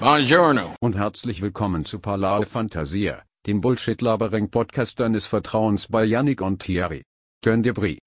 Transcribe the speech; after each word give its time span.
Buongiorno. 0.00 0.76
und 0.78 0.96
herzlich 0.96 1.42
willkommen 1.42 1.84
zu 1.84 1.98
Palao 1.98 2.42
Fantasia, 2.42 3.24
dem 3.48 3.60
Bullshit-Labering-Podcast 3.60 5.00
deines 5.00 5.26
Vertrauens 5.26 5.88
bei 5.88 6.04
Yannick 6.04 6.40
und 6.40 6.62
Thierry. 6.62 7.02
Gönn 7.42 7.64
dir 7.64 7.74
Brie. 7.74 7.98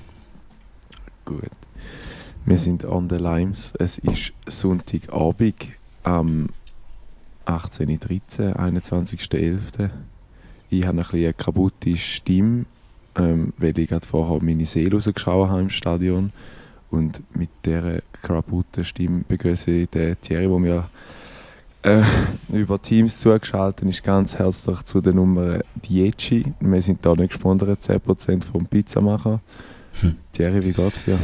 Gut. 1.25 1.51
Wir 2.45 2.57
sind 2.57 2.85
on 2.85 3.09
the 3.09 3.17
limes. 3.17 3.73
Es 3.77 3.97
ist 3.97 4.31
Sonntagabend 4.47 5.73
am 6.03 6.47
18.13 7.45 8.55
21.11. 8.55 9.89
Ich 10.69 10.85
habe 10.85 10.97
ein 10.97 11.03
bisschen 11.03 11.19
eine 11.25 11.33
kaputte 11.33 11.97
Stimme, 11.97 12.67
ähm, 13.17 13.51
weil 13.57 13.77
ich 13.77 13.89
gerade 13.89 14.07
vorher 14.07 14.41
meine 14.41 14.65
Seele 14.65 14.95
rausgeschaut 14.95 15.49
habe 15.49 15.63
im 15.63 15.69
Stadion. 15.69 16.31
Und 16.89 17.19
mit 17.35 17.49
dieser 17.65 17.99
kaputten 18.21 18.85
Stimme 18.85 19.25
begrüße 19.27 19.71
ich 19.71 19.89
den 19.89 20.19
Thierry, 20.21 20.47
der 20.47 20.57
mir 20.57 20.89
äh, 21.83 22.03
über 22.49 22.81
Teams 22.81 23.19
zugeschaltet 23.19 23.87
ist. 23.87 24.03
Ganz 24.03 24.37
herzlich 24.37 24.81
zu 24.83 25.01
der 25.01 25.13
Nummer 25.13 25.59
Dieci. 25.75 26.45
Wir 26.59 26.81
sind 26.81 27.05
da 27.05 27.13
nicht 27.13 27.31
gesponsert, 27.31 27.81
10% 27.81 28.43
vom 28.43 28.65
Pizzamacher. 28.65 29.39
Hm. 29.99 30.15
Thierry, 30.31 30.63
wie 30.63 30.71
geht's 30.71 31.03
dir? 31.03 31.17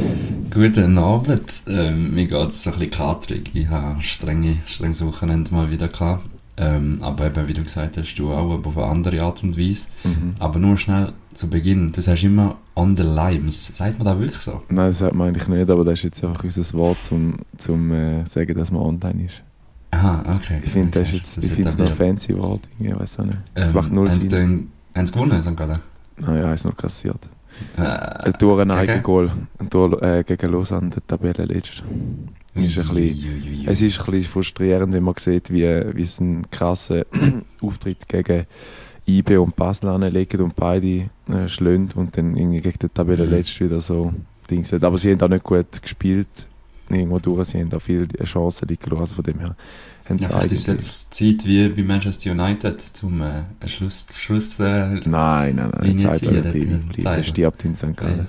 Guten 0.52 0.98
Abend. 0.98 1.64
Ähm, 1.68 2.12
mir 2.12 2.26
geht 2.26 2.48
es 2.48 2.66
ein 2.66 2.74
bisschen 2.74 2.90
katrig. 2.90 3.50
Ich 3.54 3.68
habe 3.68 4.00
strenge, 4.02 4.58
strenges 4.66 5.04
Wochenende 5.06 5.54
mal 5.54 5.70
wieder 5.70 5.88
gehabt. 5.88 6.24
Ähm, 6.60 6.98
aber 7.02 7.26
eben, 7.26 7.46
wie 7.46 7.54
du 7.54 7.62
gesagt 7.62 7.96
hast, 7.96 8.16
du 8.16 8.32
auch, 8.32 8.52
aber 8.52 8.68
auf 8.68 8.76
eine 8.76 8.86
andere 8.86 9.22
Art 9.22 9.42
und 9.44 9.56
Weise. 9.56 9.88
Mhm. 10.02 10.34
Aber 10.40 10.58
nur 10.58 10.76
schnell 10.76 11.12
zu 11.32 11.48
Beginn. 11.48 11.92
Du 11.92 12.02
sagst 12.02 12.24
immer 12.24 12.56
on 12.74 12.96
the 12.96 13.04
limes. 13.04 13.68
Sagt 13.68 13.98
man 13.98 14.06
das 14.06 14.18
wirklich 14.18 14.40
so? 14.40 14.62
Nein, 14.68 14.90
das 14.90 14.98
sagt 14.98 15.14
man 15.14 15.28
eigentlich 15.28 15.48
nicht, 15.48 15.70
aber 15.70 15.84
das 15.84 15.94
ist 15.94 16.02
jetzt 16.02 16.24
einfach 16.24 16.42
unser 16.42 16.72
Wort, 16.74 17.02
zum, 17.04 17.36
zum 17.56 17.92
äh, 17.92 18.26
sagen, 18.26 18.54
dass 18.56 18.72
man 18.72 18.82
online 18.82 19.26
ist. 19.26 19.42
Aha, 19.90 20.36
okay. 20.36 20.60
Ich 20.62 20.70
finde, 20.70 21.00
das 21.00 21.12
ist 21.12 21.36
jetzt, 21.36 21.44
ich 21.44 21.52
finde 21.52 21.70
es 21.70 21.78
noch 21.78 21.92
fancy 21.94 22.36
Wort, 22.36 22.60
ich 22.78 22.94
weiß 22.94 23.20
auch 23.20 23.24
nicht. 23.24 23.38
Es 23.54 23.66
Ähm, 23.68 23.72
macht 23.74 23.92
null 23.92 24.10
Sinn. 24.10 24.68
Haben 24.94 25.06
sie 25.06 25.12
gewonnen, 25.12 25.42
St. 25.42 25.56
Gallen? 25.56 25.78
Nein, 26.18 26.36
ja, 26.36 26.52
ist 26.52 26.64
noch 26.64 26.76
kassiert. 26.76 27.28
Äh, 27.76 27.82
Ein 27.82 28.32
Tor, 28.34 28.60
ein? 28.60 28.70
Eigengoal. 28.70 29.30
Ein 29.58 29.70
Tor 29.70 30.02
äh, 30.02 30.22
gegen 30.24 30.52
Lausanne, 30.52 30.90
der 30.90 31.06
Tabellenletzte. 31.06 31.82
Ist 32.54 32.78
ein 32.78 32.88
bisschen-. 32.88 33.66
Es 33.66 33.82
ist 33.82 33.98
ein 34.00 34.10
bisschen 34.10 34.30
frustrierend, 34.32 34.92
wenn 34.92 35.02
man 35.02 35.14
sieht, 35.18 35.50
wie, 35.50 35.62
wie 35.62 36.02
es 36.02 36.20
einen 36.20 36.48
krassen 36.50 37.04
Auftritt 37.62 38.06
gegen 38.08 38.46
IB 39.06 39.36
und 39.38 39.56
Basel 39.56 39.88
anlegen 39.88 40.40
und 40.42 40.54
beide 40.56 41.08
äh, 41.28 41.48
schlönd 41.48 41.96
und 41.96 42.16
dann 42.16 42.36
irgendwie 42.36 42.60
gegen 42.60 42.78
den 42.78 42.92
Tabellenletzten 42.92 43.66
wieder 43.70 43.80
so 43.80 44.12
Dings. 44.50 44.72
hat. 44.72 44.84
Aber 44.84 44.98
sie 44.98 45.12
haben 45.12 45.20
auch 45.22 45.28
nicht 45.28 45.44
gut 45.44 45.80
gespielt. 45.82 46.46
Irgendwo 46.90 47.18
durch, 47.18 47.48
sie 47.48 47.60
haben 47.60 47.72
auch 47.72 47.80
viele 47.82 48.06
Chancen 48.24 48.68
liegen 48.68 48.90
lassen, 48.90 49.00
also 49.00 49.14
von 49.14 49.24
dem 49.24 49.38
her 49.40 49.56
haben 50.08 50.18
sie 50.18 50.24
Ja, 50.24 50.30
vielleicht 50.30 50.52
ist 50.52 50.66
jetzt 50.68 51.14
Zeit 51.14 51.44
wie 51.46 51.68
bei 51.68 51.82
Manchester 51.82 52.30
United 52.32 52.80
zum 52.80 53.20
äh, 53.22 53.42
Schluss, 53.66 54.06
Schluss 54.12 54.58
äh, 54.58 54.94
Nein, 54.94 55.02
nein, 55.04 55.56
nein, 55.56 55.70
Linie 55.82 56.04
Zeit 56.12 56.18
ziehen, 56.20 56.40
bleiben. 56.42 56.88
bleiben. 56.96 57.24
Stirbt 57.24 57.64
in 57.64 57.76
St. 57.76 57.96
Gallen. 57.96 58.26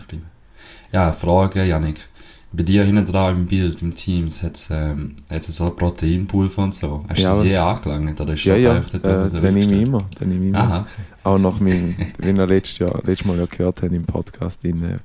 Ja, 0.91 1.11
Frage, 1.11 1.63
Janik. 1.65 2.07
Bei 2.51 2.63
dir 2.63 2.83
hinten 2.83 3.05
dran 3.05 3.35
im 3.35 3.45
Bild, 3.45 3.83
im 3.83 3.93
Teams, 3.95 4.41
hat 4.41 4.55
es 4.55 4.71
ähm, 4.71 5.15
hat's 5.29 5.55
so 5.55 5.65
ein 5.67 5.75
Proteinpulver 5.75 6.63
und 6.63 6.73
so. 6.73 7.05
Hast 7.07 7.19
du 7.19 7.21
Ja, 7.21 7.29
das 7.29 7.39
aber- 7.41 7.47
je 7.47 7.57
angelangt? 7.57 8.19
Oder 8.21 8.33
ist 8.33 8.43
Ja, 8.43 8.55
ja, 8.55 8.77
äh, 8.77 9.29
den 9.29 9.53
nehme 9.53 9.75
ich 9.75 9.81
immer. 9.83 10.09
Den 10.19 10.29
nehme 10.29 10.43
ich 10.45 10.49
immer. 10.49 10.59
Aha, 10.59 10.79
okay. 10.79 11.01
Auch 11.25 11.37
nach 11.37 11.59
meinem, 11.59 11.95
wie 12.17 12.35
wir 12.35 12.47
letztes, 12.47 12.79
Jahr, 12.79 12.99
letztes 13.05 13.27
Mal 13.27 13.37
ja 13.37 13.45
gehört 13.45 13.83
haben 13.83 13.93
im 13.93 14.03
Podcast, 14.03 14.65
in, 14.65 14.83
äh, 14.83 14.97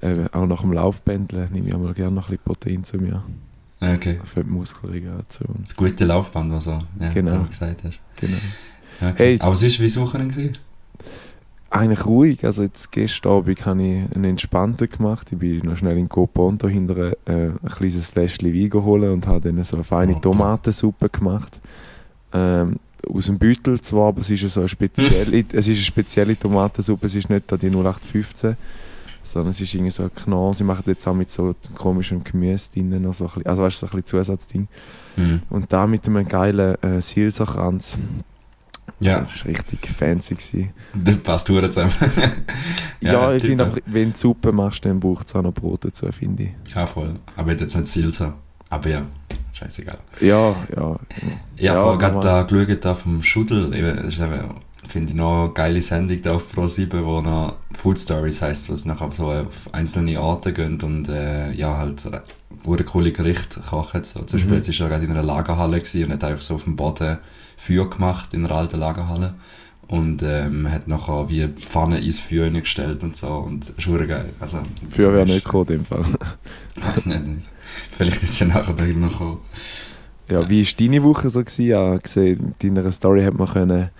äh, 0.00 0.26
auch 0.32 0.46
nach 0.46 0.60
dem 0.62 0.72
Laufbändeln 0.72 1.52
nehme 1.52 1.68
ich 1.68 1.74
auch 1.74 1.78
mal 1.80 1.94
gerne 1.94 2.14
noch 2.14 2.28
ein 2.28 2.36
bisschen 2.36 2.44
Protein 2.44 2.84
zu 2.84 2.98
mir. 2.98 3.22
okay. 3.80 4.18
Für 4.24 4.44
die 4.44 4.50
Muskelregeneration. 4.50 5.56
Das 5.64 5.76
gute 5.76 6.04
Laufband, 6.04 6.52
was 6.52 6.64
du 6.64 6.78
ja, 7.00 7.08
Genau. 7.12 7.38
du 7.38 7.46
gesagt 7.46 7.84
hast. 7.84 7.98
Genau. 8.16 8.36
Okay. 9.00 9.14
Hey. 9.16 9.36
Aber 9.40 9.54
es 9.54 9.62
ist 9.62 9.80
wie 9.80 9.88
Suchen 9.88 10.28
gewesen? 10.28 10.58
Eigentlich 11.68 12.06
ruhig. 12.06 12.44
Also 12.44 12.62
jetzt 12.62 12.92
gestern 12.92 13.32
Abend 13.32 13.66
habe 13.66 13.82
ich 13.82 14.14
einen 14.14 14.24
entspannten 14.24 14.88
gemacht. 14.88 15.28
Ich 15.32 15.38
bin 15.38 15.58
noch 15.60 15.76
schnell 15.76 15.98
in 15.98 16.08
Coponto 16.08 16.68
hinter 16.68 17.12
äh, 17.26 17.50
ein 17.50 17.58
kleines 17.68 18.06
Fläschchen 18.06 18.54
Wein 18.54 18.70
geholt 18.70 19.02
und 19.04 19.26
habe 19.26 19.52
dann 19.52 19.62
so 19.64 19.76
eine 19.76 19.84
feine 19.84 20.14
Oh, 20.16 20.20
Tomatensuppe 20.20 21.08
gemacht. 21.10 21.60
Ähm, 22.32 22.76
aus 23.12 23.26
dem 23.26 23.38
Beutel 23.38 23.80
zwar, 23.80 24.08
aber 24.08 24.20
es 24.20 24.30
ist 24.30 24.48
so 24.48 24.60
eine 24.60 24.68
spezielle, 24.68 25.44
es 25.52 25.66
ist 25.68 25.76
eine 25.76 25.76
spezielle 25.76 26.38
Tomatensuppe. 26.38 27.06
Es 27.06 27.14
ist 27.16 27.28
nicht 27.28 27.50
da 27.50 27.56
die 27.56 27.66
0815, 27.68 28.56
sondern 29.26 29.50
es 29.50 29.60
ist 29.60 29.74
irgendwie 29.74 29.90
so 29.90 30.04
ein 30.04 30.14
Knorr. 30.14 30.54
Sie 30.54 30.64
machen 30.64 30.84
jetzt 30.86 31.06
auch 31.06 31.14
mit 31.14 31.30
so 31.30 31.54
komischem 31.74 32.24
Gemüse 32.24 32.70
drin, 32.72 33.02
noch 33.02 33.14
so 33.14 33.24
ein 33.24 33.28
bisschen, 33.28 33.46
also 33.46 33.62
weißt 33.62 33.82
du, 33.82 33.86
so 33.86 33.92
ein 33.96 34.02
bisschen 34.02 34.24
Zusatzding. 34.24 34.68
Hm. 35.16 35.42
Und 35.50 35.72
da 35.72 35.86
mit 35.86 36.06
einem 36.06 36.26
geilen 36.26 36.82
äh, 36.82 37.00
Silserkranz. 37.00 37.98
Ja, 39.00 39.20
Das 39.20 39.44
war 39.44 39.50
richtig 39.50 39.88
fancy. 39.88 40.34
Gewesen. 40.36 40.70
das 40.94 41.16
passt 41.18 41.48
gut 41.48 41.64
zusammen. 41.72 41.92
Ja, 43.00 43.32
ich 43.34 43.44
finde, 43.44 43.66
aber 43.66 43.76
wenn 43.86 44.12
du 44.12 44.18
Suppe 44.18 44.52
machst, 44.52 44.84
dann 44.84 45.00
braucht 45.00 45.28
es 45.28 45.34
auch 45.34 45.42
noch 45.42 45.52
Brot 45.52 45.84
dazu, 45.84 46.06
finde 46.12 46.44
ich. 46.44 46.74
Ja, 46.74 46.86
voll. 46.86 47.14
Aber 47.36 47.52
jetzt 47.52 47.74
nicht 47.76 47.88
Silsa. 47.88 48.34
Aber 48.68 48.88
ja, 48.88 49.02
scheißegal. 49.52 49.98
Ja, 50.20 50.50
ja. 50.50 50.56
Ja, 50.76 50.96
Ja, 51.56 51.82
vorher 51.82 51.98
gerade 51.98 52.20
da 52.20 52.42
geschaut 52.42 52.84
da 52.84 52.94
vom 52.94 53.22
Schudel. 53.22 53.74
Eben, 53.74 53.96
Das 53.96 54.06
ist 54.06 54.20
eben, 54.20 54.40
finde 54.88 55.10
ich 55.12 55.16
noch 55.16 55.44
eine 55.44 55.52
geile 55.52 55.82
Sendung 55.82 56.20
da 56.22 56.34
auf 56.34 56.50
Pro 56.52 56.66
7, 56.66 57.04
wo 57.04 57.20
noch 57.20 57.56
Food 57.74 57.98
Stories 57.98 58.40
heisst, 58.42 58.70
was 58.70 58.84
nachher 58.84 59.10
so 59.12 59.30
auf 59.30 59.72
einzelne 59.72 60.20
Orte 60.20 60.52
gehen 60.52 60.80
und 60.82 61.08
äh, 61.08 61.52
ja, 61.52 61.76
halt 61.76 62.04
äh, 62.06 62.20
gute 62.64 62.84
coole 62.84 63.12
Gerichte 63.12 63.60
kochen. 63.60 64.04
So. 64.04 64.20
Zum 64.20 64.38
Beispiel 64.38 64.50
Mhm. 64.52 64.56
jetzt 64.56 64.68
ist 64.68 64.80
er 64.80 64.88
gerade 64.88 65.04
in 65.04 65.10
einer 65.10 65.22
Lagerhalle 65.22 65.78
gewesen 65.78 66.04
und 66.04 66.12
hat 66.12 66.24
einfach 66.24 66.42
so 66.42 66.54
auf 66.54 66.64
dem 66.64 66.76
Boden 66.76 67.18
Feuer 67.56 67.88
gemacht 67.88 68.34
in 68.34 68.44
einer 68.44 68.54
alten 68.54 68.78
Lagerhalle. 68.80 69.34
Und 69.88 70.20
ähm, 70.24 70.68
hat 70.68 70.88
nachher 70.88 71.28
wie 71.28 71.46
Pfanne 71.46 72.00
ins 72.00 72.18
Feuer 72.18 72.50
gestellt 72.50 73.04
und 73.04 73.16
so. 73.16 73.28
Und 73.28 73.68
ist 73.68 73.84
verdammt 73.84 74.08
geil. 74.08 74.30
Also, 74.40 74.58
Für 74.90 75.12
wäre 75.12 75.24
nicht 75.24 75.44
gekommen, 75.44 75.68
in 75.68 75.76
dem 75.76 75.84
Fall. 75.84 76.04
Weiß 76.84 77.06
nicht, 77.06 77.24
nicht. 77.24 77.48
Vielleicht 77.96 78.20
ist 78.24 78.40
ja 78.40 78.46
nachher 78.46 78.74
da 78.74 78.82
noch 78.82 79.12
gekommen. 79.12 79.38
Ja, 80.28 80.48
wie 80.48 80.66
war 80.66 80.72
deine 80.76 81.02
Woche 81.04 81.30
so? 81.30 81.38
Gewesen? 81.38 81.66
Ja, 81.66 81.96
gesehen, 81.98 82.46
mit 82.60 82.64
deiner 82.64 82.90
Story 82.90 83.22
hat 83.22 83.34
man 83.38 83.46
können 83.48 83.90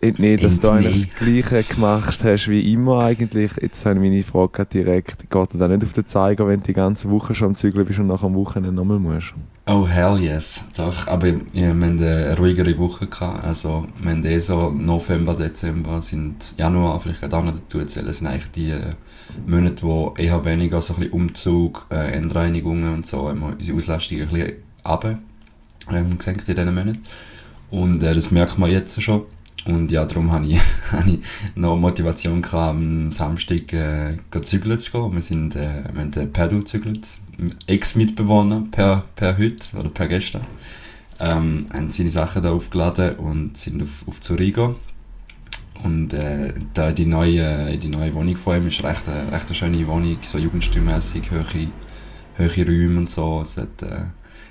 entnehmen, 0.00 0.42
dass 0.42 0.60
du 0.60 0.70
eigentlich 0.70 1.08
das 1.08 1.16
Gleiche 1.16 1.74
gemacht 1.74 2.24
hast 2.24 2.48
wie 2.48 2.72
immer 2.72 3.02
eigentlich. 3.02 3.52
Jetzt 3.60 3.84
habe 3.84 3.96
ich 3.96 4.00
meine 4.10 4.22
Frage 4.22 4.66
direkt, 4.66 5.30
geht 5.30 5.54
dir 5.54 5.58
da 5.58 5.68
nicht 5.68 5.84
auf 5.84 5.92
den 5.92 6.06
Zeiger, 6.06 6.46
wenn 6.48 6.60
du 6.60 6.66
die 6.66 6.72
ganze 6.72 7.10
Woche 7.10 7.34
schon 7.34 7.48
am 7.48 7.54
Zügeln 7.54 7.86
bist 7.86 7.98
und 7.98 8.08
nach 8.08 8.22
am 8.22 8.34
Wochenende 8.34 8.72
nochmal 8.72 8.98
musst? 8.98 9.34
Oh, 9.68 9.86
hell 9.86 10.18
yes. 10.20 10.62
Doch, 10.76 11.08
aber 11.08 11.26
ja, 11.26 11.36
wir 11.52 11.68
haben 11.70 11.82
eine 11.82 12.38
ruhigere 12.38 12.78
Woche 12.78 13.08
gehabt. 13.08 13.42
Also, 13.42 13.86
wir 14.00 14.12
haben 14.12 14.24
eh 14.24 14.38
so 14.38 14.70
November, 14.70 15.34
Dezember, 15.34 16.00
sind 16.02 16.54
Januar 16.56 17.00
vielleicht 17.00 17.20
gerade 17.20 17.36
auch 17.36 17.44
noch 17.44 17.58
dazu 17.58 17.84
zählen, 17.84 18.12
sind 18.12 18.28
eigentlich 18.28 18.50
die 18.52 18.70
äh, 18.70 18.92
Monate, 19.44 19.82
wo 19.82 20.14
eher 20.16 20.44
weniger 20.44 20.80
so 20.80 20.94
ein 20.94 21.00
bisschen 21.00 21.14
Umzug, 21.14 21.86
äh, 21.90 22.12
Endreinigungen 22.12 22.94
und 22.94 23.06
so, 23.08 23.28
haben 23.28 23.40
wir 23.40 23.48
unsere 23.48 23.76
Auslastung 23.76 24.20
ein 24.20 24.28
bisschen 24.28 24.52
runter, 24.86 25.18
ähm, 25.92 26.16
gesenkt 26.16 26.48
in 26.48 26.54
diesen 26.54 26.74
Monaten. 26.74 27.02
Und 27.70 28.02
äh, 28.04 28.14
das 28.14 28.30
merkt 28.30 28.58
man 28.58 28.70
jetzt 28.70 29.02
schon. 29.02 29.22
Und 29.66 29.90
ja, 29.90 30.04
darum 30.04 30.30
habe 30.30 30.46
ich, 30.46 30.60
ich 31.06 31.18
noch 31.56 31.76
Motivation 31.76 32.40
gehabt, 32.40 32.70
am 32.70 33.10
Samstag 33.10 33.72
äh, 33.72 34.16
zügeln 34.42 34.78
zu 34.78 34.92
gehen. 34.92 35.12
Wir, 35.12 35.22
sind, 35.22 35.56
äh, 35.56 35.82
wir 35.92 36.00
haben 36.00 36.10
den 36.12 36.32
Pedal 36.32 36.60
gezügelt. 36.60 37.06
Ex-Mitbewohner 37.66 38.64
per, 38.70 39.04
per 39.16 39.36
heute 39.36 39.76
oder 39.76 39.88
per 39.88 40.08
gestern. 40.08 40.46
Ähm, 41.18 41.66
haben 41.72 41.90
seine 41.90 42.10
Sachen 42.10 42.42
da 42.42 42.52
aufgeladen 42.52 43.16
und 43.16 43.56
sind 43.56 43.82
auf, 43.82 44.06
auf 44.06 44.20
Zürich 44.20 44.54
gegangen. 44.54 44.76
Und 45.82 46.12
äh, 46.14 46.54
da 46.72 46.92
die 46.92 47.06
neue, 47.06 47.76
die 47.76 47.88
neue 47.88 48.14
Wohnung 48.14 48.36
von 48.36 48.56
ihm 48.56 48.68
ist 48.68 48.82
recht, 48.82 49.02
eine, 49.08 49.32
recht 49.32 49.46
eine 49.46 49.54
schöne 49.54 49.86
Wohnung, 49.86 50.18
so 50.22 50.38
jugendstilmässig, 50.38 51.30
hohe, 51.30 51.68
hohe 52.38 52.66
Räume 52.66 52.98
und 52.98 53.10
so. 53.10 53.40
Es 53.40 53.56
hat, 53.56 53.82
äh, 53.82 54.02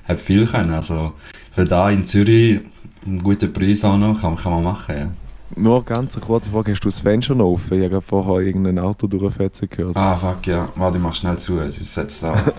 hat 0.07 0.21
viel 0.21 0.45
können. 0.45 0.71
Also 0.71 1.13
für 1.51 1.65
da 1.65 1.89
in 1.89 2.05
Zürich 2.05 2.61
einen 3.06 3.22
guten 3.22 3.52
Preis 3.52 3.84
auch 3.84 3.98
noch, 3.98 4.19
kann, 4.19 4.36
kann 4.36 4.54
man 4.54 4.63
machen. 4.63 4.96
Ja. 4.98 5.07
Nur 5.56 5.86
ganz 5.86 6.16
eine 6.16 6.25
kurze 6.25 6.50
Frage, 6.50 6.72
hast 6.72 6.81
du 6.81 6.90
das 6.90 7.00
Fenster 7.00 7.36
noch 7.36 7.52
offen? 7.52 7.81
Ich 7.81 7.92
habe 7.92 8.02
vorher 8.02 8.46
irgendein 8.46 8.80
Auto 8.80 9.07
durchfetzen 9.07 9.69
gehört. 9.69 9.96
Ah, 9.96 10.16
fuck, 10.16 10.46
ja. 10.48 10.69
Warte, 10.75 10.98
ich 10.98 11.04
mach 11.04 11.13
schnell 11.13 11.38
zu. 11.38 11.60
Es 11.60 11.78
ist 11.78 11.96
jetzt 11.96 12.24
da. 12.24 12.44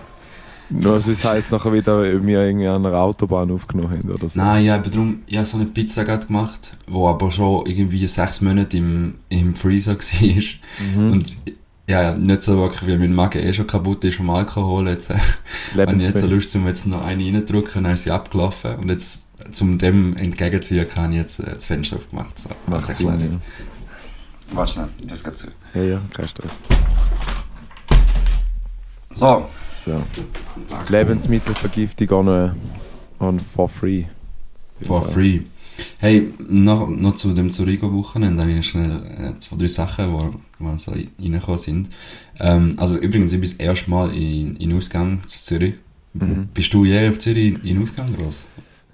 Nur 0.69 0.99
das 0.99 1.23
heisst 1.23 1.51
nachher 1.51 1.71
wieder, 1.71 2.03
wir 2.03 2.43
irgendwie 2.43 2.67
an 2.67 2.85
einer 2.85 2.97
Autobahn 2.97 3.51
aufgenommen 3.51 3.91
haben 3.91 4.09
oder 4.11 4.27
so. 4.27 4.37
Nein, 4.37 4.65
ich 4.65 4.69
habe 4.69 4.89
darum, 4.89 5.19
ich 5.25 5.37
habe 5.37 5.45
so 5.45 5.57
eine 5.57 5.65
Pizza 5.67 6.03
gerade 6.03 6.27
gemacht, 6.27 6.75
wo 6.87 7.07
aber 7.07 7.31
schon 7.31 7.65
irgendwie 7.65 8.05
sechs 8.05 8.41
Monate 8.41 8.77
im, 8.77 9.15
im 9.29 9.55
Freezer 9.55 9.97
war. 9.97 10.43
Mhm. 10.95 11.11
Und 11.11 11.37
ja, 11.89 12.15
nicht 12.15 12.43
so 12.43 12.57
wirklich, 12.57 12.89
weil 12.89 12.99
mein 12.99 13.15
Magen 13.15 13.41
eh 13.41 13.53
schon 13.53 13.65
kaputt 13.65 14.03
ist 14.03 14.17
vom 14.17 14.29
Alkohol. 14.29 14.89
Jetzt 14.89 15.09
habe 15.77 15.95
ich 15.95 16.03
jetzt 16.03 16.19
so. 16.19 16.27
Lust, 16.27 16.53
um 16.57 16.67
jetzt 16.67 16.85
noch 16.85 17.01
eine 17.01 17.23
reindrücken, 17.23 17.83
dann 17.83 17.93
ist 17.93 18.03
sie 18.03 18.11
abgelaufen. 18.11 18.75
Und 18.75 18.89
jetzt, 18.89 19.26
zum 19.51 19.77
dem 19.77 20.15
entgegenzuziehen, 20.17 20.87
habe 20.95 21.13
ich 21.13 21.19
jetzt 21.19 21.39
äh, 21.39 21.53
das 21.55 21.65
Fenster 21.65 21.97
aufgemacht. 21.97 22.37
So, 22.39 22.49
Macht 22.67 22.87
ganz 22.87 22.97
Sinn, 22.97 23.07
klein. 23.07 23.31
ja. 23.31 24.55
Warte 24.55 24.71
schnell, 24.73 24.89
das 25.05 25.23
geht 25.23 25.37
zu. 25.37 25.47
Ja, 25.73 25.81
ja, 25.83 26.01
kein 26.13 26.27
Stress. 26.27 26.53
So. 29.13 29.47
So. 29.85 30.03
Lebensmittelvergiftung 30.89 32.09
on, 32.11 32.27
äh, 32.27 32.51
on 33.19 33.39
for 33.39 33.69
free. 33.69 34.05
For 34.83 35.01
free. 35.01 35.41
Hey, 35.99 36.33
noch, 36.39 36.87
noch 36.89 37.15
zu 37.15 37.33
dem 37.33 37.51
Zurigo-Wochenende 37.51 38.41
habe 38.41 38.51
ich 38.51 38.67
schnell 38.67 39.01
äh, 39.35 39.39
zwei, 39.39 39.57
drei 39.57 39.67
Sachen, 39.67 40.11
wo, 40.13 40.33
wo 40.59 40.77
so 40.77 40.91
reingekommen 40.91 41.57
sind. 41.57 41.89
Ähm, 42.39 42.73
also 42.77 42.97
übrigens, 42.97 43.31
ich 43.33 43.39
bin 43.39 43.49
das 43.49 43.59
erste 43.59 43.89
Mal 43.89 44.13
in, 44.13 44.55
in 44.57 44.75
Ausgang 44.75 45.21
zu 45.25 45.43
Zürich. 45.43 45.75
Mhm. 46.13 46.49
Bist 46.53 46.73
du 46.73 46.83
je 46.85 47.07
auf 47.09 47.19
Zürich 47.19 47.53
in, 47.53 47.61
in 47.61 47.83
Ausgang 47.83 48.13
groß? 48.15 48.45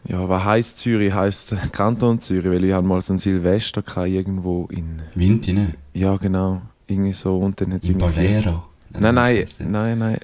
Ja, 0.07 0.27
was 0.27 0.43
heisst 0.43 0.79
Zürich? 0.79 1.13
Heisst 1.13 1.55
Kanton 1.71 2.19
Zürich, 2.19 2.45
weil 2.51 2.63
ich 2.65 2.73
hatte 2.73 2.85
mal 2.87 3.01
so 3.01 3.13
ein 3.13 3.17
Silvester 3.19 3.81
gehabt, 3.81 4.09
irgendwo 4.09 4.65
in... 4.71 5.01
Winti, 5.15 5.53
ne? 5.53 5.73
Ja, 5.93 6.17
genau. 6.17 6.61
Irgendwie 6.87 7.13
so. 7.13 7.37
Und 7.37 7.59
dann 7.61 7.71
In. 7.71 7.97
Bolero. 7.97 8.63
Nein, 8.91 9.15
nein, 9.15 9.45
nein, 9.59 9.97
nein. 9.99 10.17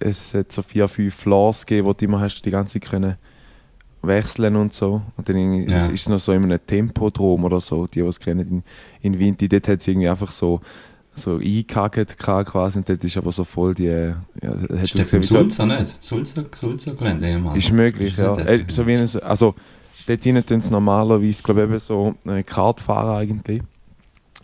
Es 0.00 0.34
hat 0.34 0.50
so 0.50 0.62
vier, 0.62 0.88
fünf 0.88 1.14
Floors 1.14 1.64
gegeben, 1.66 1.86
wo 1.86 1.92
du 1.92 2.04
immer 2.04 2.20
hast 2.20 2.42
die 2.42 2.50
ganze 2.50 2.80
Zeit 2.80 2.90
können 2.90 3.14
wechseln 4.02 4.56
und 4.56 4.72
so. 4.72 5.02
Und 5.16 5.28
dann 5.28 5.68
Ja. 5.68 5.78
ist 5.86 5.90
es 6.02 6.08
noch 6.08 6.18
so 6.20 6.32
in 6.32 6.44
einem 6.44 6.58
Tempodrom 6.66 7.44
oder 7.44 7.60
so, 7.60 7.86
die, 7.86 8.00
die 8.02 8.06
es 8.06 8.18
kennen, 8.20 8.62
in, 9.02 9.12
in 9.12 9.18
Winti, 9.18 9.48
dort 9.48 9.68
hat 9.68 9.80
es 9.80 9.88
irgendwie 9.88 10.08
einfach 10.08 10.32
so, 10.32 10.60
so 11.16 11.36
eingehakt 11.38 12.18
quasi 12.18 12.78
und 12.78 12.88
dort 12.88 13.02
ist 13.02 13.16
aber 13.16 13.32
so 13.32 13.44
voll 13.44 13.74
die... 13.74 13.84
Ja, 13.86 14.14
hat 14.42 14.70
Ist 14.82 14.94
der 14.94 15.06
ausgesehen 15.06 15.06
vom 15.08 15.20
wie 15.20 15.24
so- 15.24 15.36
Sulzer 15.38 15.66
nicht? 15.66 16.02
Sulzer, 16.04 16.44
Sulzer 16.52 16.94
Gelände 16.94 17.26
ehemals. 17.26 17.58
Ist 17.58 17.72
möglich, 17.72 18.12
Ist 18.12 18.18
ja. 18.20 18.32
das 18.34 18.46
Äh, 18.46 18.64
so 18.68 18.86
wie 18.86 18.96
ein, 18.96 19.08
also, 19.22 19.54
dort 20.06 20.22
hinten 20.22 20.44
tun 20.46 20.60
sie 20.60 20.70
normalerweise, 20.70 21.42
glaube 21.42 21.62
ich, 21.62 21.68
eben 21.70 21.78
so 21.80 22.14
äh, 22.26 22.42
Kartfahrer 22.42 23.16
eigentlich. 23.18 23.62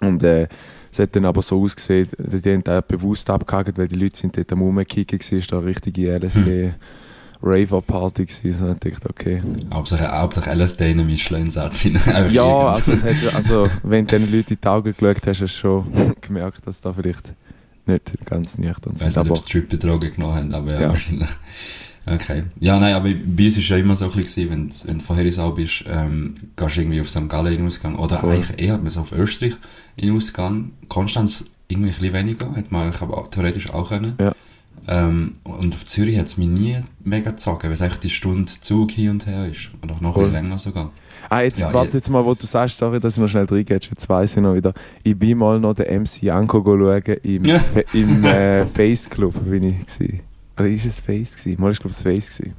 Und 0.00 0.22
äh, 0.22 0.48
es 0.90 0.98
hat 0.98 1.14
dann 1.14 1.24
aber 1.26 1.42
so 1.42 1.62
ausgesehen, 1.62 2.08
die 2.18 2.50
haben 2.50 2.64
da 2.64 2.80
bewusst 2.80 3.30
abgehakt, 3.30 3.78
weil 3.78 3.88
die 3.88 3.96
Leute 3.96 4.18
sind 4.18 4.36
dort 4.36 4.52
am 4.52 4.60
Rumkicken, 4.62 5.18
es 5.20 5.30
war 5.32 5.40
da 5.60 5.64
richtige 5.66 6.16
LSD 6.18 6.74
Raver-Party 7.42 8.26
gewesen. 8.26 8.58
So, 8.58 8.72
ich 8.72 8.78
dachte, 8.94 9.10
okay. 9.10 9.42
Hauptsache, 9.72 10.08
Hauptsache 10.10 10.50
LSD 10.54 10.90
in 10.92 11.00
einem 11.00 11.06
Michelin-Satz 11.08 11.80
hinein. 11.80 12.30
Ja, 12.30 12.72
also, 12.72 12.92
es 12.92 13.02
hat, 13.02 13.34
also 13.34 13.68
wenn 13.82 14.06
du 14.06 14.18
den 14.18 14.30
Leuten 14.32 14.52
in 14.54 14.58
die 14.62 14.68
Augen 14.68 14.94
geschaut 14.96 15.16
hast, 15.26 15.40
hast 15.40 15.40
du 15.40 15.48
schon 15.48 16.14
gemerkt, 16.20 16.66
dass 16.66 16.80
da 16.80 16.92
vielleicht 16.92 17.32
nicht 17.86 18.02
ganz 18.26 18.58
nüchtern 18.58 18.92
Ich 18.96 19.00
weiß 19.02 19.16
nicht, 19.16 19.30
ob 19.30 19.38
sie 19.38 19.44
Trippy-Drogen 19.50 20.14
genommen 20.14 20.34
haben, 20.36 20.54
aber 20.54 20.72
ja, 20.72 20.80
Ja. 20.82 20.88
wahrscheinlich. 20.90 21.28
Okay. 22.04 22.42
Ja, 22.58 22.80
nein, 22.80 22.94
aber 22.94 23.10
bei 23.10 23.44
uns 23.44 23.56
war 23.58 23.76
ja 23.76 23.82
immer 23.84 23.94
so 23.94 24.08
bisschen, 24.08 24.50
wenn, 24.50 24.68
du- 24.68 24.74
wenn 24.86 24.98
du 24.98 25.04
von 25.04 25.16
Herisau 25.16 25.52
bist, 25.52 25.84
ähm, 25.88 26.34
gehst 26.56 26.76
du 26.76 26.80
irgendwie 26.80 27.00
auf 27.00 27.08
St. 27.08 27.28
Gallen 27.28 27.52
in 27.52 27.58
den 27.58 27.66
Ausgang. 27.68 27.96
Oder 27.96 28.18
Voll. 28.18 28.34
eigentlich 28.34 28.60
eher 28.60 28.74
hat 28.74 28.82
man 28.82 28.90
so 28.90 29.00
auf 29.00 29.12
Österreich 29.12 29.54
in 29.96 30.08
den 30.08 30.16
Ausgang. 30.16 30.72
Konstanz 30.88 31.44
irgendwie 31.68 31.90
ein 31.90 31.94
bisschen 31.94 32.12
weniger, 32.12 32.52
hätte 32.56 32.72
man 32.74 32.86
eigentlich 32.86 33.02
aber 33.02 33.22
theoretisch 33.30 33.70
auch 33.70 33.88
können. 33.88 34.14
Ja. 34.20 34.32
Ähm, 34.88 35.32
und 35.44 35.74
auf 35.74 35.86
Zürich 35.86 36.18
hat 36.18 36.26
es 36.26 36.38
mich 36.38 36.48
nie 36.48 36.78
mega 37.04 37.30
gezogen, 37.30 37.64
weil 37.64 37.72
es 37.72 37.82
eigentlich 37.82 38.00
die 38.00 38.10
Stunde 38.10 38.50
Zug 38.50 38.90
hin 38.90 39.10
und 39.10 39.26
her 39.26 39.46
ist. 39.46 39.70
Oder 39.82 39.96
noch 40.00 40.14
bisschen 40.14 40.32
länger 40.32 40.58
sogar. 40.58 40.90
Ah, 41.30 41.40
jetzt 41.42 41.60
Ja, 41.60 41.72
warte 41.72 41.90
je- 41.92 41.94
jetzt 41.98 42.10
mal, 42.10 42.24
wo 42.24 42.34
du 42.34 42.46
sagst, 42.46 42.78
sorry, 42.78 42.98
dass 43.00 43.14
ich 43.14 43.20
noch 43.20 43.28
schnell 43.28 43.44
reingehst, 43.44 43.88
jetzt 43.90 44.08
weiss 44.08 44.36
ich 44.36 44.42
noch 44.42 44.54
wieder. 44.54 44.74
Ich 45.02 45.16
bin 45.16 45.38
mal 45.38 45.58
noch 45.60 45.74
den 45.74 46.02
MC 46.02 46.30
Anko 46.30 46.62
schauen 46.64 47.02
im, 47.22 47.44
Ja. 47.44 47.60
im 47.92 48.24
äh, 48.24 48.66
Face 48.74 49.08
Club, 49.08 49.34
bin 49.48 49.62
ich 49.64 49.86
gsi. 49.86 50.20
Oder 50.58 50.68
ist 50.68 50.84
es 50.84 51.00
Face 51.00 51.36
gsi? 51.36 51.56
Mal 51.58 51.70
ist 51.70 51.80
glaube 51.80 51.94
es 51.94 52.02
Face 52.02 52.28
gsi. 52.30 52.52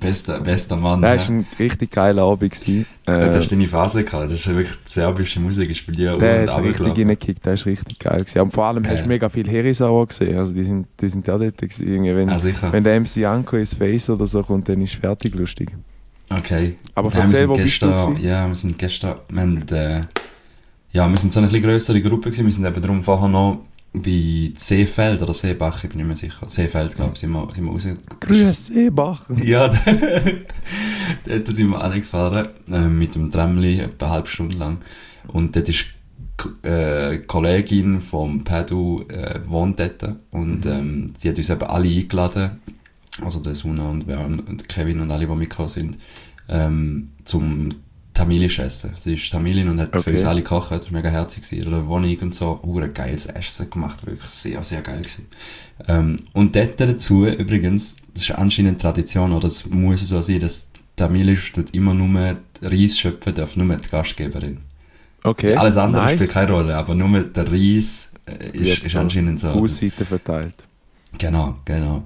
Bester, 0.00 0.40
bester 0.40 0.76
Mann. 0.76 1.02
Das 1.02 1.28
war 1.28 1.36
ein 1.36 1.46
richtig 1.58 1.90
geiler 1.90 2.22
Abend. 2.22 2.52
Dort 3.06 3.22
Äh, 3.22 3.32
hast 3.36 3.50
du 3.50 3.54
deine 3.56 3.66
Phase 3.68 4.04
gehabt. 4.04 4.24
Das 4.26 4.32
ist 4.34 4.46
wirklich 4.48 4.76
serbische 4.86 5.40
Musik. 5.40 5.70
Ich 5.70 5.78
spiele 5.78 6.04
ja 6.04 6.16
der 6.16 6.42
und 6.42 6.50
hat 6.50 6.62
richtig 6.64 6.86
reingekickt, 6.98 7.44
der 7.46 7.54
ist 7.54 7.66
richtig 7.66 7.98
geil 7.98 8.24
gsi. 8.24 8.38
Und 8.40 8.52
vor 8.52 8.64
allem 8.66 8.84
hast 8.86 8.96
Ja. 8.96 9.02
du 9.02 9.08
mega 9.08 9.28
viel 9.28 9.48
Herisauer 9.48 10.06
gesehen, 10.06 10.36
also 10.38 10.52
die 10.52 10.64
sind, 10.64 10.86
die 11.00 11.08
sind 11.08 11.26
ja 11.26 11.38
dort. 11.38 11.62
Irgendwie, 11.62 12.14
Wenn, 12.14 12.28
Ah, 12.30 12.38
wenn 12.72 12.84
der 12.84 13.00
MC 13.00 13.24
Anko 13.24 13.56
ins 13.56 13.74
Face 13.74 14.10
oder 14.10 14.26
so 14.26 14.42
kommt, 14.42 14.68
dann 14.68 14.80
ist 14.82 14.94
fertig 14.94 15.34
lustig. 15.34 15.70
Okay. 16.30 16.76
Aber 16.94 17.12
Ja, 17.12 17.20
erzähl, 17.20 17.38
sind 17.38 17.48
wo 17.48 17.54
bist 17.54 17.82
du 17.82 17.86
gestern, 17.86 18.10
gewesen? 18.14 18.26
Ja, 18.26 18.48
wir 18.48 18.54
sind 18.54 18.78
gestern, 18.78 19.14
wir 19.28 19.40
haben, 19.42 19.62
äh, 19.70 20.00
ja, 20.92 21.08
wir 21.08 21.16
sind 21.16 21.32
so 21.32 21.40
eine 21.40 21.48
bisschen 21.48 21.62
grössere 21.64 22.00
Gruppe 22.00 22.30
gewesen. 22.30 22.46
Wir 22.46 22.52
sind 22.52 22.64
eben 22.66 22.82
darum 22.82 23.02
vorher 23.02 23.28
noch 23.28 23.60
bei 24.02 24.52
Seefeld 24.56 25.22
oder 25.22 25.34
Seebach, 25.34 25.84
ich 25.84 25.90
bin 25.90 25.98
nicht 25.98 26.06
mehr 26.06 26.16
sicher. 26.16 26.48
Seefeld, 26.48 26.94
glaube 26.94 27.12
ich, 27.14 27.20
sind 27.20 27.30
wir, 27.30 27.48
sind 27.54 27.64
wir 27.64 27.72
raus. 27.72 27.86
Grüß 28.20 28.66
Seebach. 28.66 29.28
Ja, 29.42 29.68
dort 29.68 31.46
sind 31.48 31.68
wir 31.70 31.84
angefahren, 31.84 32.48
äh, 32.70 32.80
mit 32.80 33.14
dem 33.14 33.30
Tramli, 33.30 33.80
etwa 33.80 34.06
eine 34.06 34.14
halbe 34.14 34.28
Stunde 34.28 34.56
lang. 34.56 34.78
Und 35.28 35.56
dort 35.56 35.68
ist 35.68 35.86
äh, 36.62 37.18
Kollegin 37.18 38.00
vom 38.00 38.44
Padu 38.44 39.04
äh, 39.08 39.40
wohnt 39.46 39.80
dort 39.80 40.16
und 40.30 40.66
ähm, 40.66 41.12
sie 41.16 41.30
hat 41.30 41.38
uns 41.38 41.50
eben 41.50 41.62
alle 41.62 41.88
eingeladen, 41.88 42.60
also 43.22 43.40
der 43.40 43.54
Suna 43.54 43.88
und, 43.88 44.04
und 44.06 44.68
Kevin 44.68 45.00
und 45.00 45.10
alle, 45.10 45.26
die 45.26 45.34
mitgekommen 45.34 45.68
sind, 45.68 45.98
ähm, 46.48 47.12
zum 47.24 47.70
Tamilisch 48.16 48.58
essen. 48.58 48.94
Sie 48.98 49.14
ist 49.14 49.30
Tamilin 49.30 49.68
und 49.68 49.78
hat 49.78 49.90
für 49.92 49.98
Okay. 49.98 50.12
uns 50.14 50.24
alle 50.24 50.42
gekocht, 50.42 50.70
das 50.70 50.86
war 50.86 50.92
mega 50.92 51.10
herzig 51.10 51.42
gewesen. 51.42 51.64
In 51.66 51.70
der 51.70 51.86
Wohnung 51.86 52.16
und 52.22 52.34
so, 52.34 52.60
hure 52.64 52.88
geiles 52.88 53.26
Essen 53.26 53.68
gemacht, 53.68 54.06
wirklich 54.06 54.30
sehr, 54.30 54.62
sehr 54.62 54.80
geil 54.80 54.98
gewesen. 54.98 55.26
Ähm, 55.86 56.16
und 56.32 56.56
dort 56.56 56.80
dazu, 56.80 57.26
übrigens, 57.26 57.96
das 58.14 58.22
ist 58.22 58.30
anscheinend 58.32 58.80
Tradition, 58.80 59.32
oder 59.32 59.48
es 59.48 59.66
muss 59.66 60.08
so 60.08 60.22
sein, 60.22 60.40
dass 60.40 60.68
Tamilisch 60.96 61.52
tut 61.52 61.74
immer 61.74 61.92
nur 61.92 62.38
Reis 62.62 62.98
schöpfen 62.98 63.34
darf, 63.34 63.54
nur 63.56 63.76
die 63.76 63.88
Gastgeberin. 63.90 64.60
Okay. 65.22 65.54
Alles 65.54 65.76
andere 65.76 66.04
nice. 66.04 66.14
spielt 66.14 66.30
keine 66.30 66.52
Rolle, 66.52 66.76
aber 66.76 66.94
nur 66.94 67.20
der 67.22 67.52
Reis 67.52 68.08
äh, 68.26 68.56
ist, 68.56 68.82
ist 68.82 68.96
anscheinend 68.96 69.40
so. 69.40 69.50
Hausseite 69.50 70.06
verteilt. 70.06 70.54
Genau, 71.18 71.56
genau. 71.66 72.04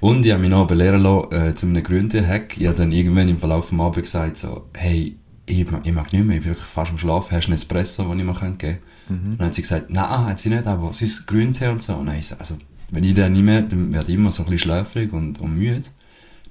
Und 0.00 0.26
ich 0.26 0.32
habe 0.32 0.40
mich 0.40 0.50
noch 0.50 0.66
belehren 0.66 1.02
lassen, 1.02 1.32
äh, 1.32 1.54
zu 1.54 1.66
einem 1.66 1.82
Gründe-Hack. 1.84 2.56
Ich 2.58 2.66
habe 2.66 2.76
dann 2.76 2.90
irgendwann 2.90 3.28
im 3.28 3.38
Verlauf 3.38 3.70
des 3.70 3.78
Abends 3.78 4.00
gesagt, 4.00 4.36
so, 4.38 4.66
hey, 4.74 5.16
ich 5.46 5.70
mag, 5.70 5.86
ich 5.86 5.92
mag 5.92 6.12
nicht 6.12 6.24
mehr, 6.24 6.36
ich 6.36 6.42
bin 6.42 6.52
wirklich 6.52 6.66
fast 6.66 6.90
am 6.92 6.98
Schlafen, 6.98 7.36
hast 7.36 7.46
du 7.46 7.48
einen 7.48 7.56
Espresso, 7.56 8.04
den 8.04 8.20
ich 8.20 8.24
mir 8.24 8.32
geben 8.34 8.58
könnte? 8.58 8.78
Mhm. 9.08 9.32
Und 9.32 9.38
dann 9.38 9.46
hat 9.48 9.54
sie 9.54 9.62
gesagt, 9.62 9.90
nein, 9.90 10.26
hat 10.26 10.40
sie 10.40 10.50
nicht, 10.50 10.66
aber 10.66 10.92
sonst 10.92 11.26
Grüntee 11.26 11.68
und 11.68 11.82
so. 11.82 11.94
Und 11.94 12.06
dann 12.06 12.16
ich 12.16 12.28
so, 12.28 12.36
also, 12.36 12.56
wenn 12.90 13.04
ich 13.04 13.14
den 13.14 13.32
nicht 13.32 13.42
mehr, 13.42 13.62
dann 13.62 13.92
werde 13.92 14.10
ich 14.10 14.18
immer 14.18 14.30
so 14.30 14.42
ein 14.42 14.50
bisschen 14.50 14.70
schläfrig 14.70 15.12
und, 15.12 15.40
und 15.40 15.56
müde. 15.56 15.82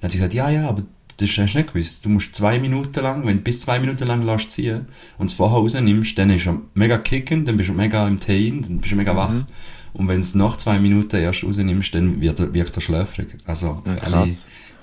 Dann 0.00 0.02
hat 0.02 0.12
sie 0.12 0.18
gesagt, 0.18 0.34
ja, 0.34 0.50
ja, 0.50 0.68
aber 0.68 0.82
das 1.16 1.30
hast 1.30 1.54
du 1.54 1.58
nicht 1.58 1.72
gewusst. 1.72 2.04
Du 2.04 2.08
musst 2.10 2.34
zwei 2.34 2.58
Minuten 2.58 3.00
lang, 3.02 3.26
wenn 3.26 3.38
du 3.38 3.42
bis 3.42 3.60
zwei 3.60 3.78
Minuten 3.78 4.06
lang 4.06 4.22
lässt 4.22 4.50
ziehen 4.50 4.86
und 5.18 5.26
es 5.26 5.34
vorher 5.34 5.58
rausnimmst, 5.58 6.18
dann 6.18 6.30
ist 6.30 6.46
er 6.46 6.60
mega 6.74 6.98
kicken, 6.98 7.44
dann 7.44 7.56
bist 7.56 7.70
du 7.70 7.74
mega 7.74 8.06
im 8.06 8.20
Tein, 8.20 8.62
dann 8.62 8.78
bist 8.78 8.92
du 8.92 8.96
mega 8.96 9.16
wach. 9.16 9.30
Mhm. 9.30 9.46
Und 9.94 10.08
wenn 10.08 10.16
du 10.16 10.22
es 10.22 10.34
nach 10.34 10.56
zwei 10.56 10.78
Minuten 10.78 11.16
erst 11.16 11.44
rausnimmst, 11.44 11.94
dann 11.94 12.20
wird 12.20 12.54
wirkt 12.54 12.76
er 12.76 12.80
schläfrig. 12.80 13.36
Also, 13.44 13.82
für 13.84 13.90
Ja, 13.90 14.02
alle 14.02 14.30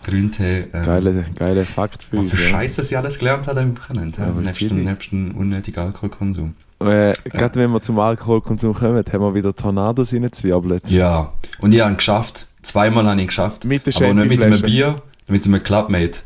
Grüntee, 0.10 0.66
ähm, 0.74 0.86
Geile, 0.86 1.26
geile 1.38 1.66
Fakt 1.66 2.04
für 2.04 2.18
ja. 2.18 2.36
Scheiße 2.36 2.84
sie 2.84 2.96
alles 2.98 3.20
gelernt 3.20 3.48
hat 3.48 3.58
am 3.58 3.78
Wochenende, 3.78 4.20
Ja, 4.20 4.28
ja, 4.28 4.34
nebst, 4.34 4.62
dem, 4.62 4.70
wirklich. 4.70 4.86
nebst 4.88 5.12
dem 5.12 5.36
unnötigen 5.36 5.80
Alkoholkonsum. 5.80 6.56
Äh, 6.80 7.14
Gerade 7.26 7.56
wenn 7.60 7.72
wir 7.72 7.82
zum 7.82 8.00
Alkoholkonsum 8.00 8.74
kommen, 8.74 9.04
haben 9.12 9.22
wir 9.22 9.34
wieder 9.36 9.56
Tornados 9.56 10.14
reingezwirbelt. 10.14 10.90
Ja, 10.90 11.34
und 11.60 11.74
ich 11.74 11.82
habe 11.82 11.92
ihn 11.92 11.98
geschafft. 11.98 12.48
Zweimal 12.62 13.06
habe 13.06 13.16
ich 13.16 13.22
ihn 13.24 13.28
geschafft. 13.28 13.66
Mit 13.66 13.86
der 13.86 13.96
aber 13.98 14.14
nicht 14.14 14.30
mit 14.30 14.44
einem. 14.44 14.62
Bier, 14.62 15.02
mit 15.28 15.46
einem 15.46 15.62
Clubmate. 15.62 16.22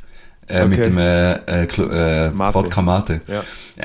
Äh, 0.47 0.65
Mit 0.65 0.79
Okay. 0.79 0.89
dem 0.89 0.97
äh, 0.97 1.33
äh, 1.33 2.27
äh, 2.27 2.29
Mate. 2.31 2.53
Wodka 2.55 2.81
Mate. 2.81 3.21
Ja. 3.27 3.43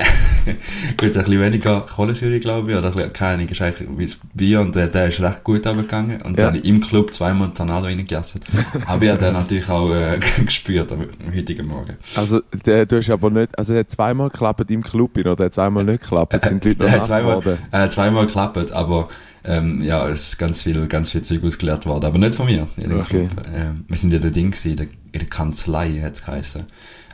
Gut, 0.97 1.09
ein 1.09 1.13
bisschen 1.13 1.41
weniger 1.41 1.81
Kohlensäure, 1.81 2.39
glaube 2.39 2.71
ich, 2.71 2.77
oder 2.77 2.87
ein 2.89 2.93
bisschen, 2.93 3.13
keine 3.13 3.33
Ahnung, 3.35 3.47
ist 3.49 3.61
eigentlich 3.61 3.87
wie 3.97 4.05
das 4.05 4.19
Bier 4.33 4.61
und 4.61 4.75
der, 4.75 4.87
der 4.87 5.07
ist 5.07 5.21
recht 5.21 5.43
gut 5.43 5.65
runtergegangen. 5.65 6.21
Und 6.21 6.37
Ja. 6.37 6.51
dann 6.51 6.55
im 6.61 6.81
Club 6.81 7.13
zweimal 7.13 7.49
Tornado 7.53 7.85
reingegessen. 7.85 8.41
aber 8.85 9.03
ich 9.03 9.09
habe 9.09 9.19
den 9.19 9.33
natürlich 9.33 9.69
auch 9.69 9.91
äh, 9.93 10.19
gespürt 10.45 10.91
am, 10.91 11.01
am 11.25 11.35
heutigen 11.35 11.67
Morgen. 11.67 11.97
Also, 12.15 12.41
der, 12.65 12.85
du 12.85 12.97
hast 12.97 13.09
aber 13.09 13.29
nicht, 13.29 13.57
also, 13.57 13.73
er 13.73 13.79
hat 13.79 13.91
zweimal 13.91 14.29
geklappt 14.29 14.69
im 14.69 14.83
Club, 14.83 15.17
oder 15.17 15.31
hat 15.31 15.51
es 15.53 15.59
einmal 15.59 15.83
nicht 15.83 16.01
geklappt? 16.01 16.37
Sind 16.43 16.63
die 16.63 16.69
Leute 16.69 16.83
noch 16.83 16.89
hat 16.91 16.97
nass 16.99 17.07
zweimal, 17.07 17.39
geworden. 17.39 17.57
hat 17.71 17.91
zweimal 17.91 18.25
geklappt, 18.25 18.71
aber 18.71 19.07
ähm, 19.43 19.81
ja, 19.81 20.07
es 20.07 20.29
ist 20.29 20.37
ganz 20.37 20.61
viel, 20.61 20.87
ganz 20.87 21.11
viel 21.11 21.21
Zeug 21.21 21.43
ausgeleert 21.43 21.85
worden. 21.85 22.05
Aber 22.05 22.17
nicht 22.17 22.35
von 22.35 22.45
mir. 22.45 22.67
Okay. 22.77 23.29
Ähm, 23.53 23.85
wir 23.87 23.97
sind 23.97 24.11
ja 24.11 24.19
der 24.19 24.31
Ding 24.31 24.51
gewesen, 24.51 24.75
der, 24.75 24.87
in 25.11 25.19
der 25.19 25.29
Kanzlei 25.29 26.01
hat 26.01 26.15
es 26.15 26.25
geheißen. 26.25 26.65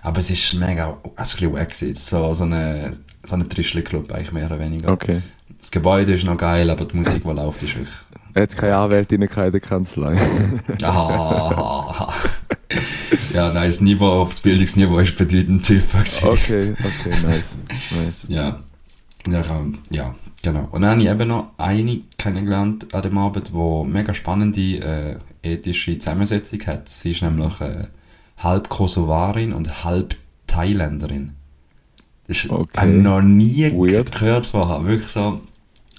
Aber 0.02 0.20
es 0.20 0.30
ist 0.30 0.54
mega, 0.54 0.98
es 1.18 1.34
ist 1.34 1.42
ein 1.42 1.52
bisschen. 1.52 1.96
So, 1.96 2.34
so 2.34 2.44
eine, 2.44 2.92
so 3.24 3.36
ein 3.36 3.50
Trischli-Club 3.50 4.12
eigentlich 4.12 4.32
mehr 4.32 4.46
oder 4.46 4.60
weniger. 4.60 4.92
Okay. 4.92 5.22
Das 5.58 5.72
Gebäude 5.72 6.14
ist 6.14 6.26
noch 6.26 6.38
geil, 6.38 6.70
aber 6.70 6.86
die 6.86 6.98
Musik, 6.98 7.24
die 7.24 7.30
läuft, 7.30 7.64
ist 7.64 7.76
wirklich, 7.76 7.96
hat 8.36 8.58
keine 8.58 8.76
Anwältin 8.76 9.22
in 9.22 9.30
der 9.30 9.60
Kanzlei. 9.60 10.20
ah, 10.84 12.14
ja, 13.34 13.54
nein, 13.54 13.70
das 13.70 13.82
Niveau, 13.82 14.26
das 14.26 14.42
Bildungsniveau 14.42 15.00
ist 15.00 15.18
bedeutend 15.18 15.66
tiefer 15.66 16.00
gewesen. 16.00 16.28
okay, 16.28 16.74
okay, 16.74 17.22
nice. 17.24 17.56
nice. 17.92 18.26
Ja. 18.28 18.60
Ja, 19.28 19.42
ähm, 19.50 19.80
ja, 19.90 20.14
genau. 20.46 20.68
Und 20.72 20.82
dann 20.82 20.92
habe 20.92 21.02
ich 21.02 21.10
eben 21.10 21.28
noch 21.28 21.52
eine 21.58 22.00
kennengelernt 22.18 22.94
an 22.94 23.02
dem 23.02 23.18
Abend, 23.18 23.52
die 23.54 23.84
mega 23.90 24.14
spannende 24.14 24.62
äh, 24.62 25.16
ethische 25.44 26.00
Zusammensetzung 26.00 26.60
hat. 26.68 26.88
Sie 26.88 27.12
ist 27.12 27.22
nämlich 27.22 27.60
äh, 27.62 27.88
halb 28.38 28.70
Kosovarin 28.70 29.52
und 29.54 29.84
halb 29.84 30.16
Thailänderin. 30.48 31.34
Das 32.28 32.50
Okay. 32.50 32.78
habe 32.78 32.92
ich 32.98 33.04
noch 33.04 33.22
nie 33.22 33.72
Weird. 33.74 34.12
gehört 34.12 34.46
vorher. 34.46 34.84
Wirklich 34.86 35.12
so. 35.12 35.42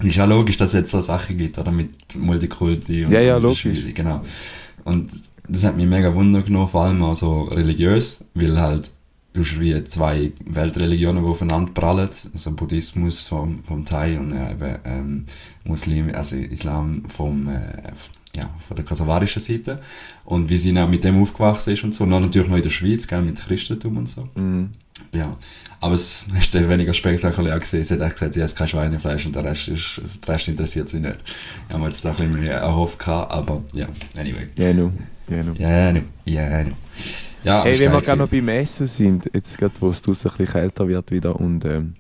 Ist 0.03 0.17
ja 0.17 0.25
logisch, 0.26 0.57
dass 0.59 0.71
es 0.71 0.75
jetzt 0.81 0.91
so 0.91 1.00
Sachen 1.00 1.38
gibt, 1.38 1.59
oder? 1.59 1.73
Mit 1.73 1.91
Multikulti 2.17 3.05
und 3.05 3.12
Ja, 3.12 3.21
ja, 3.21 3.37
logisch. 3.38 3.79
Genau. 3.95 4.23
Und 4.85 5.11
das 5.49 5.65
hat 5.65 5.76
mich 5.76 5.87
mega 5.87 6.15
Wunder 6.15 6.43
genommen, 6.43 6.69
vor 6.69 6.83
allem 6.85 7.03
auch 7.03 7.15
so 7.15 7.43
religiös, 7.43 8.25
weil 8.35 8.59
halt 8.61 8.91
du 9.37 9.43
hast 9.43 9.61
wie 9.61 9.85
zwei 9.85 10.33
Weltreligionen, 10.45 11.23
die 11.23 11.28
aufeinander 11.28 11.73
prallen. 11.73 12.09
Also 12.33 12.50
Buddhismus 12.52 13.23
vom, 13.23 13.62
vom 13.64 13.85
Thai 13.85 14.19
und 14.19 14.33
eben 14.33 14.78
ähm, 14.85 15.26
Muslim, 15.64 16.11
also 16.14 16.37
Islam 16.37 17.02
vom, 17.09 17.49
äh, 17.49 17.93
ja, 18.35 18.50
von 18.66 18.76
der 18.76 18.85
kasavarischen 18.85 19.43
Seite. 19.43 19.81
Und 20.25 20.49
wie 20.49 20.57
sie 20.57 20.73
mit 20.73 21.05
dem 21.05 21.21
aufgewachsen 21.21 21.75
ist 21.75 21.85
und 21.85 21.95
so. 21.95 22.05
Und 22.05 22.11
dann 22.11 22.23
natürlich 22.23 22.49
noch 22.49 22.57
in 22.57 22.62
der 22.62 22.71
Schweiz, 22.71 23.07
gell, 23.07 23.23
mit 23.23 23.40
Christentum 23.40 23.99
und 23.99 24.09
so. 24.09 24.28
Mhm. 24.35 24.71
Ja. 25.12 25.37
Aber 25.78 25.95
es 25.95 26.26
ist 26.40 26.55
dann 26.55 26.69
weniger 26.69 26.95
spektakulär 26.95 27.59
gesehen. 27.61 27.85
Sie 27.85 27.95
hat 27.95 28.00
auch 28.00 28.11
gesagt, 28.11 28.35
sie 28.35 28.40
isst 28.40 28.57
kein 28.57 28.69
Schweinefleisch 28.69 29.26
und 29.26 29.37
der 29.37 29.45
Rest, 29.45 29.69
ist, 29.69 30.00
der 30.26 30.35
Rest 30.35 30.49
interessiert 30.49 30.88
sie 30.88 31.00
nicht. 31.00 31.16
Ich 31.69 31.75
habe 31.75 31.83
mir 31.83 31.90
jetzt 31.90 32.07
auch 32.07 32.19
ein 32.19 32.31
bisschen 32.31 32.45
mehr 32.45 32.61
erhofft 32.61 33.07
aber 33.07 33.62
ja, 33.75 33.87
anyway. 34.19 34.49
Ja, 34.57 34.73
nu. 34.73 34.93
Ja, 35.28 35.43
nu. 35.43 35.52
Ja, 35.59 35.93
no. 35.93 36.00
ja, 36.25 36.64
no. 36.64 36.73
Ja, 37.47 37.62
Hey, 37.62 37.79
wenn 37.79 37.93
wir 37.93 38.00
gerade 38.00 38.19
noch 38.19 38.29
beim 38.29 38.49
Essen 38.49 38.88
sind, 38.88 39.31
jetzt 39.33 39.57
gerade, 39.57 39.75
wo 39.79 39.91
es 39.91 40.03
draussen 40.03 40.31
ein 40.33 40.37
bisschen 40.37 40.53
kälter 40.53 40.88
wird 40.88 41.12
wieder 41.12 41.38
und 41.38 41.65
ähm, 41.65 41.95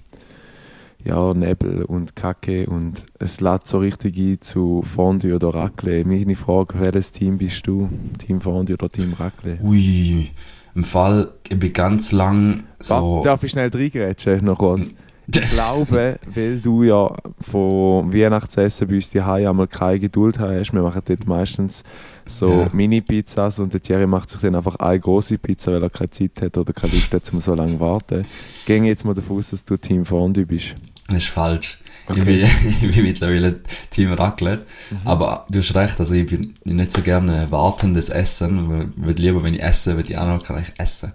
ja, 1.04 1.34
Nebel 1.34 1.84
und 1.84 2.16
Kacke 2.16 2.66
und 2.66 3.04
es 3.20 3.40
lädt 3.40 3.68
so 3.68 3.78
richtig 3.78 4.18
ein 4.18 4.40
zu 4.40 4.82
Fondue 4.82 5.36
oder 5.36 5.54
Raclette. 5.54 6.08
Meine 6.08 6.34
Frage, 6.34 6.80
welches 6.80 7.12
Team 7.12 7.38
bist 7.38 7.64
du? 7.64 7.88
Team 8.18 8.40
Fondue 8.40 8.74
oder 8.74 8.88
Team 8.88 9.12
Raclette? 9.12 9.62
Ui, 9.62 10.32
im 10.74 10.82
Fall, 10.82 11.30
ich 11.48 11.56
bin 11.56 11.72
ganz 11.72 12.10
lang 12.10 12.64
so... 12.80 13.22
Darf 13.22 13.44
ich 13.44 13.52
schnell 13.52 13.70
reingrätschen, 13.72 14.44
noch 14.44 14.58
kurz? 14.58 14.90
Ich 15.28 15.50
glaube, 15.50 16.18
weil 16.34 16.60
du 16.60 16.82
ja 16.84 17.14
von 17.50 18.12
Weihnachtsessen 18.12 18.86
bei 18.88 18.94
uns 18.94 19.10
die 19.10 19.20
einmal 19.20 19.66
keine 19.66 20.00
Geduld 20.00 20.38
hast, 20.38 20.72
wir 20.72 20.82
machen 20.82 21.02
dort 21.04 21.26
meistens 21.26 21.82
so 22.28 22.48
Ja. 22.48 22.70
Mini-Pizzas 22.72 23.58
und 23.58 23.72
der 23.72 23.80
Thierry 23.82 24.06
macht 24.06 24.30
sich 24.30 24.40
dann 24.40 24.54
einfach 24.54 24.76
eine 24.76 25.00
große 25.00 25.38
Pizza, 25.38 25.72
weil 25.72 25.82
er 25.82 25.90
keine 25.90 26.10
Zeit 26.10 26.40
hat 26.40 26.56
oder 26.56 26.72
keine 26.72 26.92
Lust 26.92 27.12
hat, 27.12 27.32
um 27.32 27.40
so 27.40 27.54
lange 27.54 27.72
zu 27.72 27.80
warten. 27.80 28.24
Gehen 28.66 28.84
jetzt 28.84 29.04
mal 29.04 29.14
davon 29.14 29.38
aus, 29.38 29.50
dass 29.50 29.64
du 29.64 29.76
Team 29.76 30.04
Fondue 30.04 30.46
bist. 30.46 30.74
Das 31.08 31.18
ist 31.18 31.28
falsch. 31.28 31.78
Ich, 32.08 32.10
Okay. 32.10 32.24
bin, 32.24 32.48
ich 32.90 32.94
bin 32.94 33.04
mittlerweile 33.04 33.60
Team 33.90 34.12
Raclette. 34.12 34.64
Aber 35.04 35.46
du 35.50 35.58
hast 35.58 35.74
recht, 35.74 35.98
also 35.98 36.14
ich 36.14 36.26
bin 36.26 36.54
nicht 36.64 36.92
so 36.92 37.02
gerne 37.02 37.50
wartendes 37.50 38.08
Essen. 38.10 38.90
Ich 38.96 39.04
würde 39.04 39.22
lieber, 39.22 39.42
wenn 39.42 39.54
ich 39.54 39.62
esse, 39.62 39.96
würde 39.96 40.12
ich 40.12 40.18
auch 40.18 40.26
noch 40.26 40.42
kann 40.44 40.62
ich 40.62 40.72
essen. 40.80 41.12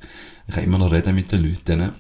Ich 0.48 0.56
kann 0.56 0.64
immer 0.64 0.78
noch 0.78 0.92
reden 0.92 1.16
mit 1.16 1.32
den 1.32 1.44
Leuten. 1.44 1.92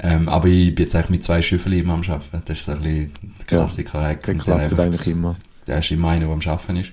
Ähm, 0.00 0.28
aber 0.28 0.48
ich 0.48 0.74
bin 0.74 0.84
jetzt 0.84 0.94
eigentlich 0.96 1.10
mit 1.10 1.24
zwei 1.24 1.40
Schüffeln 1.40 1.74
immer 1.78 1.94
am 1.94 2.02
Arbeiten. 2.02 2.42
Das 2.44 2.58
ist 2.58 2.64
so 2.66 2.72
ein 2.72 2.80
bisschen 2.80 3.12
der 3.38 3.46
Klassiker. 3.46 3.98
Und 4.10 4.26
dann 4.26 4.38
klappt 4.38 4.80
eigentlich 4.80 5.06
immer. 5.06 5.36
der 5.66 5.78
ist 5.78 5.90
immer 5.92 6.08
einer, 6.08 6.26
der 6.26 6.34
am 6.34 6.40
Arbeiten 6.44 6.76
ist. 6.76 6.90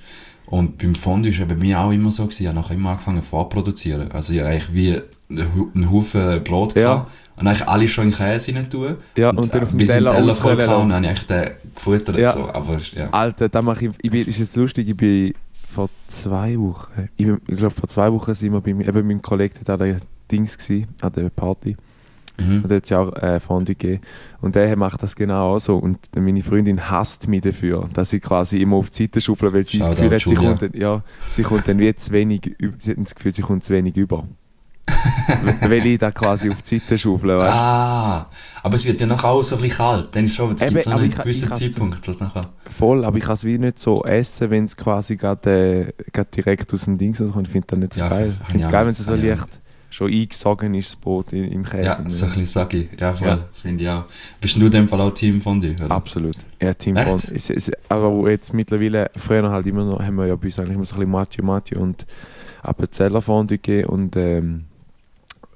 Und 0.49 0.77
beim 0.79 0.95
Fondue 0.95 1.31
ist 1.31 1.39
es 1.39 1.47
bei 1.47 1.55
mir 1.55 1.79
auch 1.79 1.91
immer 1.91 2.11
so 2.11 2.23
gewesen, 2.23 2.41
ich 2.43 2.47
habe 2.47 2.57
nachher 2.59 2.73
immer 2.75 2.91
angefangen 2.91 3.21
vorproduzieren. 3.21 4.11
Also 4.11 4.33
ich 4.33 4.39
habe 4.39 4.49
eigentlich 4.49 4.73
wie 4.73 4.99
einen 5.29 5.91
Haufen 5.91 6.43
Brot 6.43 6.73
Ja. 6.75 6.81
gehabt 6.81 7.11
und 7.37 7.47
eigentlich 7.47 7.67
alle 7.67 7.87
schon 7.87 8.05
in 8.05 8.11
Käse 8.13 8.55
rein 8.55 8.69
tun. 8.69 8.95
Ja, 9.15 9.29
und 9.29 9.53
dann 9.53 9.63
auf 9.63 9.69
dem 9.69 9.77
bis 9.77 9.89
Teller 9.89 10.11
Teller 10.13 10.33
voll 10.35 10.55
gehabt 10.57 10.81
und 10.81 10.89
dann 10.89 11.05
habe 11.05 11.05
ich 11.05 11.09
eigentlich 11.11 11.27
den 11.27 11.51
gefuttert. 11.75 12.17
Ja. 12.17 12.29
So. 12.31 12.49
Aber 12.49 12.77
ja. 12.95 13.09
Alter, 13.11 13.47
da 13.49 13.61
mache 13.61 13.85
ich, 13.85 13.91
ich 14.01 14.09
bin, 14.11 14.27
ist 14.27 14.39
jetzt 14.39 14.55
lustig, 14.55 14.89
ich 14.89 14.97
bin 14.97 15.33
vor 15.71 15.87
zwei 16.07 16.57
Wochen, 16.59 17.09
ich, 17.15 17.25
bin- 17.27 17.41
ich 17.47 17.57
glaube 17.57 17.75
vor 17.75 17.87
zwei 17.87 18.11
Wochen 18.11 18.33
sind 18.33 18.51
wir 18.51 18.61
bei 18.61 18.71
eben 18.71 19.07
mein 19.07 19.21
Kollege 19.21 19.53
hat 19.59 19.69
an 19.69 19.79
der 19.87 19.99
Dings 20.31 20.57
gsi, 20.57 20.87
an 21.01 21.11
der 21.13 21.29
Party. 21.29 21.77
Mhm. 22.39 22.63
Hat 22.63 22.71
es 22.71 22.89
ja 22.89 22.99
auch 22.99 23.13
äh, 23.15 23.39
Fondue 23.39 23.75
gegeben. 23.75 24.01
Und 24.41 24.55
der 24.55 24.75
macht 24.75 25.03
das 25.03 25.15
genau 25.15 25.55
auch 25.55 25.59
so. 25.59 25.77
Und 25.77 25.99
meine 26.15 26.43
Freundin 26.43 26.89
hasst 26.89 27.27
mich 27.27 27.41
dafür, 27.41 27.89
dass 27.93 28.13
ich 28.13 28.21
quasi 28.21 28.61
immer 28.61 28.77
auf 28.77 28.89
die 28.89 29.03
Seite 29.03 29.21
schaufle, 29.21 29.53
weil 29.53 29.65
sie 29.65 29.79
das 29.79 29.89
Gefühl 29.89 30.11
hat, 30.11 30.21
sie 30.21 30.35
kommt, 30.35 30.61
dann, 30.61 30.71
ja, 30.75 31.03
sie 31.31 31.43
kommt 31.43 31.67
dann 31.67 31.79
wie 31.79 31.95
zu 31.95 32.11
wenig, 32.11 32.55
sie 32.79 32.91
hat 32.91 32.97
das 32.97 33.15
Gefühl, 33.15 33.33
sie 33.33 33.41
kommt 33.41 33.63
zu 33.63 33.73
wenig 33.73 33.97
über. 33.97 34.25
weil 35.61 35.85
ich 35.85 35.99
da 35.99 36.11
quasi 36.11 36.49
auf 36.49 36.61
die 36.61 36.79
Seite 36.79 36.97
schaufle, 36.97 37.37
weißt? 37.37 37.55
Ah, 37.55 38.27
aber 38.63 38.75
es 38.75 38.85
wird 38.85 38.99
ja 38.99 39.07
nachher 39.07 39.29
auch 39.29 39.43
so 39.43 39.55
ein 39.55 39.61
bisschen 39.61 39.77
kalt. 39.77 40.09
Dann 40.15 40.25
ist 40.25 40.35
schon, 40.35 40.55
es 40.55 40.67
gibt 40.67 40.81
so 40.81 40.91
einen 40.91 41.13
gewissen 41.13 41.53
Zeitpunkt, 41.53 42.07
was 42.07 42.19
nachher... 42.19 42.49
Voll, 42.75 43.05
aber 43.05 43.17
ich 43.17 43.23
kann 43.23 43.33
es 43.33 43.43
wie 43.43 43.57
nicht 43.57 43.79
so 43.79 44.03
essen, 44.03 44.49
wenn 44.49 44.65
es 44.65 44.75
quasi 44.75 45.15
gerade 45.15 45.93
äh, 46.11 46.25
direkt 46.35 46.73
aus 46.73 46.85
dem 46.85 46.97
Ding 46.97 47.15
kommt. 47.15 47.47
Ich 47.47 47.51
finde 47.51 47.67
das 47.67 47.79
nicht 47.79 47.93
so 47.93 47.99
Ja, 47.99 48.09
geil. 48.09 48.33
Ich 48.41 48.47
finde 48.47 48.65
es 48.65 48.71
geil, 48.71 48.85
wenn 48.85 48.93
es 48.93 48.99
so 48.99 49.13
leicht 49.13 49.59
schon 49.99 50.11
eingesogen 50.13 50.73
ist, 50.75 50.93
das 50.93 50.95
Brot 50.95 51.33
in, 51.33 51.51
im 51.51 51.63
Käse. 51.63 51.83
Ja, 51.83 51.95
so 52.09 52.25
ein 52.25 52.31
bisschen 52.31 52.45
saggy. 52.45 52.89
Ja, 52.97 53.13
voll. 53.13 53.27
Ja. 53.27 53.39
Finde 53.51 53.83
ich 53.83 53.89
auch. 53.89 54.05
Bist 54.39 54.55
du 54.55 54.65
in 54.65 54.71
dem 54.71 54.87
Fall 54.87 55.01
auch 55.01 55.11
Team 55.11 55.41
von 55.41 55.59
dir, 55.59 55.75
oder? 55.75 55.91
Absolut. 55.91 56.35
Ja, 56.61 56.73
Team 56.73 56.95
Echt? 56.95 57.07
von. 57.07 57.35
Es, 57.35 57.49
es, 57.49 57.71
aber 57.89 58.29
jetzt 58.29 58.53
mittlerweile, 58.53 59.11
früher 59.17 59.49
halt 59.51 59.67
immer 59.67 59.83
noch, 59.83 60.01
haben 60.01 60.15
wir 60.15 60.27
ja 60.27 60.35
bei 60.35 60.45
uns 60.45 60.57
eigentlich 60.57 60.75
immer 60.75 60.85
so 60.85 60.95
ein 60.95 60.99
bisschen 60.99 61.11
Mathieu 61.11 61.43
Mathieu 61.43 61.81
und 61.81 62.05
Appenzeller 62.61 63.21
Fondue 63.21 63.57
gegeben 63.57 63.89
und 63.89 64.15
ähm, 64.15 64.65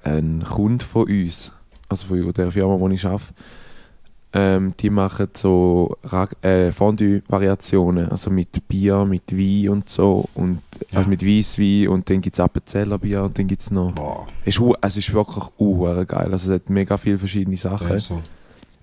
ein 0.03 0.43
Kunde 0.43 0.83
von 0.83 1.07
uns, 1.07 1.51
also 1.87 2.07
von 2.07 2.33
der 2.33 2.51
Firma, 2.51 2.77
wo 2.77 2.89
ich 2.89 3.05
arbeite, 3.05 3.33
ähm, 4.33 4.73
die 4.79 4.89
machen 4.89 5.27
so 5.33 5.95
äh, 6.41 6.71
Fondue-Variationen, 6.71 8.09
also 8.09 8.31
mit 8.31 8.67
Bier, 8.67 9.05
mit 9.05 9.31
Wein 9.31 9.69
und 9.69 9.89
so 9.89 10.27
und 10.33 10.61
Ja. 10.91 10.99
also 10.99 11.09
mit 11.09 11.23
Weisswein 11.25 11.87
und 11.87 12.09
dann 12.09 12.21
gibt 12.21 12.35
es 12.35 12.39
Appenzeller 12.39 12.97
Bier 12.97 13.23
und 13.23 13.37
dann 13.37 13.47
gibt 13.47 13.61
es 13.61 13.69
noch 13.71 13.93
Boah, 13.93 14.27
es 14.43 14.57
ist, 14.57 14.75
es 14.81 14.97
ist 14.97 15.13
wirklich 15.13 15.45
uh, 15.59 16.03
geil, 16.05 16.29
also 16.31 16.51
es 16.51 16.61
hat 16.61 16.69
mega 16.69 16.97
viele 16.97 17.19
verschiedene 17.19 17.57
Sachen 17.57 17.89
ja, 17.89 17.97
so. 17.99 18.21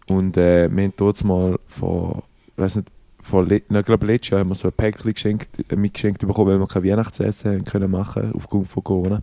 und 0.08 0.36
äh, 0.36 0.68
wir 0.70 0.84
haben 0.84 0.92
dort 0.96 1.22
mal 1.24 1.58
vor, 1.66 2.22
weiß 2.56 2.76
nicht, 2.76 2.88
vor 3.30 3.44
le 3.44 3.56
ich 3.56 3.84
glaube 3.86 4.06
letztes 4.06 4.30
Jahr 4.30 4.40
haben 4.40 4.48
wir 4.50 4.54
so 4.54 4.68
ein 4.68 4.72
Päckchen 4.74 5.12
geschenkt, 5.14 5.48
äh, 5.70 5.76
mitgeschenkt 5.76 6.20
bekommen, 6.26 6.48
weil 6.50 6.58
wir 6.58 6.66
kein 6.66 6.84
Weihnachtsessen 6.84 7.52
haben 7.52 7.64
können 7.64 7.90
machen 7.90 8.32
aufgrund 8.34 8.68
von 8.68 8.84
Corona. 8.84 9.16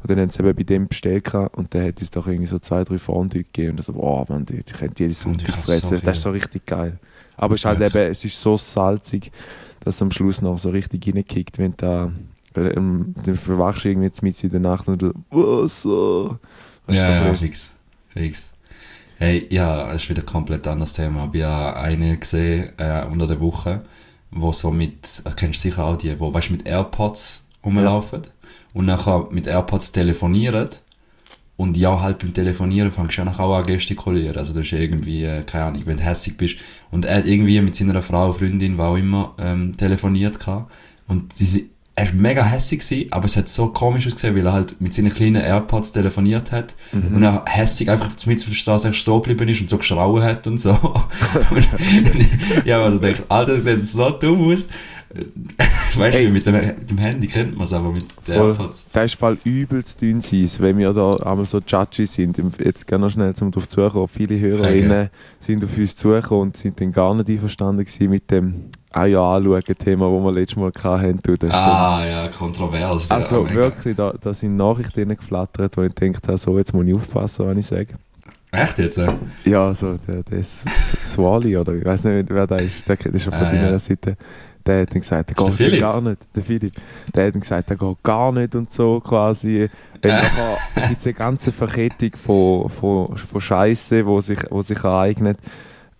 Und 0.00 0.10
dann 0.10 0.18
haben 0.20 0.30
sie 0.30 0.40
eben 0.42 0.54
bei 0.56 0.62
dem 0.62 0.88
bestellt 0.88 1.24
gehabt 1.24 1.56
und 1.56 1.74
der 1.74 1.88
hat 1.88 2.00
uns 2.00 2.10
doch 2.10 2.26
irgendwie 2.26 2.46
so 2.46 2.58
zwei, 2.58 2.84
drei 2.84 2.98
Fondue 2.98 3.42
gegeben 3.42 3.76
und 3.78 3.84
so, 3.84 3.92
boah 3.92 4.24
man, 4.28 4.46
die, 4.46 4.62
die 4.62 4.72
können 4.72 4.94
jedes 4.96 5.20
Sonntag 5.20 5.54
fressen, 5.56 5.88
so 5.90 5.96
das 5.98 6.16
ist 6.18 6.22
so 6.22 6.30
richtig 6.30 6.64
geil. 6.66 6.98
Aber 7.36 7.54
es 7.54 7.60
ist 7.60 7.64
halt 7.66 7.80
eben, 7.80 8.10
es 8.10 8.24
ist 8.24 8.40
so 8.40 8.56
salzig, 8.56 9.30
dass 9.80 9.96
es 9.96 10.02
am 10.02 10.10
Schluss 10.10 10.40
noch 10.42 10.58
so 10.58 10.70
richtig 10.70 11.06
reinkickt, 11.06 11.58
wenn 11.58 11.74
da 11.76 12.10
ähm, 12.56 13.14
dann 13.24 13.36
verwachst 13.36 13.84
du 13.84 13.90
irgendwie 13.90 14.06
jetzt 14.06 14.22
mit 14.22 14.42
in 14.42 14.50
der 14.50 14.60
Nacht 14.60 14.88
und 14.88 15.00
du, 15.02 15.12
du, 15.30 15.62
Ja, 15.62 15.68
so 15.68 16.38
ja, 16.88 17.28
bisschen- 17.30 17.36
fix. 17.46 17.74
Fix. 18.08 18.54
Hey, 19.18 19.46
ja, 19.50 19.86
das 19.92 20.02
ist 20.04 20.10
wieder 20.10 20.22
ein 20.22 20.26
komplett 20.26 20.66
anderes 20.66 20.92
Thema. 20.92 21.16
Ich 21.16 21.22
habe 21.26 21.38
ja 21.38 21.72
eine 21.74 22.16
gesehen 22.18 22.70
äh, 22.78 23.04
unter 23.04 23.26
der 23.26 23.40
Woche, 23.40 23.82
wo 24.30 24.52
so 24.52 24.70
mit, 24.70 25.22
äh, 25.24 25.30
kennst 25.34 25.64
du 25.64 25.68
sicher 25.70 25.84
auch 25.84 25.96
die, 25.96 26.18
wo 26.20 26.32
weißt, 26.32 26.50
mit 26.50 26.66
AirPods 26.68 27.48
rumlaufen 27.64 28.22
und 28.74 28.86
nachher 28.86 29.26
mit 29.30 29.46
AirPods 29.48 29.90
telefonieren 29.92 30.68
und 31.56 31.76
ja, 31.76 32.00
halt 32.00 32.20
beim 32.20 32.34
Telefonieren 32.34 32.92
fängst 32.92 33.16
du 33.18 33.22
ja 33.22 33.24
nachher 33.24 33.44
auch 33.44 33.56
an 33.58 33.66
gestikulieren. 33.66 34.36
Also 34.38 34.54
du 34.54 34.60
hast 34.60 34.72
irgendwie, 34.72 35.24
äh, 35.24 35.42
keine 35.44 35.64
Ahnung, 35.66 35.82
wenn 35.86 35.96
du 35.98 36.04
hässig 36.04 36.36
bist. 36.36 36.58
Und 36.92 37.04
er 37.04 37.16
hat 37.18 37.26
irgendwie 37.26 37.60
mit 37.60 37.76
seiner 37.76 38.02
Frau, 38.02 38.32
Freundin, 38.32 38.78
war 38.78 38.90
auch 38.90 38.96
immer, 38.96 39.34
ähm, 39.38 39.76
telefoniert 39.76 40.38
gehabt. 40.40 40.72
Und 41.08 41.32
sie- 41.32 41.70
er 41.98 42.06
war 42.06 42.14
mega 42.14 42.44
hässig 42.44 42.80
gewesen, 42.80 43.12
aber 43.12 43.24
es 43.24 43.36
hat 43.36 43.48
so 43.48 43.68
komisch 43.68 44.06
ausgesehen, 44.06 44.36
weil 44.36 44.46
er 44.46 44.52
halt 44.52 44.80
mit 44.80 44.94
seinen 44.94 45.12
kleinen 45.12 45.42
AirPods 45.42 45.92
telefoniert 45.92 46.52
hat 46.52 46.74
Mhm. 46.92 47.16
und 47.16 47.22
er 47.22 47.44
hässig 47.46 47.90
einfach 47.90 48.10
mit 48.26 48.38
auf 48.38 48.44
der 48.46 48.54
Straße 48.54 48.94
stehen 48.94 49.14
geblieben 49.22 49.48
ist 49.48 49.60
und 49.60 49.68
so 49.70 49.78
geschrauen 49.78 50.22
hat 50.22 50.46
und 50.46 50.58
so. 50.58 50.70
und 51.50 52.64
ja, 52.64 52.80
also 52.82 52.98
denkt, 52.98 53.24
Alter, 53.28 53.54
das 53.56 53.64
sieht 53.64 53.86
so 53.86 54.10
dumm 54.10 54.52
aus. 54.52 54.68
weißt 55.96 56.14
du, 56.14 56.18
Ey. 56.18 56.30
mit 56.30 56.44
dem, 56.46 56.54
dem 56.86 56.98
Handy 56.98 57.26
kennt 57.28 57.56
man 57.56 57.64
es, 57.66 57.72
aber 57.72 57.90
mit 57.90 58.04
den 58.26 58.34
Voll. 58.34 58.48
AirPods. 58.50 58.90
Das 58.92 59.06
ist 59.06 59.18
voll 59.18 59.38
übelst 59.42 60.00
dünn 60.02 60.20
sein, 60.20 60.48
wenn 60.58 60.76
wir 60.78 60.92
da 60.92 61.10
einmal 61.12 61.46
so 61.46 61.60
judgy 61.66 62.04
sind. 62.04 62.38
Jetzt 62.62 62.86
gerne 62.86 63.06
noch 63.06 63.12
schnell 63.12 63.34
zum 63.34 63.50
drauf 63.50 63.66
zukommen. 63.68 64.08
Viele 64.08 64.38
Hörerinnen 64.38 65.08
sind 65.40 65.64
auf 65.64 65.76
uns 65.76 65.96
zugekommen 65.96 66.42
und 66.48 66.56
sind 66.58 66.78
dann 66.80 66.92
gar 66.92 67.14
nicht 67.14 67.28
einverstanden 67.30 67.86
mit 68.10 68.30
dem 68.30 68.54
«Ah 68.90 69.04
ja, 69.04 69.34
anschauen» 69.34 69.62
Thema, 69.78 70.10
das 70.10 70.24
wir 70.24 70.32
letztes 70.32 70.56
Mal 70.56 70.72
hatten. 70.74 71.20
Du, 71.22 71.36
Ah, 71.50 72.02
ja, 72.06 72.28
kontrovers. 72.28 73.10
also 73.10 73.46
ja, 73.46 73.54
wirklich, 73.54 73.96
da, 73.96 74.14
da 74.20 74.32
sind 74.32 74.56
Nachrichten 74.56 75.08
geflattert, 75.14 75.76
wo 75.76 75.82
ich 75.82 75.94
gedacht 75.94 76.26
habe, 76.26 76.38
so, 76.38 76.56
jetzt 76.58 76.72
muss 76.72 76.86
ich 76.86 76.94
aufpassen, 76.94 77.46
was 77.46 77.56
ich 77.58 77.66
sage. 77.66 77.88
Echt 78.50 78.78
jetzt? 78.78 78.96
äh? 78.98 79.12
Ja, 79.44 79.74
so 79.74 79.98
der, 80.08 80.22
der 80.22 80.42
Swali 81.06 81.56
oder 81.56 81.74
ich 81.74 81.84
weiß 81.84 82.04
nicht, 82.04 82.30
wer 82.30 82.46
der 82.46 82.60
ist. 82.60 82.88
Der, 82.88 82.96
der 82.96 83.14
ist 83.14 83.24
schon 83.24 83.32
von 83.32 83.42
Ah, 83.42 83.50
deiner 83.50 83.72
ja. 83.72 83.78
Seite. 83.78 84.16
Der 84.64 84.82
hat 84.82 84.90
dann 84.94 85.00
gesagt, 85.00 85.30
der 85.30 85.34
der 85.36 85.44
geht 85.46 85.54
Philipp? 85.54 85.80
gar 85.80 86.00
nicht. 86.00 86.18
Der 86.34 86.42
Philipp. 86.42 86.72
Der 87.14 87.26
hat 87.26 87.34
dann 87.34 87.40
gesagt, 87.40 87.68
der 87.70 87.76
geht 87.76 88.02
gar 88.02 88.32
nicht 88.32 88.54
und 88.54 88.72
so 88.72 89.00
quasi. 89.00 89.68
Weil 90.02 90.10
Äh. 90.10 90.88
gibt 90.88 91.00
es 91.00 91.06
eine 91.06 91.14
ganze 91.14 91.52
Verkettung 91.52 92.10
von, 92.24 92.68
von, 92.70 93.16
von 93.18 93.40
Scheiße, 93.40 94.06
wo 94.06 94.20
sich, 94.22 94.38
wo 94.50 94.62
sich 94.62 94.78
ereignet. 94.82 95.38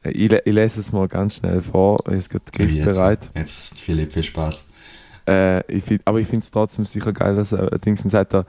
Äh, 0.05 0.11
Ich, 0.11 0.33
ich 0.33 0.53
lese 0.53 0.81
es 0.81 0.93
mal 0.93 1.09
ganz 1.09 1.37
schnell 1.37 1.61
vor. 1.61 1.99
Ich 2.11 2.29
habe 2.29 2.41
gerade 2.53 2.69
Wie 2.69 2.79
jetzt? 3.35 3.81
Philipp, 3.81 4.13
viel 4.13 4.23
Spaß. 4.23 4.69
Äh, 5.27 5.73
ich 5.73 5.85
find, 5.85 6.03
aber 6.05 6.21
ich 6.21 6.27
finde 6.27 6.45
es 6.45 6.51
trotzdem 6.51 6.85
sicher 6.85 7.13
geil, 7.13 7.37
dass 7.37 7.53
er 7.53 7.79
Dings 7.79 8.03
dann 8.03 8.11
sagt, 8.11 8.35
er, 8.35 8.47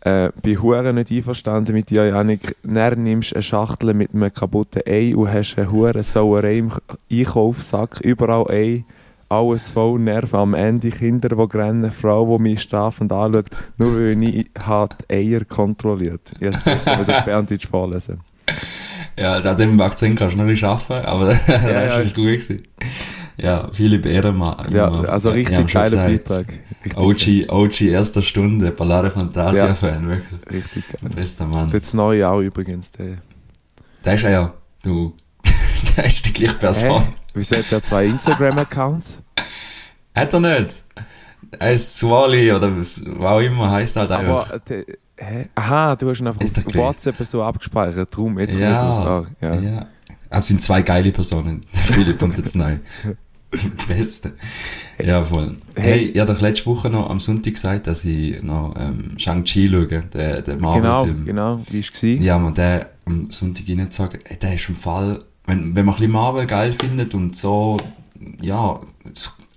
äh, 0.00 0.30
bin 0.40 0.62
hure 0.62 0.92
nicht 0.92 1.10
einverstanden 1.10 1.74
mit 1.74 1.90
dir, 1.90 2.06
Janik. 2.06 2.56
Dann 2.62 3.02
nimmst 3.02 3.32
du 3.32 3.36
eine 3.36 3.42
Schachtel 3.42 3.92
mit 3.92 4.14
einem 4.14 4.32
kaputten 4.32 4.82
Ei 4.86 5.14
und 5.16 5.32
hast 5.32 5.56
einen 5.58 5.72
hure 5.72 6.02
Sauerei 6.04 6.58
im 6.58 6.72
Einkaufssack, 7.10 8.00
überall 8.02 8.48
Ei. 8.50 8.84
alles 9.28 9.70
voll 9.72 9.98
Nerv 9.98 10.32
am 10.34 10.54
Ende, 10.54 10.90
Kinder, 10.90 11.30
die 11.30 11.56
rennen, 11.56 11.90
Frau, 11.90 12.36
die 12.36 12.42
mich 12.42 12.62
strafend 12.62 13.12
anschaut, 13.12 13.46
nur 13.76 13.96
weil 13.96 14.22
ich 14.22 14.46
halt 14.66 14.94
Eier 15.10 15.44
kontrolliert. 15.44 16.22
Jetzt 16.38 16.64
muss 16.64 17.08
ich 17.08 17.20
Berndeutsch 17.22 17.66
vorlesen. 17.66 18.20
Ja, 19.18 19.36
an 19.36 19.56
dem 19.56 19.80
Akzent 19.80 20.18
kannst 20.18 20.34
du 20.34 20.38
noch 20.38 20.46
nicht 20.46 20.62
arbeiten, 20.62 21.06
aber 21.06 21.26
das 21.26 21.46
ja, 21.48 21.98
ist 21.98 22.14
gut 22.14 22.26
gewesen. 22.26 22.62
Ja, 23.38 23.70
Philipp 23.72 24.06
Ehrenmann. 24.06 24.72
Ja, 24.72 24.90
also 24.90 25.30
richtig 25.30 25.72
geiler 25.72 26.08
Beitrag. 26.08 26.46
OG, 26.94 27.48
OG 27.48 27.80
erster 27.82 28.22
Stunde, 28.22 28.70
Ballare 28.70 29.10
Fantasia-Fan, 29.10 30.08
wirklich. 30.08 30.40
richtig 30.50 30.84
geil. 30.88 31.10
Bester 31.14 31.46
Mann. 31.46 31.68
Jetzt 31.68 31.92
neue 31.92 32.28
auch 32.30 32.40
übrigens. 32.40 32.90
Der. 32.92 33.18
Der 34.04 34.14
ist 34.14 34.22
ja, 34.22 34.30
ja, 34.30 34.54
du, 34.82 35.14
der 35.96 36.06
ist 36.06 36.24
die 36.24 36.32
gleiche 36.32 36.54
Person. 36.54 37.02
Hä? 37.02 37.08
Wieso 37.34 37.56
hat 37.56 37.70
er 37.70 37.82
zwei 37.82 38.06
Instagram-Accounts? 38.06 39.18
Hat 40.14 40.32
er 40.32 40.40
nicht? 40.40 40.74
Er 41.58 41.72
ist 41.72 41.96
Swally 41.96 42.52
oder 42.52 42.74
was 42.78 43.04
auch 43.20 43.40
immer, 43.40 43.70
heißt 43.70 43.96
halt 43.96 44.10
einfach. 44.10 44.50
Aber, 44.50 44.58
der, 44.60 44.84
hä? 45.16 45.48
Aha, 45.54 45.96
du 45.96 46.08
hast 46.10 46.20
ihn 46.20 46.26
einfach 46.26 46.40
Ist 46.40 46.58
auf. 46.66 46.74
WhatsApp 46.74 47.16
so 47.26 47.42
abgespeichert, 47.42 48.12
darum 48.12 48.38
jetzt 48.38 48.56
Ja, 48.56 48.80
kommt 48.80 48.90
das 48.90 49.06
auch. 49.06 49.26
ja. 49.40 49.54
Ja. 49.60 49.86
Es 50.28 50.46
sind 50.48 50.60
zwei 50.60 50.82
geile 50.82 51.12
Personen. 51.12 51.60
Philipp 51.72 52.20
und 52.22 52.36
jetzt 52.36 52.56
neu. 52.56 52.78
Beste. 53.88 54.32
Ja, 55.02 55.22
voll. 55.24 55.56
Hey, 55.76 56.10
ich 56.12 56.18
habe 56.18 56.32
doch 56.34 56.40
letzte 56.40 56.66
Woche 56.66 56.90
noch 56.90 57.08
am 57.08 57.20
Sonntag 57.20 57.54
gesagt, 57.54 57.86
dass 57.86 58.04
ich 58.04 58.42
noch 58.42 58.74
ähm, 58.76 59.14
Shang-Chi 59.18 59.70
schaue, 59.70 59.86
den, 59.86 60.10
den 60.10 60.44
Genau, 60.44 60.58
Marvel-Film. 60.80 61.24
genau, 61.24 61.60
wie 61.70 61.82
war 61.82 62.18
es? 62.20 62.24
Ja, 62.24 62.38
man, 62.38 62.54
der 62.54 62.90
am 63.06 63.30
Sonntag 63.30 63.68
ey, 63.68 64.36
der 64.42 64.54
ist 64.54 64.68
im 64.68 64.74
Fall, 64.74 65.22
wenn, 65.46 65.74
wenn 65.76 65.86
man 65.86 65.94
ein 65.94 65.98
bisschen 65.98 66.12
Marvel 66.12 66.46
geil 66.46 66.72
findet 66.72 67.14
und 67.14 67.36
so, 67.36 67.76
ja, 68.42 68.80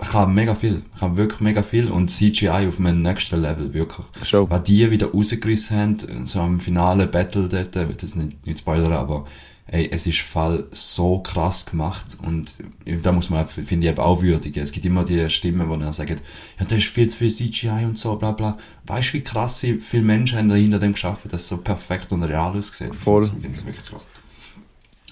es 0.02 0.08
kann 0.10 0.34
mega 0.34 0.56
viel, 0.56 0.84
kann 0.98 1.18
wirklich 1.18 1.42
mega 1.42 1.62
viel 1.62 1.92
und 1.92 2.10
CGI 2.10 2.68
auf 2.68 2.80
einem 2.80 3.02
nächsten 3.02 3.42
Level, 3.42 3.74
wirklich. 3.74 4.06
Schon. 4.24 4.50
Was 4.50 4.64
die 4.64 4.90
wieder 4.90 5.12
rausgerissen 5.12 5.78
haben, 5.78 6.26
so 6.26 6.40
am 6.40 6.60
finale 6.60 7.06
Battle 7.06 7.50
dort, 7.50 7.76
ich 7.76 7.88
will 7.88 7.96
das 7.96 8.16
nicht, 8.16 8.46
nicht 8.46 8.60
spoilern, 8.60 8.94
aber 8.94 9.26
ey, 9.68 9.90
es 9.92 10.08
ist 10.08 10.22
Fall 10.22 10.66
so 10.72 11.20
krass 11.20 11.66
gemacht 11.66 12.18
und 12.26 12.56
da 13.04 13.12
muss 13.12 13.30
man, 13.30 13.46
finde 13.46 13.86
ich, 13.86 13.92
eben 13.92 14.00
auch 14.00 14.22
würdigen. 14.22 14.64
Es 14.64 14.72
gibt 14.72 14.86
immer 14.86 15.04
die 15.04 15.30
Stimmen, 15.30 15.70
die 15.70 15.80
dann 15.80 15.94
sagen, 15.94 16.16
ja, 16.58 16.66
das 16.66 16.78
ist 16.78 16.88
viel 16.88 17.08
zu 17.08 17.18
viel 17.18 17.32
CGI 17.32 17.86
und 17.86 17.98
so, 17.98 18.16
bla 18.16 18.32
bla. 18.32 18.58
Weißt 18.88 19.10
du, 19.10 19.14
wie 19.16 19.22
krass 19.22 19.60
viele 19.60 20.04
Menschen 20.04 20.40
haben 20.40 20.50
da 20.50 20.56
hinter 20.56 20.80
dem 20.80 20.94
geschaffen, 20.94 21.30
dass 21.30 21.42
es 21.42 21.50
so 21.50 21.58
perfekt 21.58 22.12
und 22.14 22.24
real 22.24 22.58
aussieht? 22.58 22.96
Voll. 22.96 23.26
Ich 23.26 23.32
finde 23.32 23.52
es 23.52 23.66
wirklich 23.66 23.86
krass. 23.86 24.08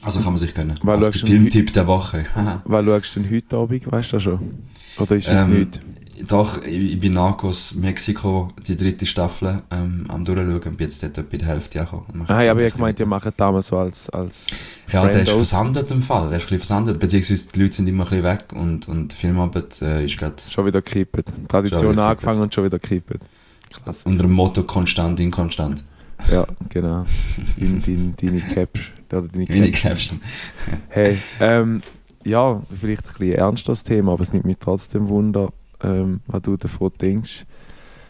Also 0.07 0.19
kann 0.21 0.33
man 0.33 0.37
sich 0.37 0.53
gönnen. 0.55 0.79
Als 0.85 1.05
du 1.11 1.19
der 1.19 1.27
Filmtipp 1.27 1.73
der 1.73 1.85
Woche. 1.85 2.25
Was 2.63 2.85
schaust 2.85 3.15
du 3.15 3.19
denn 3.19 3.31
heute 3.35 3.57
Abend, 3.57 3.91
weißt 3.91 4.13
du 4.13 4.19
schon? 4.21 4.39
Oder 4.99 5.15
ist 5.17 5.27
es 5.27 5.33
Ähm, 5.33 5.59
nicht? 5.59 5.79
Doch, 6.27 6.63
ich, 6.63 6.97
bin 6.99 7.13
Narcos 7.13 7.75
Mexiko, 7.75 8.51
die 8.65 8.75
dritte 8.75 9.05
Staffel, 9.05 9.61
ähm, 9.69 10.05
am 10.07 10.23
durchschauen 10.25 10.53
und 10.53 10.77
bin 10.77 10.87
jetzt 10.87 11.03
dort 11.03 11.17
etwa 11.17 11.37
die 11.37 11.45
Hälfte 11.45 11.79
angekommen. 11.81 12.25
Ah, 12.27 12.41
ja, 12.41 12.51
aber 12.51 12.65
ich 12.65 12.73
gemeint, 12.73 12.99
ihr 12.99 13.05
macht 13.05 13.27
damals 13.37 13.67
so 13.67 13.77
als, 13.77 14.09
als 14.09 14.47
Ja, 14.91 15.01
der 15.07 15.23
ist 15.23 15.29
Friendos. 15.29 15.49
versandet 15.49 15.91
im 15.91 16.01
Fall. 16.01 16.29
Der 16.29 16.37
ist 16.37 16.45
ein 16.45 16.45
bisschen 16.45 16.57
versandet, 16.59 16.99
beziehungsweise 16.99 17.49
die 17.53 17.59
Leute 17.61 17.73
sind 17.75 17.87
immer 17.87 18.05
ein 18.05 18.09
bisschen 18.09 18.23
weg 18.23 18.45
und, 18.55 18.87
und 18.87 19.11
die 19.11 19.15
Filmarbeit 19.15 19.79
äh, 19.81 20.05
ist 20.05 20.17
gerade 20.17 20.35
Schon 20.49 20.65
wieder 20.65 20.81
gekippt. 20.81 21.25
Tradition 21.49 21.81
Schon 21.81 21.91
wieder 21.91 22.07
angefangen 22.07 22.41
und 22.41 22.53
schon 22.53 22.63
wieder 22.63 22.79
gekippt. 22.79 23.19
Unter 24.05 24.23
dem 24.23 24.31
Motto 24.31 24.63
konstant, 24.63 25.19
inkonstant. 25.19 25.83
Ja, 26.31 26.45
genau. 26.69 27.05
In, 27.57 27.81
in, 27.85 28.13
deine 28.19 28.39
Caps. 28.41 28.79
Oder 29.11 29.21
deine 29.23 29.43
ich 29.43 29.71
Caps. 29.73 29.81
Caption. 30.09 30.21
Hey, 30.89 31.17
ähm, 31.39 31.81
ja, 32.25 32.61
vielleicht 32.79 33.05
ein 33.07 33.13
bisschen 33.19 33.35
ernstes 33.35 33.83
Thema, 33.83 34.13
aber 34.13 34.23
es 34.23 34.33
nimmt 34.33 34.45
mich 34.45 34.57
trotzdem 34.59 35.07
Wunder, 35.09 35.49
ähm, 35.83 36.21
was 36.27 36.41
du 36.41 36.57
davon 36.57 36.91
denkst. 36.99 37.45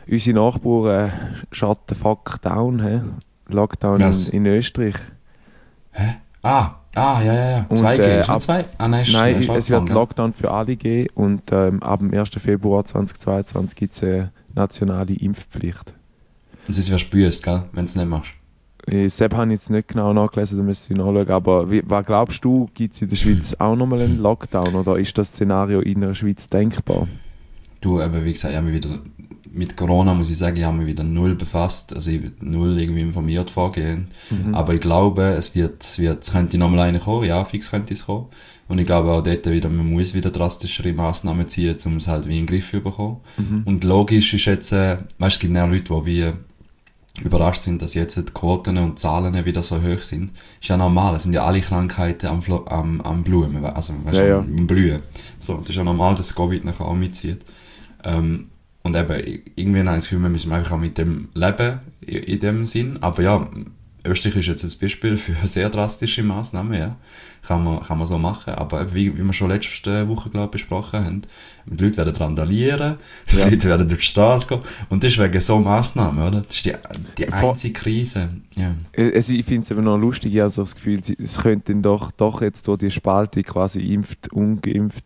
Unsere 0.10 0.40
Nachbarn 0.40 1.10
äh, 1.10 1.12
shut 1.52 1.80
the 1.90 1.96
fuck 1.96 2.42
down, 2.42 2.82
hä? 2.82 3.02
Lockdown 3.50 4.00
Was? 4.00 4.30
in, 4.30 4.46
Österreich. 4.46 4.96
Hä? 5.92 6.16
Ah, 6.42 6.76
ah, 6.96 7.22
ja, 7.22 7.34
ja, 7.34 7.50
ja. 7.50 7.66
Und, 7.70 7.80
2G, 7.80 8.00
äh, 8.02 8.22
ab- 8.22 8.42
zwei? 8.42 8.66
Ah, 8.78 8.88
nein, 8.88 9.06
Nein, 9.12 9.36
ist 9.42 9.50
es 9.50 9.70
wird? 9.70 9.90
Lockdown 9.90 10.34
für 10.34 10.52
alle 10.52 10.76
geben 10.78 11.10
und 11.16 11.42
ähm, 11.52 11.84
ab 11.84 12.00
dem 12.00 12.14
1. 12.14 12.30
Februar 12.38 12.86
2022 12.86 13.76
gibt 13.76 13.94
es 13.94 14.04
eine 14.04 14.32
nationale 14.56 15.14
Impfpflicht. 15.14 15.94
Und 16.68 16.74
sonst 16.74 16.92
wirst 16.92 17.14
du 17.14 17.18
wenn 17.18 17.64
du 17.74 17.84
es 17.84 17.96
nicht 17.96 18.10
machst. 18.10 18.32
Äh, 18.88 19.10
Sepp 19.10 19.34
habe 19.34 19.48
ich 19.48 19.60
jetzt 19.60 19.70
nicht 19.70 19.90
genau 19.90 20.14
nachgelesen, 20.14 20.58
da 20.58 20.64
müsste 20.64 20.94
ich 20.94 20.98
nachschauen, 20.98 21.30
aber 21.30 21.70
wie, 21.70 21.84
was 21.86 22.06
glaubst 22.06 22.44
du, 22.44 22.70
gibt 22.74 22.96
es 22.96 23.02
in 23.02 23.10
der 23.10 23.18
Schweiz 23.18 23.56
auch 23.60 23.76
nochmal 23.76 24.02
einen 24.02 24.20
Lockdown 24.20 24.76
oder 24.76 24.98
ist 24.98 25.18
das 25.18 25.28
Szenario 25.30 25.82
in 25.82 26.02
der 26.02 26.16
Schweiz 26.16 26.48
denkbar? 26.48 27.08
Du, 27.82 28.02
eben, 28.02 28.24
wie 28.24 28.32
gesagt, 28.32 28.54
ich 28.54 28.58
habe 28.58 28.70
mich 28.70 28.84
wieder, 28.84 29.00
mit 29.52 29.76
Corona 29.76 30.14
muss 30.14 30.30
ich 30.30 30.38
sagen, 30.38 30.58
ich 30.58 30.64
habe 30.64 30.78
mich 30.78 30.88
wieder 30.88 31.04
null 31.04 31.36
befasst, 31.36 31.94
also 31.94 32.10
ich 32.10 32.22
bin 32.22 32.34
null 32.40 32.80
irgendwie 32.80 33.02
informiert 33.02 33.50
vorgehen. 33.50 34.08
Mhm. 34.30 34.56
Aber 34.56 34.74
ich 34.74 34.82
glaube, 34.82 35.24
es 35.24 35.54
wird, 35.54 35.84
es 35.84 36.00
wird, 36.00 36.24
es 36.24 36.32
könnte 36.32 36.58
nochmal 36.58 36.82
eine 36.82 37.00
kommen, 37.00 37.26
ja, 37.26 37.44
fix 37.44 37.70
könnte 37.70 37.94
es 37.94 38.06
kommen. 38.06 38.28
Und 38.70 38.80
ich 38.80 38.86
glaube 38.86 39.12
auch 39.12 39.22
dort 39.22 39.46
wieder, 39.46 39.70
man 39.70 39.92
muss 39.92 40.14
wieder 40.14 40.30
drastischere 40.30 40.94
Massnahmen 40.94 41.48
ziehen, 41.48 41.76
um 41.86 41.98
es 41.98 42.08
halt 42.08 42.28
wie 42.28 42.38
in 42.38 42.46
den 42.46 42.48
Griff 42.48 42.72
zu 42.72 42.82
bekommen. 42.82 43.18
Mhm. 43.38 43.64
Und 43.66 43.84
logisch 43.84 44.34
ist 44.34 44.46
jetzt, 44.46 44.72
äh, 44.72 44.98
weißt, 45.20 45.36
es 45.36 45.40
gibt 45.40 45.56
ja 45.56 45.66
Leute, 45.66 45.94
die 45.94 46.06
wie 46.06 46.34
überrascht 47.22 47.64
sind, 47.64 47.82
dass 47.82 47.94
jetzt 47.94 48.16
die 48.16 48.24
Quoten 48.34 48.78
und 48.78 49.00
Zahlen 49.00 49.46
wieder 49.46 49.64
so 49.64 49.82
hoch 49.82 50.02
sind. 50.02 50.32
Ist 50.62 50.70
ja 50.70 50.78
normal, 50.78 51.16
es 51.16 51.24
sind 51.24 51.34
ja 51.34 51.46
alle 51.46 51.62
Krankheiten 51.62 52.28
am, 52.28 52.42
Flo 52.42 52.66
am, 52.68 53.02
am 53.02 53.24
Blumen, 53.24 53.64
also 53.66 53.94
weißt, 54.04 54.18
Ja, 54.18 54.26
ja. 54.26 54.40
am 54.40 54.68
Blühen. 54.68 55.02
So, 55.40 55.58
das 55.58 55.70
ist 55.70 55.76
ja 55.76 55.84
normal, 55.84 56.16
dass 56.16 56.36
Covid 56.36 56.64
nachher 56.64 56.86
auch 56.86 56.96
mitzieht. 56.96 57.46
Ähm, 58.04 58.50
und 58.84 58.96
eben, 58.96 59.42
irgendwie 59.56 59.80
habe 59.80 59.90
ich 59.90 59.96
das 59.96 60.04
Gefühl, 60.06 60.22
wir 60.22 60.30
müssen 60.30 60.52
einfach 60.52 60.74
auch 60.74 60.78
mit 60.78 60.98
dem 60.98 61.30
leben, 61.34 61.80
in, 62.02 62.18
in 62.18 62.40
dem 62.40 62.66
Sinn. 62.66 62.98
Aber 63.02 63.22
ja, 63.22 63.50
Österreich 64.08 64.38
ist 64.38 64.48
jetzt 64.48 64.64
ein 64.64 64.80
Beispiel 64.82 65.18
für 65.18 65.34
sehr 65.48 65.70
drastische 65.70 66.24
Massnahmen, 66.24 66.74
ja. 66.74 66.96
Kann 67.48 67.64
man, 67.64 67.80
kann 67.80 67.98
man 67.98 68.08
so 68.08 68.18
machen. 68.18 68.56
Aber 68.56 68.94
wie, 68.94 69.18
wie 69.18 69.24
wir 69.24 69.32
schon 69.32 69.50
letzte 69.50 70.08
Woche, 70.10 70.30
glaube 70.30 70.46
ich, 70.48 70.52
besprochen 70.52 71.06
haben, 71.06 71.22
die 71.66 71.82
Leute 71.82 71.98
werden 71.98 72.16
randalieren, 72.16 72.98
die 73.32 73.38
Ja. 73.38 73.46
Leute 73.48 73.70
werden 73.70 73.88
durch 73.88 74.02
die 74.02 74.08
Straße 74.08 74.48
gehen. 74.48 74.60
Und 74.90 75.02
das 75.04 75.14
ist 75.14 75.20
wegen 75.20 75.42
so 75.42 75.60
Massnahmen, 75.60 76.28
oder? 76.28 76.42
Das 76.42 76.56
ist 76.56 76.66
die, 76.66 76.74
die 77.18 77.32
einzige 77.32 77.74
Krise. 77.74 78.30
Ja. 78.56 78.76
Äh, 78.92 79.16
Also 79.16 79.32
ich 79.34 79.46
finde 79.46 79.64
es 79.64 79.72
eben 79.72 79.84
noch 79.86 79.98
lustig, 79.98 80.34
ich 80.36 80.42
habe 80.42 80.50
so 80.50 80.64
das 80.64 80.76
Gefühl, 80.76 81.00
es 81.24 81.38
könnte 81.38 81.74
doch, 81.76 82.12
doch 82.12 82.42
jetzt 82.42 82.68
durch 82.68 82.80
die 82.80 82.92
Spalte 82.92 83.42
quasi 83.44 83.80
impft, 83.94 84.32
ungeimpft, 84.34 85.06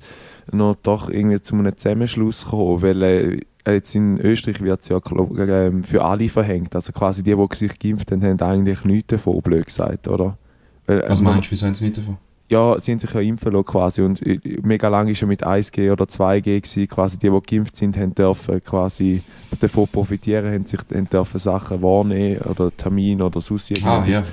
noch 0.52 0.76
doch 0.82 1.10
irgendwie 1.10 1.42
zu 1.42 1.54
einem 1.56 1.78
Zusammenschluss 1.78 2.46
kommen, 2.46 2.82
weil 2.82 3.04
äh, 3.04 3.40
jetzt 3.68 3.96
in 3.96 4.20
Österreich 4.20 4.62
wird 4.62 4.82
es 4.82 4.90
ja 4.90 5.00
ähm, 5.10 5.84
für 5.84 6.04
alle 6.04 6.30
verhängt, 6.30 6.76
also 6.76 6.92
quasi 6.92 7.24
die, 7.24 7.36
die 7.36 7.56
sich 7.56 7.78
geimpft 7.80 8.12
haben, 8.12 8.24
haben 8.24 8.40
eigentlich 8.42 8.84
nichts 8.86 9.08
davon, 9.08 9.42
blöd 9.42 9.66
gesagt, 9.66 10.08
oder? 10.08 10.38
Weil, 10.86 11.04
Was 11.08 11.22
äh, 11.22 11.24
meinst 11.24 11.48
du, 11.48 11.52
wieso 11.52 11.66
haben 11.68 11.76
sie 11.76 11.86
nicht 11.86 11.98
davon? 11.98 12.18
Ja, 12.50 12.78
sie 12.82 12.92
haben 12.92 13.00
sich 13.00 13.14
ja 13.14 13.22
impfen 13.22 13.54
lassen 13.54 13.66
quasi 13.66 14.02
und 14.02 14.22
äh, 14.26 14.40
mega 14.62 14.90
lang 14.90 15.08
ist 15.08 15.22
ja 15.22 15.28
mit 15.28 15.46
1G 15.46 15.90
oder 15.92 16.04
2G 16.06 16.42
gewesen, 16.42 16.88
quasi 16.88 17.18
die, 17.18 17.30
die 17.30 17.40
geimpft 17.42 17.76
sind, 17.78 17.96
haben 17.98 18.14
dürfen 18.14 18.62
quasi 18.64 19.22
davon 19.60 19.88
profitieren, 19.88 20.52
haben 20.54 20.66
sich 20.66 20.80
haben 20.94 21.10
dürfen 21.10 21.40
Sachen 21.40 21.82
wahrnehmen 21.82 22.42
oder 22.42 22.76
Termine 22.76 23.26
oder 23.26 23.40
sonst 23.40 23.72
Ah, 23.84 24.00
irgendwas. 24.00 24.10
ja. 24.10 24.24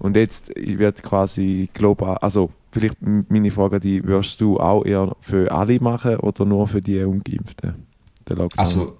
Und 0.00 0.16
jetzt 0.16 0.50
wird 0.56 1.00
quasi 1.04 1.68
global, 1.72 2.16
also 2.16 2.50
vielleicht 2.72 2.96
meine 3.00 3.52
Frage, 3.52 3.78
die 3.78 4.02
würdest 4.02 4.40
du 4.40 4.58
auch 4.58 4.84
eher 4.84 5.14
für 5.20 5.52
alle 5.52 5.78
machen 5.78 6.16
oder 6.16 6.44
nur 6.44 6.66
für 6.66 6.80
die 6.80 7.00
Ungeimpften? 7.04 7.91
Der 8.28 8.36
Lockdown? 8.36 8.58
Also, 8.58 8.98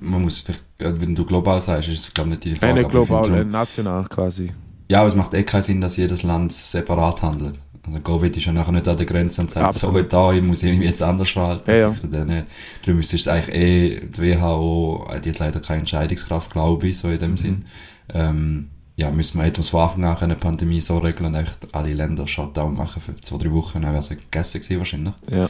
man 0.00 0.22
muss 0.22 0.38
vielleicht, 0.40 0.64
äh, 0.78 1.00
wenn 1.00 1.14
du 1.14 1.24
global 1.24 1.60
sagst, 1.60 1.88
ist 1.88 1.98
es, 2.08 2.14
glaube 2.14 2.30
ich, 2.30 2.34
nicht 2.36 2.44
die 2.44 2.54
Frage. 2.56 2.80
ich 2.82 2.88
global, 2.88 3.22
finde 3.24 3.38
äh, 3.38 3.42
drum- 3.42 3.50
national 3.52 4.04
quasi. 4.08 4.52
Ja, 4.88 4.98
aber 5.00 5.08
es 5.08 5.14
macht 5.14 5.32
eh 5.34 5.42
keinen 5.44 5.62
Sinn, 5.62 5.80
dass 5.80 5.96
jedes 5.96 6.22
Land 6.22 6.52
separat 6.52 7.22
handelt. 7.22 7.58
Also 7.84 7.98
Covid 8.00 8.36
ist 8.36 8.44
ja 8.44 8.52
nachher 8.52 8.72
nicht 8.72 8.86
an 8.86 8.96
der 8.96 9.06
Grenze 9.06 9.40
und 9.40 9.50
sagt, 9.50 9.74
so 9.74 9.90
da, 10.02 10.32
ich 10.32 10.42
muss 10.42 10.62
irgendwie 10.62 10.86
jetzt 10.86 11.02
anders 11.02 11.30
verhalten. 11.30 11.68
Ja, 11.70 11.76
ja. 11.76 11.88
Also, 11.90 12.06
dann, 12.06 12.28
äh, 12.30 12.44
Darum 12.84 13.00
ist 13.00 13.12
es 13.14 13.26
eigentlich 13.26 13.54
eh, 13.56 14.00
die 14.06 14.18
WHO, 14.18 15.08
die 15.24 15.30
hat 15.30 15.38
leider 15.38 15.60
keine 15.60 15.80
Entscheidungskraft, 15.80 16.52
glaube 16.52 16.86
ich, 16.88 16.98
so 16.98 17.08
in 17.08 17.14
Mhm. 17.14 17.18
dem 17.20 17.36
Sinn. 17.38 17.64
Ähm, 18.12 18.68
ja, 18.94 19.10
müssen 19.10 19.38
wir 19.40 19.46
etwas 19.46 19.70
von 19.70 19.80
Anfang 19.80 20.04
an 20.04 20.16
eine 20.20 20.36
Pandemie 20.36 20.80
so 20.82 20.98
regeln 20.98 21.26
und 21.26 21.34
echt 21.34 21.58
alle 21.72 21.92
Länder 21.94 22.26
Shutdown 22.28 22.76
machen 22.76 23.00
für 23.00 23.16
zwei, 23.20 23.38
drei 23.38 23.50
Wochen, 23.52 23.80
dann 23.80 23.90
wäre 23.92 23.98
es 24.00 24.10
gegessen 24.10 24.60
gewesen 24.60 24.78
wahrscheinlich. 24.78 25.14
Ja. 25.30 25.48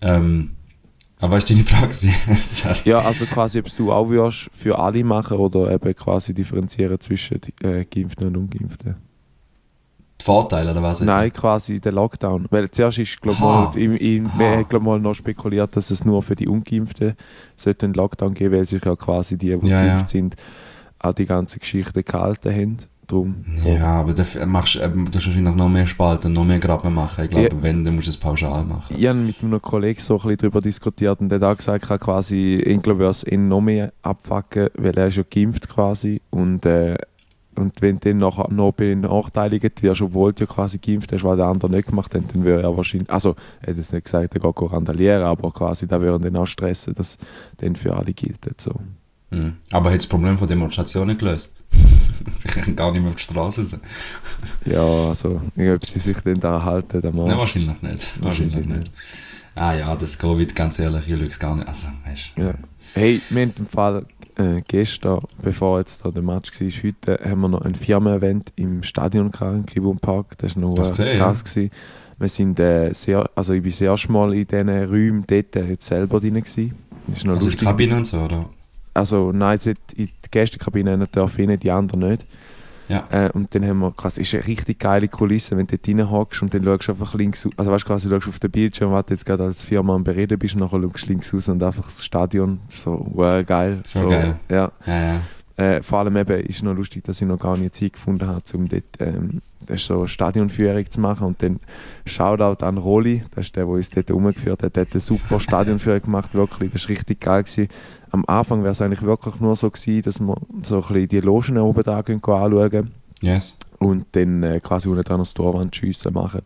Ähm, 0.00 0.52
aber 1.20 1.38
ist 1.38 1.48
deine 1.50 1.64
Frage? 1.64 1.94
ja, 2.84 2.98
also 2.98 3.24
quasi, 3.26 3.58
ob 3.60 3.74
du 3.76 3.92
auch 3.92 4.08
würdest 4.08 4.50
für 4.52 4.78
alle 4.78 5.04
machen 5.04 5.38
oder 5.38 5.70
eben 5.70 5.94
quasi 5.94 6.34
differenzieren 6.34 7.00
zwischen 7.00 7.40
äh, 7.62 7.84
Geimpften 7.84 8.28
und 8.28 8.36
Ungeimpften. 8.36 8.96
Die 10.20 10.24
Vorteile, 10.24 10.70
oder 10.70 10.82
was? 10.82 11.00
jetzt? 11.00 11.06
Nein, 11.06 11.32
quasi 11.32 11.80
der 11.80 11.92
Lockdown. 11.92 12.46
Weil 12.50 12.70
zuerst 12.70 12.98
ist, 12.98 13.20
glaube 13.20 13.40
mal, 13.40 13.76
im, 13.76 13.96
im, 13.96 14.30
glaub 14.68 14.82
mal 14.82 15.00
noch 15.00 15.14
spekuliert, 15.14 15.76
dass 15.76 15.90
es 15.90 16.04
nur 16.04 16.22
für 16.22 16.36
die 16.36 16.48
Ungeimpften 16.48 17.14
sollte 17.56 17.86
einen 17.86 17.94
Lockdown 17.94 18.34
geben, 18.34 18.56
weil 18.56 18.64
sich 18.64 18.84
ja 18.84 18.94
quasi 18.96 19.36
die, 19.36 19.54
die 19.54 19.68
Ja, 19.68 19.82
geimpft 19.82 20.02
ja. 20.02 20.06
sind, 20.06 20.36
auch 20.98 21.12
die 21.12 21.26
ganze 21.26 21.58
Geschichte 21.58 22.02
gehalten 22.02 22.52
haben. 22.52 22.78
Drum. 23.06 23.34
Ja, 23.64 24.00
aber 24.00 24.14
dafür 24.14 24.46
machst, 24.46 24.76
äh, 24.76 24.88
du 24.88 24.98
musst 24.98 25.14
wahrscheinlich 25.14 25.54
noch 25.54 25.68
mehr 25.68 25.86
Spalten, 25.86 26.32
noch 26.32 26.44
mehr 26.44 26.58
Graben 26.58 26.94
machen. 26.94 27.24
Ich 27.24 27.30
glaube, 27.30 27.54
Ja. 27.54 27.62
wenn, 27.62 27.84
dann 27.84 27.94
musst 27.94 28.06
du 28.06 28.10
es 28.10 28.16
pauschal 28.16 28.64
machen. 28.64 28.96
Ich 28.96 29.06
habe 29.06 29.18
mit 29.18 29.42
einem 29.42 29.60
Kollegen 29.60 30.00
so 30.00 30.14
ein 30.14 30.20
bisschen 30.22 30.36
darüber 30.38 30.60
diskutiert 30.60 31.20
und 31.20 31.28
der 31.28 31.40
hat 31.40 31.44
auch 31.52 31.56
gesagt, 31.56 31.90
er 31.90 31.98
quasi, 31.98 32.54
ich 32.64 32.82
glaube, 32.82 33.00
würde 33.00 33.10
es 33.10 33.24
ihn 33.24 33.48
noch 33.48 33.60
mehr 33.60 33.92
abfacken, 34.02 34.68
weil 34.76 34.96
er 34.96 35.08
ist 35.08 35.16
ja 35.16 35.22
geimpft 35.28 35.68
quasi 35.68 36.20
und, 36.30 36.64
äh, 36.66 36.96
und 37.56 37.80
wenn 37.82 37.98
du 38.00 38.08
dann 38.08 38.18
noch, 38.18 38.48
noch 38.50 38.72
benachteiligt 38.72 39.82
wirst, 39.82 40.00
obwohl 40.00 40.32
du 40.32 40.44
ja 40.44 40.46
quasi 40.46 40.78
geimpft 40.78 41.12
hast, 41.12 41.22
weil 41.24 41.36
der 41.36 41.46
andere 41.46 41.70
nicht 41.70 41.88
gemacht 41.88 42.14
hat, 42.14 42.22
dann 42.32 42.44
würde 42.44 42.62
er 42.62 42.76
wahrscheinlich, 42.76 43.10
also 43.10 43.36
er 43.62 43.68
hat 43.70 43.76
jetzt 43.76 43.92
nicht 43.92 44.04
gesagt, 44.06 44.34
er 44.34 44.40
geht 44.40 44.72
randalieren, 44.72 45.22
aber 45.22 45.52
quasi 45.52 45.86
da 45.86 46.00
würde 46.00 46.26
er 46.26 46.30
dann 46.30 46.36
auch 46.42 46.46
stressen, 46.46 46.94
dass 46.94 47.16
dann 47.58 47.76
für 47.76 47.94
alle 47.96 48.12
gilt. 48.12 48.38
So. 48.60 48.72
Mhm. 49.30 49.56
Aber 49.72 49.90
hat 49.90 49.98
das 49.98 50.06
Problem 50.06 50.36
von 50.38 50.48
Demonstrationen 50.48 51.16
gelöst? 51.18 51.54
Sie 52.38 52.48
können 52.48 52.76
gar 52.76 52.90
nicht 52.92 53.00
mehr 53.00 53.10
auf 53.10 53.16
die 53.16 53.22
Straße 53.22 53.62
raus. 53.62 53.76
Ja, 54.64 54.82
also, 55.08 55.40
ich 55.56 55.68
ob 55.68 55.84
sie 55.86 55.98
sich 55.98 56.16
dann 56.18 56.40
da 56.40 56.62
halten, 56.62 57.00
der 57.00 57.12
Mann. 57.12 57.26
Nein, 57.26 57.38
wahrscheinlich 57.38 57.82
nicht. 57.82 58.22
Wahrscheinlich 58.22 58.66
nicht. 58.66 58.90
Ah 59.56 59.74
ja, 59.74 59.94
das 59.94 60.18
Covid, 60.18 60.54
ganz 60.54 60.78
ehrlich, 60.78 61.08
ich 61.08 61.14
schaue 61.14 61.26
es 61.26 61.38
gar 61.38 61.56
nicht. 61.56 61.68
Also, 61.68 61.88
weißt. 62.06 62.32
Ja. 62.36 62.54
Hey, 62.94 63.20
wir 63.30 63.42
haben 63.42 63.52
im 63.58 63.66
Fall 63.66 64.06
äh, 64.36 64.56
gestern, 64.66 65.20
bevor 65.42 65.78
jetzt 65.78 66.04
da 66.04 66.10
der 66.10 66.22
Match 66.22 66.50
war, 66.60 66.68
heute 66.68 67.30
haben 67.30 67.40
wir 67.40 67.48
noch 67.48 67.62
ein 67.62 67.74
Firmen-Event 67.74 68.52
im 68.56 68.82
Stadion 68.82 69.30
gehabt, 69.30 69.54
im 69.54 69.66
Kibun 69.66 69.98
Park. 69.98 70.38
Das 70.38 70.56
war 70.56 70.62
noch 70.62 70.74
Das 70.74 70.98
äh, 70.98 71.16
krass. 71.16 71.44
Gewesen. 71.44 71.70
Wir 72.18 72.28
sind 72.28 72.60
äh, 72.60 72.92
sehr, 72.94 73.28
also 73.34 73.52
ich 73.52 73.62
bin 73.62 73.72
das 73.72 73.80
erste 73.80 74.10
Mal 74.12 74.34
in 74.34 74.46
diesen 74.46 74.68
Räumen 74.68 75.24
dort 75.26 75.56
äh, 75.56 75.64
jetzt 75.66 75.86
selber 75.86 76.20
drin 76.20 76.34
gewesen. 76.34 76.74
Das 77.06 77.18
ist 77.18 77.24
noch 77.24 77.34
Also 77.34 77.46
lustig. 77.46 77.66
Kabine 77.66 77.96
und 77.96 78.06
so, 78.06 78.18
oder? 78.20 78.46
Also 78.94 79.32
nein, 79.32 79.58
jetzt 79.62 79.92
in 79.92 80.06
die 80.06 80.30
Gästekabine 80.30 80.96
nicht 80.96 81.14
dürfen 81.14 81.50
rein, 81.50 81.58
die 81.58 81.70
anderen 81.70 82.08
nicht. 82.08 82.24
Ja. 82.88 83.04
Äh, 83.10 83.30
und 83.32 83.54
dann 83.54 83.66
haben 83.66 83.78
wir 83.78 83.92
quasi, 83.92 84.20
ist 84.20 84.34
eine 84.34 84.46
richtig 84.46 84.78
geile 84.78 85.08
Kulisse, 85.08 85.56
wenn 85.56 85.66
du 85.66 85.76
dort 85.76 85.88
reinhockst 85.88 86.42
und 86.42 86.52
dann 86.52 86.64
schaust 86.64 86.88
du 86.88 86.92
einfach 86.92 87.14
links, 87.14 87.48
also 87.56 87.72
weißt 87.72 87.84
du 87.84 87.88
quasi, 87.88 88.08
schaust 88.08 88.28
auf 88.28 88.38
den 88.38 88.50
Bildschirm, 88.50 88.92
was 88.92 89.06
du 89.06 89.14
jetzt 89.14 89.26
gerade 89.26 89.44
als 89.44 89.62
Firma 89.62 89.94
am 89.94 90.04
Bereden 90.04 90.38
bist, 90.38 90.54
und 90.54 90.60
nachher 90.60 90.80
schaust 90.80 91.04
du 91.04 91.08
links 91.08 91.32
raus 91.32 91.48
und 91.48 91.62
einfach 91.62 91.84
das 91.84 92.04
Stadion, 92.04 92.60
so, 92.68 93.06
wow, 93.12 93.44
geil. 93.44 93.82
Schon 93.86 94.02
so, 94.02 94.08
geil. 94.08 94.38
Ja. 94.50 94.72
Ja, 94.86 95.02
ja. 95.02 95.20
Äh, 95.56 95.82
vor 95.82 96.00
allem 96.00 96.16
eben 96.16 96.40
ist 96.40 96.62
noch 96.62 96.74
lustig, 96.74 97.04
dass 97.04 97.22
ich 97.22 97.28
noch 97.28 97.38
gar 97.38 97.56
nicht 97.56 97.76
Zeit 97.76 97.94
gefunden 97.94 98.26
habe, 98.26 98.42
um 98.52 98.68
dort 98.68 98.84
ähm, 98.98 99.40
das 99.66 99.80
ist 99.82 99.86
so 99.86 99.98
eine 100.00 100.08
Stadionführung 100.08 100.90
zu 100.90 101.00
machen. 101.00 101.26
Und 101.26 101.42
dann 101.42 101.60
Shoutout 102.06 102.64
an 102.64 102.78
Roli, 102.78 103.22
das 103.34 103.46
ist 103.46 103.56
der, 103.56 103.64
der 103.64 103.72
uns 103.74 103.90
dort 103.90 104.10
umgeführt 104.10 104.62
hat, 104.62 104.76
der 104.76 104.82
hat 104.86 104.92
eine 104.92 105.00
super 105.00 105.40
Stadionführung 105.40 106.02
gemacht, 106.02 106.34
wirklich. 106.34 106.72
Das 106.72 106.82
war 106.82 106.88
richtig 106.90 107.20
geil. 107.20 107.42
Gewesen. 107.42 107.68
Am 108.10 108.24
Anfang 108.26 108.62
wäre 108.62 108.72
es 108.72 108.80
eigentlich 108.82 109.02
wirklich 109.02 109.40
nur 109.40 109.56
so 109.56 109.70
gewesen, 109.70 110.02
dass 110.02 110.20
wir 110.20 110.36
so 110.62 110.76
ein 110.76 110.80
bisschen 110.82 111.08
die 111.08 111.20
Logen 111.20 111.58
oben 111.58 111.82
da 111.82 111.98
anschauen 111.98 112.90
Yes. 113.20 113.56
und 113.78 114.04
dann 114.12 114.42
äh, 114.42 114.60
quasi 114.60 114.88
unten 114.88 115.02
dran 115.02 115.18
das 115.18 115.32
Torwandschiessen 115.34 116.12
machen. 116.12 116.42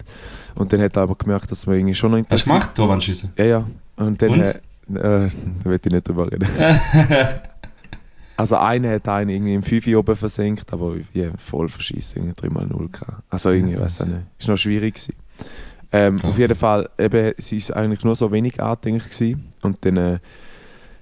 Und 0.55 0.73
dann 0.73 0.81
hat 0.81 0.97
er 0.97 1.03
aber 1.03 1.15
gemerkt, 1.17 1.51
dass 1.51 1.67
wir 1.67 1.75
irgendwie 1.75 1.95
schon 1.95 2.13
noch 2.13 2.19
Hast 2.19 2.29
du 2.29 2.35
interessiert 2.35 2.49
gemacht, 2.61 2.75
Torwandschüsse? 2.75 3.33
Ja, 3.37 3.45
ja. 3.45 3.67
Und 3.97 4.23
dann, 4.23 4.31
Und? 4.31 4.41
Äh, 4.45 4.51
äh, 4.95 5.31
da 5.65 5.65
will 5.65 5.81
ich 5.85 5.93
nicht 5.93 6.09
drüber 6.09 6.31
reden. 6.31 6.47
Also 8.39 8.57
einer 8.57 8.93
hat 8.93 9.09
einen 9.09 9.31
irgendwie 9.31 9.55
im 9.55 9.65
5 9.65 9.89
oben 9.97 10.15
versenkt, 10.15 10.73
aber 10.73 10.95
wie 11.13 11.31
voll 11.39 11.69
verschissen, 11.69 12.23
irgendwie 12.23 12.49
3x0 12.49 12.93
gehabt. 12.93 13.23
Also 13.31 13.51
irgendwie, 13.51 13.75
ich 13.75 13.81
weiß 13.81 14.03
auch 14.03 14.07
nicht. 14.07 14.21
Ist 14.39 14.47
noch 14.47 14.57
schwierig 14.57 14.95
gewesen. 14.95 15.15
Ähm. 15.91 16.21
Auf 16.23 16.39
jeden 16.39 16.55
Fall, 16.55 16.89
eben, 17.01 17.33
es 17.37 17.51
ist 17.51 17.73
eigentlich 17.73 18.05
nur 18.05 18.15
so 18.15 18.31
wenig 18.31 18.63
angedenkt 18.63 19.11
gewesen. 19.11 19.49
Und 19.63 19.85
dann 19.85 19.97
äh, 19.97 20.19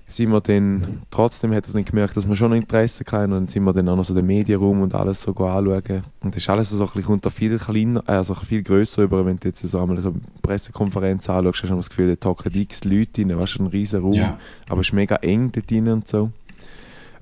sind 0.08 0.30
wir 0.30 0.40
dann, 0.40 1.02
trotzdem 1.10 1.52
hat 1.54 1.66
er 1.66 1.74
dann 1.74 1.84
gemerkt, 1.84 2.16
dass 2.16 2.26
wir 2.26 2.34
schon 2.36 2.54
Interesse 2.54 3.04
hatten. 3.04 3.24
Und 3.24 3.30
dann 3.32 3.48
sind 3.48 3.64
wir 3.64 3.74
dann 3.74 3.90
auch 3.90 3.96
noch 3.96 4.04
so 4.06 4.14
den 4.14 4.24
Medienraum 4.24 4.80
und 4.80 4.94
alles 4.94 5.20
so 5.20 5.32
anschauen. 5.32 6.04
Und 6.22 6.34
das 6.34 6.42
ist 6.42 6.48
alles 6.48 6.70
so 6.70 6.86
ein 6.86 6.90
bisschen, 6.94 7.20
da 7.20 7.28
viel 7.28 7.58
kleiner, 7.58 8.02
also 8.06 8.32
viel 8.32 8.62
grösser 8.62 9.02
über, 9.02 9.26
wenn 9.26 9.36
du 9.36 9.48
jetzt 9.48 9.60
so 9.60 9.78
einmal 9.78 9.98
so 9.98 10.08
eine 10.08 10.20
Pressekonferenz 10.40 11.28
anschaust, 11.28 11.64
hast 11.64 11.70
du 11.70 11.76
das 11.76 11.90
Gefühl, 11.90 12.16
da 12.16 12.30
hocken 12.30 12.54
x 12.54 12.82
Leute 12.84 13.20
rein, 13.20 13.38
weißt 13.38 13.58
du, 13.58 13.64
ein 13.64 13.66
riesen 13.66 14.00
Raum. 14.00 14.14
Ja. 14.14 14.38
Aber 14.70 14.80
es 14.80 14.86
ist 14.86 14.94
mega 14.94 15.16
eng 15.16 15.52
dort 15.52 15.70
drin 15.70 15.88
und 15.88 16.08
so. 16.08 16.30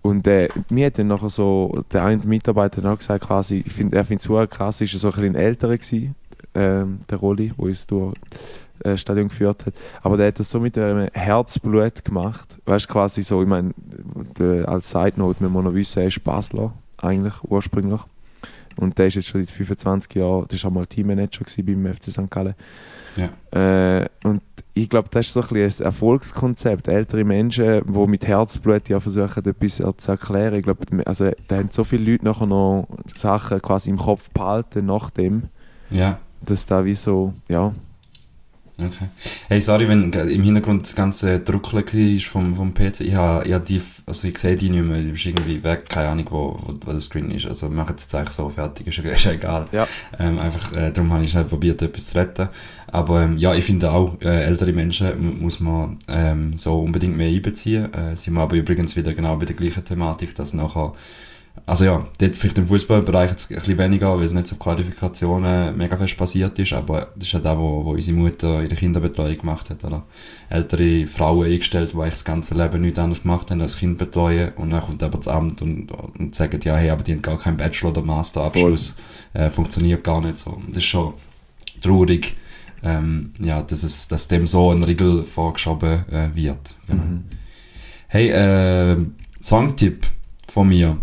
Und 0.05 0.27
äh, 0.27 0.51
mir 0.69 0.87
hat 0.87 0.99
dann 0.99 1.07
nachher 1.07 1.31
so, 1.31 1.83
der 1.91 2.05
eine 2.05 2.23
Mitarbeiter 2.23 2.85
auch 2.93 2.99
gesagt, 2.99 3.25
quasi, 3.25 3.65
ich 3.65 3.73
find, 3.73 3.95
er 3.95 4.05
findet 4.05 4.21
es 4.21 4.27
super 4.27 4.47
krass, 4.47 4.83
ist 4.83 4.93
er 4.93 4.99
so 4.99 5.09
ein 5.09 5.15
bisschen 5.15 5.35
älterer 5.35 5.79
gewesen, 5.79 6.15
ähm, 6.55 7.01
der 7.09 7.17
Rolli, 7.17 7.53
der 7.57 7.65
uns 7.65 7.87
durch 7.87 8.15
das 8.81 9.01
Stadion 9.01 9.29
geführt 9.29 9.65
hat. 9.65 9.73
Aber 10.03 10.19
der 10.19 10.27
hat 10.27 10.39
das 10.39 10.51
so 10.51 10.61
mit 10.61 10.77
einem 10.77 11.09
Herzblut 11.15 12.05
gemacht. 12.05 12.59
Weißt 12.67 12.85
du, 12.85 12.93
quasi 12.93 13.23
so, 13.23 13.41
ich 13.41 13.49
meine, 13.49 13.73
als 14.67 14.91
Side 14.91 15.15
Note, 15.17 15.41
wir 15.41 15.49
müssen 15.49 15.65
noch 15.65 15.75
wissen, 15.75 16.01
er 16.01 16.09
ist 16.09 16.23
Basler, 16.23 16.75
eigentlich, 16.99 17.43
ursprünglich. 17.45 18.03
Und 18.77 18.99
der 18.99 19.07
ist 19.07 19.15
jetzt 19.15 19.29
schon 19.29 19.43
seit 19.43 19.57
25 19.57 20.17
Jahren, 20.17 20.47
der 20.49 20.63
war 20.65 20.71
mal 20.71 20.87
Teammanager 20.87 21.47
beim 21.63 21.95
FC 21.95 22.11
St. 22.11 22.31
Gallen. 22.31 22.55
Ja. 23.17 24.01
Äh, 24.01 24.09
und 24.25 24.43
ich 24.77 24.89
glaube, 24.89 25.09
das 25.11 25.27
ist 25.27 25.33
so 25.35 25.41
ein, 25.43 25.49
bisschen 25.49 25.85
ein 25.85 25.87
Erfolgskonzept. 25.87 26.89
Ältere 26.89 27.25
Menschen, 27.25 27.83
die 27.87 28.07
mit 28.09 28.27
Herzblut 28.27 28.89
ja 28.89 28.99
versuchen, 28.99 29.45
etwas 29.47 29.77
zu 29.99 30.11
erklären. 30.11 30.55
Ich 30.55 30.65
glaube, 30.65 30.85
also, 31.07 31.31
da 31.49 31.57
haben 31.57 31.69
so 31.71 31.85
viele 31.85 32.11
Leute 32.13 32.25
nachher 32.25 32.47
noch 32.47 32.89
Sachen 33.15 33.63
quasi 33.63 33.91
im 33.91 33.99
Kopf 33.99 34.31
behalten, 34.31 34.87
nachdem, 34.87 35.45
Ja. 35.91 36.19
dass 36.43 36.67
da 36.67 36.85
wie 36.85 36.95
so, 36.95 37.35
ja, 37.49 37.73
Okay. 38.77 39.07
Hey, 39.47 39.61
sorry, 39.61 39.89
wenn 39.89 40.13
im 40.13 40.43
Hintergrund 40.43 40.83
das 40.83 40.97
ganze 40.97 41.39
Druckeln 41.39 41.85
war 41.87 42.21
vom, 42.23 42.57
vom 42.57 42.75
PC. 42.75 43.03
Ich 43.03 43.15
habe, 43.15 43.47
ich 43.47 43.53
habe 43.53 43.65
die, 43.65 43.81
also 44.05 44.27
ich 44.27 44.37
sehe 44.37 44.57
die 44.57 44.69
nicht 44.69 44.85
mehr, 44.85 44.99
die 45.01 45.11
ist 45.11 45.25
irgendwie 45.25 45.63
weg, 45.63 45.89
keine 45.89 46.09
Ahnung, 46.09 46.27
wo, 46.31 46.59
wo, 46.61 46.75
wo 46.85 46.91
der 46.91 46.99
Screen 47.01 47.31
ist. 47.31 47.47
Also 47.47 47.69
wir 47.69 47.77
machen 47.77 47.95
es 47.97 48.03
jetzt 48.03 48.15
eigentlich 48.17 48.35
so 48.35 48.49
fertig, 48.49 48.89
ist, 48.89 48.97
ja- 48.97 49.05
ist 49.05 49.27
egal. 49.27 49.67
Ja. 49.71 49.87
Ähm, 50.19 50.41
einfach, 50.41 50.73
äh, 50.75 50.91
darum 50.91 51.13
habe 51.13 51.23
ich 51.23 51.31
schnell 51.31 51.45
probiert, 51.45 51.83
etwas 51.83 52.07
zu 52.07 52.19
retten. 52.19 52.49
Aber 52.89 53.23
ähm, 53.23 53.39
ja, 53.39 53.55
ich 53.55 53.65
finde 53.65 53.93
auch, 53.93 54.21
äh, 54.21 54.43
ältere 54.43 54.73
Menschen 54.73 55.25
mu- 55.25 55.35
muss 55.45 55.61
man 55.61 55.99
ähm, 56.09 56.59
so 56.59 56.81
unbedingt 56.81 57.17
mehr 57.17 57.29
einbeziehen. 57.29 57.95
Äh, 57.95 58.17
sind 58.17 58.35
wir 58.35 58.41
aber 58.43 58.57
übrigens 58.57 58.97
wieder 58.97 59.15
genau 59.15 59.37
bei 59.37 59.45
der 59.45 59.55
gleichen 59.55 59.85
Thematik, 59.85 60.35
dass 60.35 60.53
nachher 60.53 60.95
also 61.67 61.85
ja, 61.85 62.07
dort 62.19 62.37
vielleicht 62.37 62.59
im 62.59 62.67
Fußballbereich 62.67 63.31
jetzt 63.31 63.51
ein 63.51 63.57
bisschen 63.57 63.79
weniger, 63.79 64.17
weil 64.17 64.25
es 64.25 64.35
nicht 64.35 64.49
so 64.49 64.55
auf 64.57 64.59
Qualifikationen 64.59 65.77
mega 65.77 65.97
fest 65.97 66.17
passiert 66.17 66.59
ist, 66.59 66.73
aber 66.73 67.13
das 67.15 67.29
ist 67.29 67.33
ja 67.33 67.39
das, 67.39 67.57
wo, 67.57 67.85
wo 67.85 67.93
unsere 67.93 68.17
Mutter 68.17 68.63
in 68.63 68.69
der 68.69 68.77
Kinderbetreuung 68.77 69.39
gemacht 69.39 69.71
hat, 69.71 69.83
oder? 69.85 70.05
Ältere 70.51 71.07
Frauen 71.07 71.47
eingestellt, 71.47 71.93
die 71.93 71.97
eigentlich 71.97 72.15
das 72.15 72.25
ganze 72.25 72.55
Leben 72.55 72.83
nichts 72.83 72.99
anderes 72.99 73.23
gemacht 73.23 73.51
haben 73.51 73.63
als 73.63 73.79
Kind 73.79 73.99
betreuen 73.99 74.53
und 74.57 74.71
dann 74.71 74.83
kommt 74.83 75.03
aber 75.03 75.17
das 75.17 75.29
Amt 75.29 75.63
und, 75.63 75.91
und 75.91 76.35
sagen, 76.35 76.61
ja, 76.65 76.77
hey, 76.77 76.91
aber 76.91 77.03
die 77.03 77.13
haben 77.13 77.23
gar 77.23 77.39
keinen 77.39 77.57
Bachelor- 77.57 77.91
oder 77.91 78.03
Masterabschluss, 78.03 78.97
äh, 79.33 79.49
funktioniert 79.49 80.05
gar 80.05 80.21
nicht 80.21 80.39
so. 80.39 80.51
Und 80.51 80.71
das 80.71 80.79
ist 80.79 80.85
schon 80.87 81.15
traurig, 81.81 82.37
ähm, 82.83 83.33
ja, 83.39 83.63
dass, 83.63 83.85
es, 83.85 84.09
dass 84.09 84.29
dem 84.29 84.47
so 84.47 84.71
ein 84.71 84.83
Riegel 84.83 85.25
vorgeschoben 85.25 86.05
äh, 86.11 86.35
wird. 86.35 86.75
Genau. 86.89 87.05
Mhm. 87.05 87.25
Hey, 88.09 88.29
äh, 88.29 88.97
Songtipp 89.43 90.07
von 90.49 90.69
mir. 90.69 90.99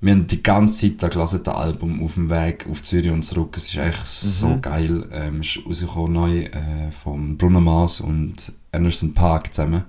Wir 0.00 0.12
haben 0.12 0.26
die 0.26 0.42
ganze 0.42 0.92
Zeit 0.92 1.02
da 1.02 1.08
das 1.08 1.48
Album 1.48 2.04
auf 2.04 2.14
dem 2.14 2.30
Weg 2.30 2.66
auf 2.70 2.82
Zürich 2.82 3.10
und 3.10 3.24
zurück. 3.24 3.56
Es 3.56 3.68
ist 3.68 3.76
echt 3.76 4.06
so 4.06 4.58
geil. 4.60 5.04
Ähm, 5.12 5.40
ist 5.40 5.58
rausgekommen 5.66 6.12
neu 6.12 6.42
äh, 6.42 6.90
von 6.92 7.36
Bruno 7.36 7.60
Mars 7.60 8.00
und 8.00 8.52
Anderson 8.70 9.14
Park 9.14 9.52
zusammen. 9.52 9.84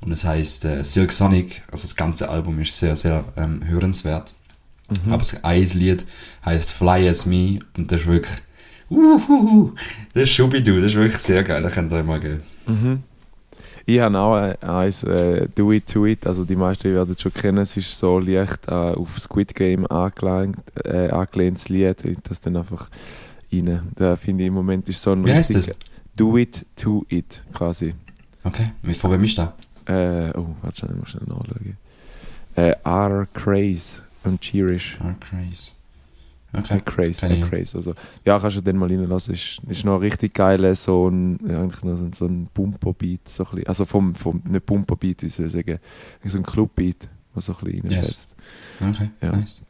Und 0.00 0.10
es 0.10 0.24
heisst 0.24 0.64
äh, 0.64 0.82
Silk 0.82 1.12
Sonic. 1.12 1.62
Also 1.70 1.82
das 1.82 1.94
ganze 1.94 2.28
Album 2.28 2.58
ist 2.60 2.76
sehr, 2.76 2.96
sehr 2.96 3.24
ähm, 3.36 3.64
hörenswert. 3.64 4.34
Aber 5.06 5.18
das 5.18 5.42
ein 5.44 5.66
Lied 5.74 6.04
heisst 6.44 6.72
Fly 6.72 7.08
As 7.08 7.26
Me 7.26 7.60
und 7.76 7.90
das 7.90 8.02
ist 8.02 8.06
wirklich 8.06 8.34
Uhuhu, 8.90 9.72
das 10.12 10.24
ist 10.24 10.30
Schubidu, 10.30 10.76
das 10.80 10.90
ist 10.90 10.96
wirklich 10.96 11.22
sehr 11.22 11.42
geil, 11.42 11.62
das 11.62 11.72
könnt 11.72 11.90
ihr 11.92 11.96
euch 11.96 12.04
mal 12.04 12.20
geben. 12.20 12.42
Mhm. 12.66 13.02
Ich 13.86 14.00
habe 14.00 14.18
auch 14.18 14.36
äh, 14.38 14.56
eins, 14.64 15.02
äh, 15.04 15.46
Do 15.54 15.70
It 15.72 15.86
To 15.88 16.06
It, 16.06 16.26
also 16.26 16.44
die 16.44 16.56
meisten 16.56 16.92
werden 16.94 17.14
es 17.14 17.20
schon 17.20 17.34
kennen, 17.34 17.58
es 17.58 17.76
ist 17.76 17.96
so 17.98 18.18
leicht 18.18 18.66
äh, 18.68 18.70
auf 18.72 19.18
Squid 19.18 19.54
Game 19.54 19.86
angelehnt, 19.90 20.56
äh, 20.84 21.10
angelehntes 21.10 21.68
Lied, 21.68 22.02
das 22.28 22.40
dann 22.40 22.56
einfach 22.56 22.88
rein. 23.52 23.80
Da 23.96 24.16
finde 24.16 24.44
ich 24.44 24.48
im 24.48 24.54
Moment 24.54 24.88
ist 24.88 25.02
so 25.02 25.12
ein 25.12 25.24
Wie 25.24 25.32
heisst 25.32 25.54
richtig- 25.54 25.76
Do 26.16 26.36
It 26.38 26.64
To 26.76 27.04
It, 27.10 27.42
quasi. 27.52 27.94
Okay, 28.44 28.72
mit- 28.82 28.96
von 28.96 29.10
wem 29.12 29.24
ist 29.24 29.36
das? 29.36 29.48
Äh, 29.86 30.30
oh, 30.38 30.46
warte 30.62 30.78
schnell, 30.78 30.92
ich 30.92 30.98
muss 31.00 31.08
schnell 31.10 31.24
nachschauen. 31.26 31.76
Äh, 32.56 32.74
R. 32.84 33.26
Craze 33.34 34.00
und 34.22 34.40
Cheerish. 34.40 34.96
Ah, 35.00 35.14
Craze. 35.20 35.72
Äh, 36.54 36.58
Okay. 36.58 36.80
Äh, 37.22 37.34
ich. 37.34 37.48
Craze. 37.48 37.76
Also, 37.78 37.94
ja, 38.24 38.38
kannst 38.38 38.56
du 38.56 38.60
den 38.60 38.76
mal 38.76 38.88
reinlassen. 38.88 39.34
Ist, 39.34 39.60
ist 39.68 39.84
noch 39.84 39.98
richtig 40.00 40.34
geil, 40.34 40.74
so 40.76 41.08
ein, 41.08 41.38
eigentlich 41.48 41.80
so 41.80 41.88
ein- 41.88 42.12
so 42.12 42.26
ein 42.26 42.48
Bumper-Beat. 42.54 43.28
So 43.28 43.46
ein 43.52 43.66
also 43.66 43.84
vom, 43.84 44.14
vom, 44.14 44.42
nicht 44.48 44.66
Bumper-Beat, 44.66 45.22
ich 45.24 45.34
soll 45.34 45.50
sagen, 45.50 45.78
so 46.24 46.38
ein 46.38 46.42
Club-Beat, 46.44 47.08
was 47.34 47.46
so 47.46 47.56
ein 47.56 47.64
bisschen 47.64 47.90
Yes. 47.90 48.28
Okay, 48.80 49.10
Ja. 49.22 49.32
nice. 49.32 49.64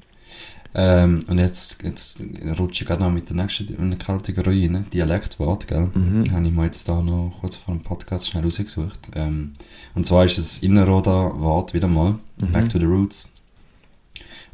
Ähm, 0.76 1.20
und 1.28 1.38
jetzt, 1.38 1.84
jetzt 1.84 2.20
rutsche 2.58 2.82
ich 2.82 2.88
gerade 2.88 3.00
noch 3.00 3.10
mit 3.12 3.28
der 3.28 3.36
nächsten 3.36 3.90
der 3.90 3.98
Kategorie 3.98 4.66
rein. 4.66 4.86
Dialektwort, 4.92 5.68
gell? 5.68 5.88
Mhm. 5.94 6.24
Habe 6.32 6.46
ich 6.48 6.52
mir 6.52 6.64
jetzt 6.64 6.88
da 6.88 7.00
noch 7.00 7.32
kurz 7.40 7.54
vor 7.54 7.74
dem 7.74 7.82
Podcast 7.84 8.28
schnell 8.28 8.42
rausgesucht. 8.42 8.98
Ähm, 9.14 9.52
und 9.94 10.04
zwar 10.04 10.24
ist 10.24 10.36
es 10.36 10.64
Inneroder 10.64 11.38
Wort 11.38 11.74
wieder 11.74 11.86
mal. 11.86 12.18
Mhm. 12.40 12.50
Back 12.50 12.68
to 12.70 12.78
the 12.80 12.86
Roots. 12.86 13.30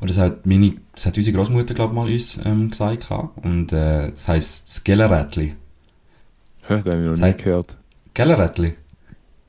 Und 0.01 0.09
das 0.11 0.17
hat 0.19 0.47
meine, 0.47 0.75
das 0.95 1.07
hat 1.07 1.17
unsere 1.17 1.37
Großmutter, 1.37 1.75
glaube 1.75 1.93
ich, 1.93 1.95
mal 1.97 2.11
uns 2.11 2.41
ähm, 2.45 2.71
gesagt. 2.71 3.09
gehabt. 3.09 3.45
Und 3.45 3.73
äh, 3.73 4.11
das 4.11 4.29
heisst 4.29 4.69
das 4.69 4.85
Gellerätli. 4.85 5.55
Hä, 6.67 6.75
das 6.83 6.85
habe 6.85 7.05
ich 7.13 7.19
noch 7.21 7.27
nie 7.27 7.35
gehört. 7.35 7.77
Gellerätli? 8.15 8.75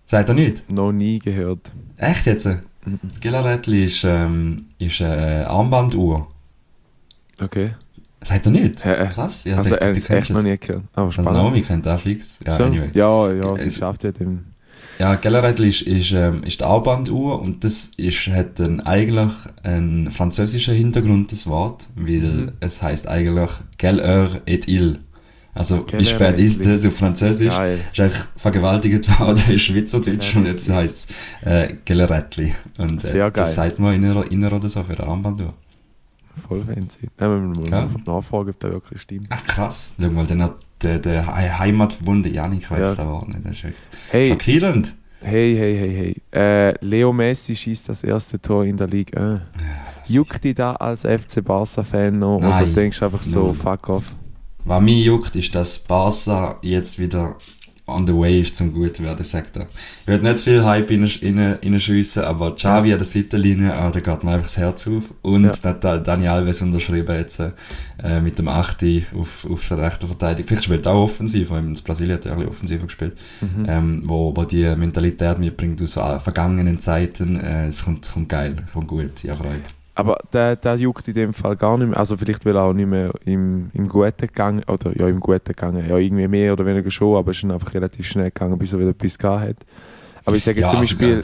Sagt 0.05 0.29
er 0.29 0.35
nicht? 0.35 0.69
Noch 0.69 0.91
nie 0.91 1.19
gehört. 1.19 1.71
Echt 1.97 2.25
jetzt? 2.25 2.45
Das 2.45 3.19
Gellerätli 3.19 3.85
ist, 3.85 4.03
ähm, 4.03 4.65
ist 4.79 5.01
eine 5.01 5.47
Armbanduhr. 5.47 6.27
Okay. 7.41 7.75
Sagt 8.23 8.45
er 8.45 8.51
nicht? 8.51 8.85
Äh, 8.85 9.07
Krass. 9.07 9.45
Ja, 9.45 9.57
also, 9.57 9.69
dachte, 9.71 9.85
hat 9.85 9.93
kennst 9.93 10.09
echt 10.11 10.29
noch 10.31 10.43
nie 10.43 10.57
gehört. 10.57 10.83
Aber 10.93 11.05
Also 11.07 11.21
spannend. 11.21 11.41
Naomi 11.41 11.61
kennt 11.61 11.87
auch 11.87 11.99
fix. 11.99 12.39
Ja, 12.45 12.57
anyway. 12.57 12.89
ja, 12.93 13.31
ja, 13.31 13.55
sie 13.55 13.67
Es- 13.67 13.77
schafft 13.77 14.03
ja 14.03 14.11
dem. 14.11 14.45
Ja, 15.01 15.15
Gellerätli 15.15 15.69
ist, 15.69 15.81
ist, 15.81 16.11
ähm, 16.11 16.43
ist 16.43 16.59
die 16.59 16.63
Armbanduhr 16.63 17.41
und 17.41 17.63
das 17.63 17.85
ist, 17.97 18.27
hat 18.27 18.59
dann 18.59 18.81
eigentlich 18.81 19.31
einen 19.63 20.11
französischen 20.11 20.75
Hintergrund, 20.75 21.31
das 21.31 21.47
Wort, 21.47 21.87
weil 21.95 22.19
Mhm. 22.19 22.51
es 22.59 22.83
heißt 22.83 23.07
eigentlich 23.07 23.49
heure 23.81 24.41
et 24.45 24.67
il. 24.67 24.99
Also, 25.55 25.85
wie 25.97 26.05
spät 26.05 26.37
ist 26.37 26.63
es 26.67 26.85
auf 26.85 26.95
Französisch? 26.95 27.49
Geil. 27.55 27.79
Ist 27.91 27.99
eigentlich 27.99 28.21
vergewaltigt 28.37 29.19
worden 29.19 29.41
in 29.49 29.57
Schweizerdeutsch 29.59 30.35
und 30.35 30.45
jetzt 30.45 30.69
heisst 30.69 31.09
es 31.41 31.47
äh, 31.47 31.75
Gellerätli. 31.83 32.53
Und 32.77 33.01
Sehr 33.01 33.25
äh, 33.25 33.31
das 33.31 33.55
sagt 33.55 33.79
man 33.79 33.95
inner, 33.95 34.31
inner 34.31 34.53
oder 34.53 34.69
so 34.69 34.83
für 34.83 34.97
eine 34.99 35.07
Armbanduhr. 35.09 35.53
Voll 36.47 36.63
fancy. 36.63 37.09
Müssen 37.17 37.63
wir 37.63 37.69
Ja. 37.71 37.85
mal 37.87 37.89
nachfragen, 38.05 38.49
ob 38.51 38.59
das 38.59 38.71
wirklich 38.71 39.01
stimmt. 39.01 39.25
Ach 39.29 39.43
krass, 39.47 39.95
schau 39.99 40.11
mal, 40.11 40.27
dann 40.27 40.43
hat 40.43 40.55
der, 40.83 40.99
der 40.99 41.25
He- 41.37 41.49
Heimatverbunde 41.51 42.29
Janik 42.29 42.69
weiss 42.71 42.79
Ja. 42.79 42.95
das 42.95 42.99
auch 42.99 43.27
nicht. 43.27 43.39
Das 43.45 43.55
ist 43.55 43.63
Hey, 44.09 44.29
schockierend. 44.29 44.93
hey, 45.21 45.55
hey, 45.55 45.77
hey, 45.77 46.15
hey. 46.33 46.39
Äh, 46.69 46.85
Leo 46.85 47.13
Messi 47.13 47.55
schießt 47.55 47.87
das 47.89 48.03
erste 48.03 48.41
Tor 48.41 48.65
in 48.65 48.77
der 48.77 48.87
Liga. 48.87 49.35
Äh. 49.35 49.39
Das- 49.99 50.09
Juckt 50.09 50.43
dich 50.43 50.55
da 50.55 50.73
als 50.73 51.03
FC 51.03 51.41
Barca-Fan 51.43 52.17
noch? 52.19 52.37
Oder 52.37 52.49
Nein. 52.49 52.73
denkst 52.75 52.99
du 52.99 53.05
einfach 53.05 53.21
so, 53.21 53.47
Null. 53.47 53.53
fuck 53.53 53.89
off? 53.89 54.03
Was 54.65 54.81
mich 54.81 55.05
juckt, 55.05 55.35
ist, 55.35 55.53
dass 55.55 55.79
Barca 55.79 56.57
jetzt 56.61 56.99
wieder 56.99 57.35
on 57.87 58.05
the 58.07 58.13
way 58.15 58.39
ist 58.41 58.55
zum 58.55 58.73
gut 58.73 59.03
werden, 59.03 59.23
sagt 59.25 59.57
er. 59.57 59.65
Ich 60.01 60.07
will 60.07 60.19
nicht 60.19 60.37
zu 60.37 60.43
viel 60.45 60.63
Hype 60.63 60.89
reinschiessen, 60.91 62.23
aber 62.23 62.55
Xavi 62.55 62.93
an 62.93 62.99
der 62.99 63.05
Seitenlinie, 63.07 63.73
ah, 63.73 63.89
da 63.91 63.99
geht 63.99 64.23
mir 64.23 64.31
einfach 64.31 64.45
das 64.47 64.57
Herz 64.57 64.87
auf. 64.87 65.03
Und 65.21 65.51
Ja. 65.63 65.73
Dani 65.97 66.27
Alves 66.27 66.61
unterschrieben 66.61 67.15
jetzt 67.15 67.39
äh, 67.39 68.21
mit 68.21 68.39
dem 68.39 68.47
8. 68.47 68.83
auf, 69.17 69.45
auf 69.49 69.67
der 69.67 69.79
rechten 69.79 70.07
Verteidigung. 70.07 70.47
Vielleicht 70.47 70.63
spielt 70.65 70.85
er 70.85 70.93
auch 70.93 71.03
offensiv, 71.05 71.49
weil 71.49 71.59
in 71.59 71.73
Brasilien 71.73 72.15
hat 72.17 72.25
er 72.25 72.35
bisschen 72.35 72.49
offensiver 72.49 72.85
gespielt, 72.85 73.17
Mhm. 73.41 73.65
ähm, 73.67 74.03
wo, 74.05 74.35
wo 74.35 74.43
die 74.45 74.73
Mentalität 74.75 75.37
mitbringt 75.39 75.81
aus 75.81 75.97
äh, 75.97 76.19
vergangenen 76.19 76.79
Zeiten. 76.79 77.35
Äh, 77.39 77.67
es, 77.67 77.83
kommt, 77.83 78.05
es 78.05 78.13
kommt 78.13 78.29
geil, 78.29 78.55
kommt 78.73 78.87
gut, 78.87 79.11
ich 79.23 79.29
habe 79.29 79.43
Freude. 79.43 79.80
Aber 80.01 80.17
der, 80.33 80.55
der 80.55 80.75
juckt 80.75 81.07
in 81.07 81.13
dem 81.13 81.33
Fall 81.33 81.55
gar 81.55 81.77
nicht 81.77 81.89
mehr. 81.89 81.97
Also 81.97 82.17
vielleicht 82.17 82.43
will 82.43 82.55
er 82.55 82.63
auch 82.63 82.73
nicht 82.73 82.87
mehr 82.87 83.13
im, 83.23 83.69
im 83.73 83.87
Guten 83.87 84.17
gegangen, 84.17 84.63
oder 84.67 84.97
ja, 84.99 85.07
im 85.07 85.19
Guten 85.19 85.45
gegangen. 85.45 85.87
Ja, 85.87 85.97
irgendwie 85.97 86.27
mehr 86.27 86.53
oder 86.53 86.65
weniger 86.65 86.89
schon, 86.89 87.15
aber 87.15 87.31
es 87.31 87.37
ist 87.37 87.43
dann 87.43 87.51
einfach 87.51 87.73
relativ 87.73 88.07
schnell 88.07 88.31
gegangen, 88.31 88.57
bis 88.57 88.73
er 88.73 88.79
wieder 88.79 88.89
etwas 88.89 89.17
gehabt 89.17 89.41
hat. 89.41 89.57
Aber 90.25 90.35
ich 90.35 90.43
sage 90.43 90.59
jetzt 90.59 90.71
zum 90.71 90.79
also, 90.79 90.97
Beispiel, 90.97 91.19
äh, 91.19 91.23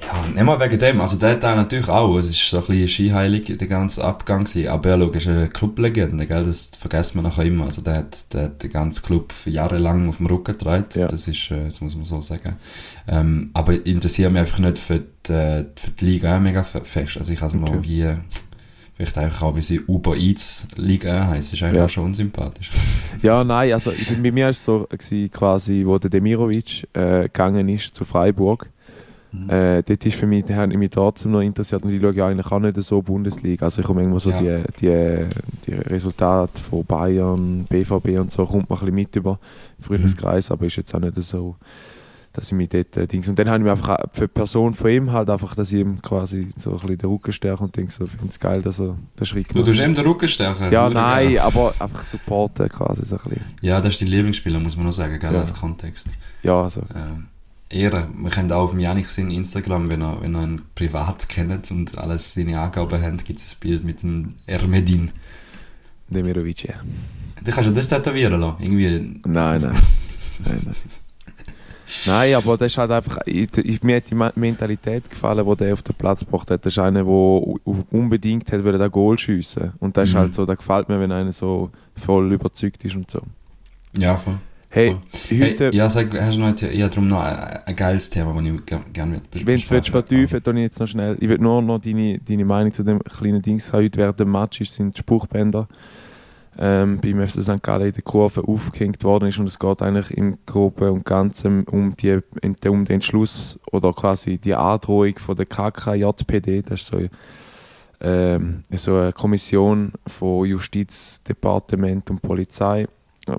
ja, 0.00 0.28
nicht 0.34 0.44
mal 0.44 0.60
wegen 0.60 0.78
dem. 0.78 1.00
Also, 1.00 1.16
der 1.18 1.38
Teil 1.40 1.56
natürlich 1.56 1.88
auch. 1.88 2.16
Es 2.16 2.28
ist 2.30 2.48
so 2.48 2.58
ein 2.58 2.64
bisschen 2.66 2.88
skiheilig, 2.88 3.56
der 3.58 3.66
ganze 3.68 4.04
Abgang 4.04 4.44
gewesen. 4.44 4.68
Aber 4.68 4.90
er 4.90 5.14
ist 5.14 5.26
eine 5.28 5.48
Clublegende, 5.48 6.26
gell? 6.26 6.44
Das 6.44 6.70
vergisst 6.78 7.14
man 7.14 7.24
nachher 7.24 7.44
immer. 7.44 7.64
Also, 7.64 7.82
der 7.82 7.94
hat, 7.96 8.32
der 8.32 8.44
hat 8.44 8.62
den 8.62 8.70
ganzen 8.70 9.04
Club 9.04 9.32
jahrelang 9.46 10.08
auf 10.08 10.18
dem 10.18 10.26
Rücken 10.26 10.44
getragen. 10.56 10.86
Ja. 10.94 11.06
Das 11.08 11.26
ist, 11.28 11.50
äh, 11.50 11.66
das 11.66 11.80
muss 11.80 11.94
man 11.96 12.04
so 12.04 12.20
sagen. 12.20 12.56
Ähm, 13.08 13.50
aber 13.54 13.72
ich 13.74 13.86
interessiere 13.86 14.30
mich 14.30 14.40
einfach 14.40 14.58
nicht 14.60 14.78
für 14.78 15.02
die, 15.26 15.32
äh, 15.32 15.64
für 15.76 15.90
die 15.98 16.04
Liga 16.04 16.38
mega 16.38 16.62
fe- 16.62 16.82
fest. 16.84 17.16
Also, 17.18 17.32
ich 17.32 17.38
kann 17.40 17.48
es 17.48 17.54
Okay. 17.54 17.70
mal 17.72 17.82
wie, 17.82 18.06
vielleicht 18.94 19.20
auch, 19.42 19.54
wie 19.56 19.60
sie 19.60 19.80
Uber 19.86 20.16
Eats 20.16 20.66
Liga 20.76 21.28
heisst, 21.28 21.54
ist 21.54 21.62
eigentlich 21.62 21.76
Ja. 21.78 21.84
auch 21.84 21.90
schon 21.90 22.04
unsympathisch. 22.06 22.70
ja, 23.22 23.44
nein, 23.44 23.72
also 23.72 23.92
ich, 23.92 24.08
bei 24.20 24.32
mir 24.32 24.44
war 24.44 24.50
es 24.50 24.64
so, 24.64 24.86
gewesen, 24.90 25.30
quasi, 25.30 25.82
wo 25.86 25.98
der 25.98 26.10
Demirovic 26.10 26.86
äh, 26.94 27.22
gegangen 27.22 27.68
ist 27.68 27.94
zu 27.94 28.04
Freiburg. 28.04 28.68
Mhm. 29.30 29.50
Äh, 29.50 29.82
dort 29.82 30.06
ist 30.06 30.16
für 30.16 30.26
mich, 30.26 30.44
hat 30.50 30.70
mich 30.74 30.90
trotzdem 30.90 31.32
noch 31.32 31.40
interessiert 31.40 31.82
und 31.82 31.90
ich 31.92 32.00
schaue 32.00 32.14
ja 32.14 32.28
eigentlich 32.28 32.50
auch 32.50 32.60
nicht 32.60 32.82
so 32.82 33.02
Bundesliga. 33.02 33.66
Also 33.66 33.80
ich 33.82 33.86
komme 33.86 34.00
irgendwo 34.00 34.18
so 34.18 34.30
Ja. 34.30 34.40
die, 34.40 34.62
die, 34.80 35.26
die 35.66 35.74
Resultate 35.74 36.60
von 36.62 36.84
Bayern, 36.84 37.64
BVB 37.68 38.18
und 38.20 38.30
so, 38.32 38.46
kommt 38.46 38.70
man 38.70 38.78
ein 38.78 38.80
bisschen 38.86 38.94
mit 38.94 39.16
über 39.16 39.38
Freundeskreis, 39.80 40.50
aber 40.50 40.66
ist 40.66 40.76
jetzt 40.76 40.94
auch 40.94 41.00
nicht 41.00 41.14
so, 41.22 41.56
dass 42.32 42.46
ich 42.46 42.52
mich 42.52 42.68
dort 42.68 42.96
äh, 42.96 43.06
Dings. 43.06 43.28
Und 43.28 43.38
dann 43.38 43.48
habe 43.48 43.58
ich 43.58 43.64
mir 43.64 43.72
einfach 43.72 43.98
für 44.12 44.22
die 44.28 44.32
Person 44.32 44.72
von 44.74 44.90
ihm 44.90 45.12
halt 45.12 45.28
einfach, 45.28 45.54
dass 45.54 45.72
ich 45.72 45.80
ihm 45.80 46.00
quasi 46.00 46.48
so 46.56 46.70
ein 46.70 46.76
bisschen 46.78 46.98
den 46.98 47.10
Rücken 47.10 47.32
stärke 47.32 47.64
und 47.64 47.76
denke 47.76 47.90
so, 47.92 48.04
ich 48.04 48.10
finde 48.10 48.28
es 48.30 48.38
geil, 48.40 48.62
dass 48.62 48.78
er 48.80 48.96
den 49.18 49.26
Schritt 49.26 49.48
Du 49.48 49.52
gemacht 49.54 49.66
tust 49.68 49.80
hat. 49.80 49.86
ihm 49.88 49.94
den 49.94 50.06
Rücken 50.06 50.28
stärken. 50.28 50.70
Ja, 50.72 50.88
nein, 50.88 51.34
geil. 51.34 51.38
aber 51.40 51.74
einfach 51.80 52.04
supporten 52.06 52.68
quasi 52.68 53.04
so 53.04 53.16
ein 53.16 53.22
bisschen. 53.30 53.44
Ja, 53.60 53.80
das 53.80 53.94
ist 53.94 54.02
dein 54.02 54.08
Lieblingsspieler, 54.08 54.60
muss 54.60 54.76
man 54.76 54.86
noch 54.86 54.92
sagen, 54.92 55.18
gell, 55.18 55.32
Ja. 55.34 55.40
als 55.40 55.52
Kontext. 55.54 56.08
Ja, 56.42 56.62
also. 56.62 56.80
Ähm, 56.94 57.26
Ehre. 57.70 58.08
Wir 58.16 58.30
können 58.30 58.50
auch 58.52 58.62
auf 58.62 58.70
dem 58.70 58.80
Janik 58.80 59.08
sein 59.08 59.30
Instagram, 59.30 59.88
wenn 59.88 60.02
ihr, 60.02 60.18
wenn 60.20 60.34
ihr 60.34 60.42
ihn 60.42 60.62
privat 60.74 61.28
kennt 61.28 61.70
und 61.70 61.98
alles 61.98 62.34
seine 62.34 62.58
Angaben 62.60 63.02
habt, 63.02 63.24
gibt 63.24 63.38
es 63.40 63.54
ein 63.54 63.60
Bild 63.60 63.84
mit 63.84 64.02
dem 64.02 64.34
Ermedin. 64.46 65.10
Demirovic, 66.08 66.64
ja. 66.64 66.74
Du 67.44 67.50
kannst 67.52 67.68
ja 67.68 67.74
das 67.74 67.88
tätowieren 67.88 68.40
lassen. 68.40 68.62
Irgendwie. 68.62 69.20
Nein, 69.26 69.60
nein. 69.60 69.60
nein, 70.44 70.60
nein. 70.64 70.74
Nein, 72.04 72.34
aber 72.34 72.58
das 72.58 72.72
ist 72.72 72.78
halt 72.78 72.90
einfach, 72.90 73.18
ich, 73.24 73.48
ich, 73.56 73.82
mir 73.82 73.96
hat 73.96 74.10
die 74.10 74.14
Mentalität 74.14 75.08
gefallen, 75.08 75.46
die 75.48 75.56
der 75.56 75.72
auf 75.72 75.80
den 75.82 75.94
Platz 75.94 76.20
gebracht 76.20 76.50
hat. 76.50 76.64
Das 76.66 76.74
ist 76.74 76.78
einer, 76.78 77.02
der 77.04 77.06
unbedingt 77.90 78.50
hat, 78.52 78.62
wollte, 78.62 78.90
Goal 78.90 79.18
schiessen. 79.18 79.72
Und 79.78 79.96
das 79.96 80.08
ist 80.08 80.14
Mhm. 80.14 80.18
halt 80.18 80.34
so, 80.34 80.44
das 80.44 80.58
gefällt 80.58 80.88
mir, 80.90 81.00
wenn 81.00 81.12
einer 81.12 81.32
so 81.32 81.70
voll 81.96 82.30
überzeugt 82.32 82.84
ist 82.84 82.94
und 82.94 83.10
so. 83.10 83.22
Ja, 83.96 84.16
voll. 84.16 84.38
Hey, 84.70 84.96
Hey, 85.28 85.40
heute, 85.40 85.70
ja, 85.72 85.88
sag, 85.88 86.12
hast 86.20 86.36
du 86.36 86.40
noch 86.40 86.48
ein, 86.48 86.56
ja, 86.76 86.88
darum 86.88 87.08
noch 87.08 87.22
ein, 87.22 87.38
ein 87.64 87.74
geiles 87.76 88.10
Thema, 88.10 88.34
das 88.34 88.44
ich 88.44 88.66
gerne 88.66 88.84
gern 88.92 89.10
mit 89.12 89.22
bes- 89.30 89.34
wenn 89.36 89.44
du 89.46 89.52
besprechen 89.60 89.92
vertiefen? 89.92 90.40
Dann 90.44 90.56
ich 90.58 90.62
jetzt 90.64 90.78
noch 90.80 90.86
schnell, 90.86 91.16
ich 91.20 91.28
will 91.28 91.38
nur 91.38 91.62
noch 91.62 91.78
deine, 91.78 92.18
deine 92.18 92.44
Meinung 92.44 92.74
zu 92.74 92.82
dem 92.82 92.98
kleinen 93.02 93.40
Dings 93.40 93.72
haben. 93.72 93.84
Heute 93.84 93.98
während 93.98 94.20
dem 94.20 94.30
Match 94.30 94.60
ist- 94.60 94.74
sind 94.74 94.94
die 94.94 94.98
Spruchbänder 95.00 95.68
ähm, 96.58 96.98
beim 97.00 97.26
FC 97.26 97.40
St. 97.42 97.62
Gallen 97.62 97.86
in 97.88 97.92
der 97.94 98.02
Kurve 98.02 98.42
aufgehängt 98.46 99.02
worden 99.04 99.28
ist. 99.28 99.38
Und 99.38 99.46
es 99.46 99.58
geht 99.58 99.80
eigentlich 99.80 100.10
im 100.10 100.36
Groben 100.44 100.90
und 100.90 101.04
Ganzen 101.06 101.64
um, 101.64 101.96
die, 101.96 102.18
um 102.42 102.84
den 102.84 102.86
Entschluss 102.88 103.58
oder 103.72 103.94
quasi 103.94 104.36
die 104.36 104.54
Androhung 104.54 105.18
von 105.18 105.34
der 105.36 105.46
KKJPD, 105.46 106.62
das 106.62 106.80
ist 106.82 106.88
so, 106.88 107.00
ähm, 108.00 108.64
so 108.72 108.96
eine 108.96 109.12
Kommission 109.12 109.92
von 110.06 110.44
Justizdepartement 110.46 112.10
und 112.10 112.20
Polizei, 112.22 112.86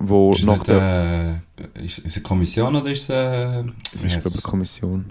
wo 0.00 0.32
Ist 0.32 0.40
es 0.40 0.46
nach 0.46 0.62
der 0.62 1.40
äh, 1.76 1.84
ist, 1.84 1.98
ist 1.98 2.06
es 2.06 2.16
eine 2.16 2.22
Kommission 2.22 2.76
oder 2.76 2.90
ist 2.90 3.02
es 3.02 3.10
äh, 3.10 3.60
ich 3.94 4.02
wie 4.02 4.08
glaube, 4.08 4.28
es? 4.28 4.42
Kommission 4.42 5.04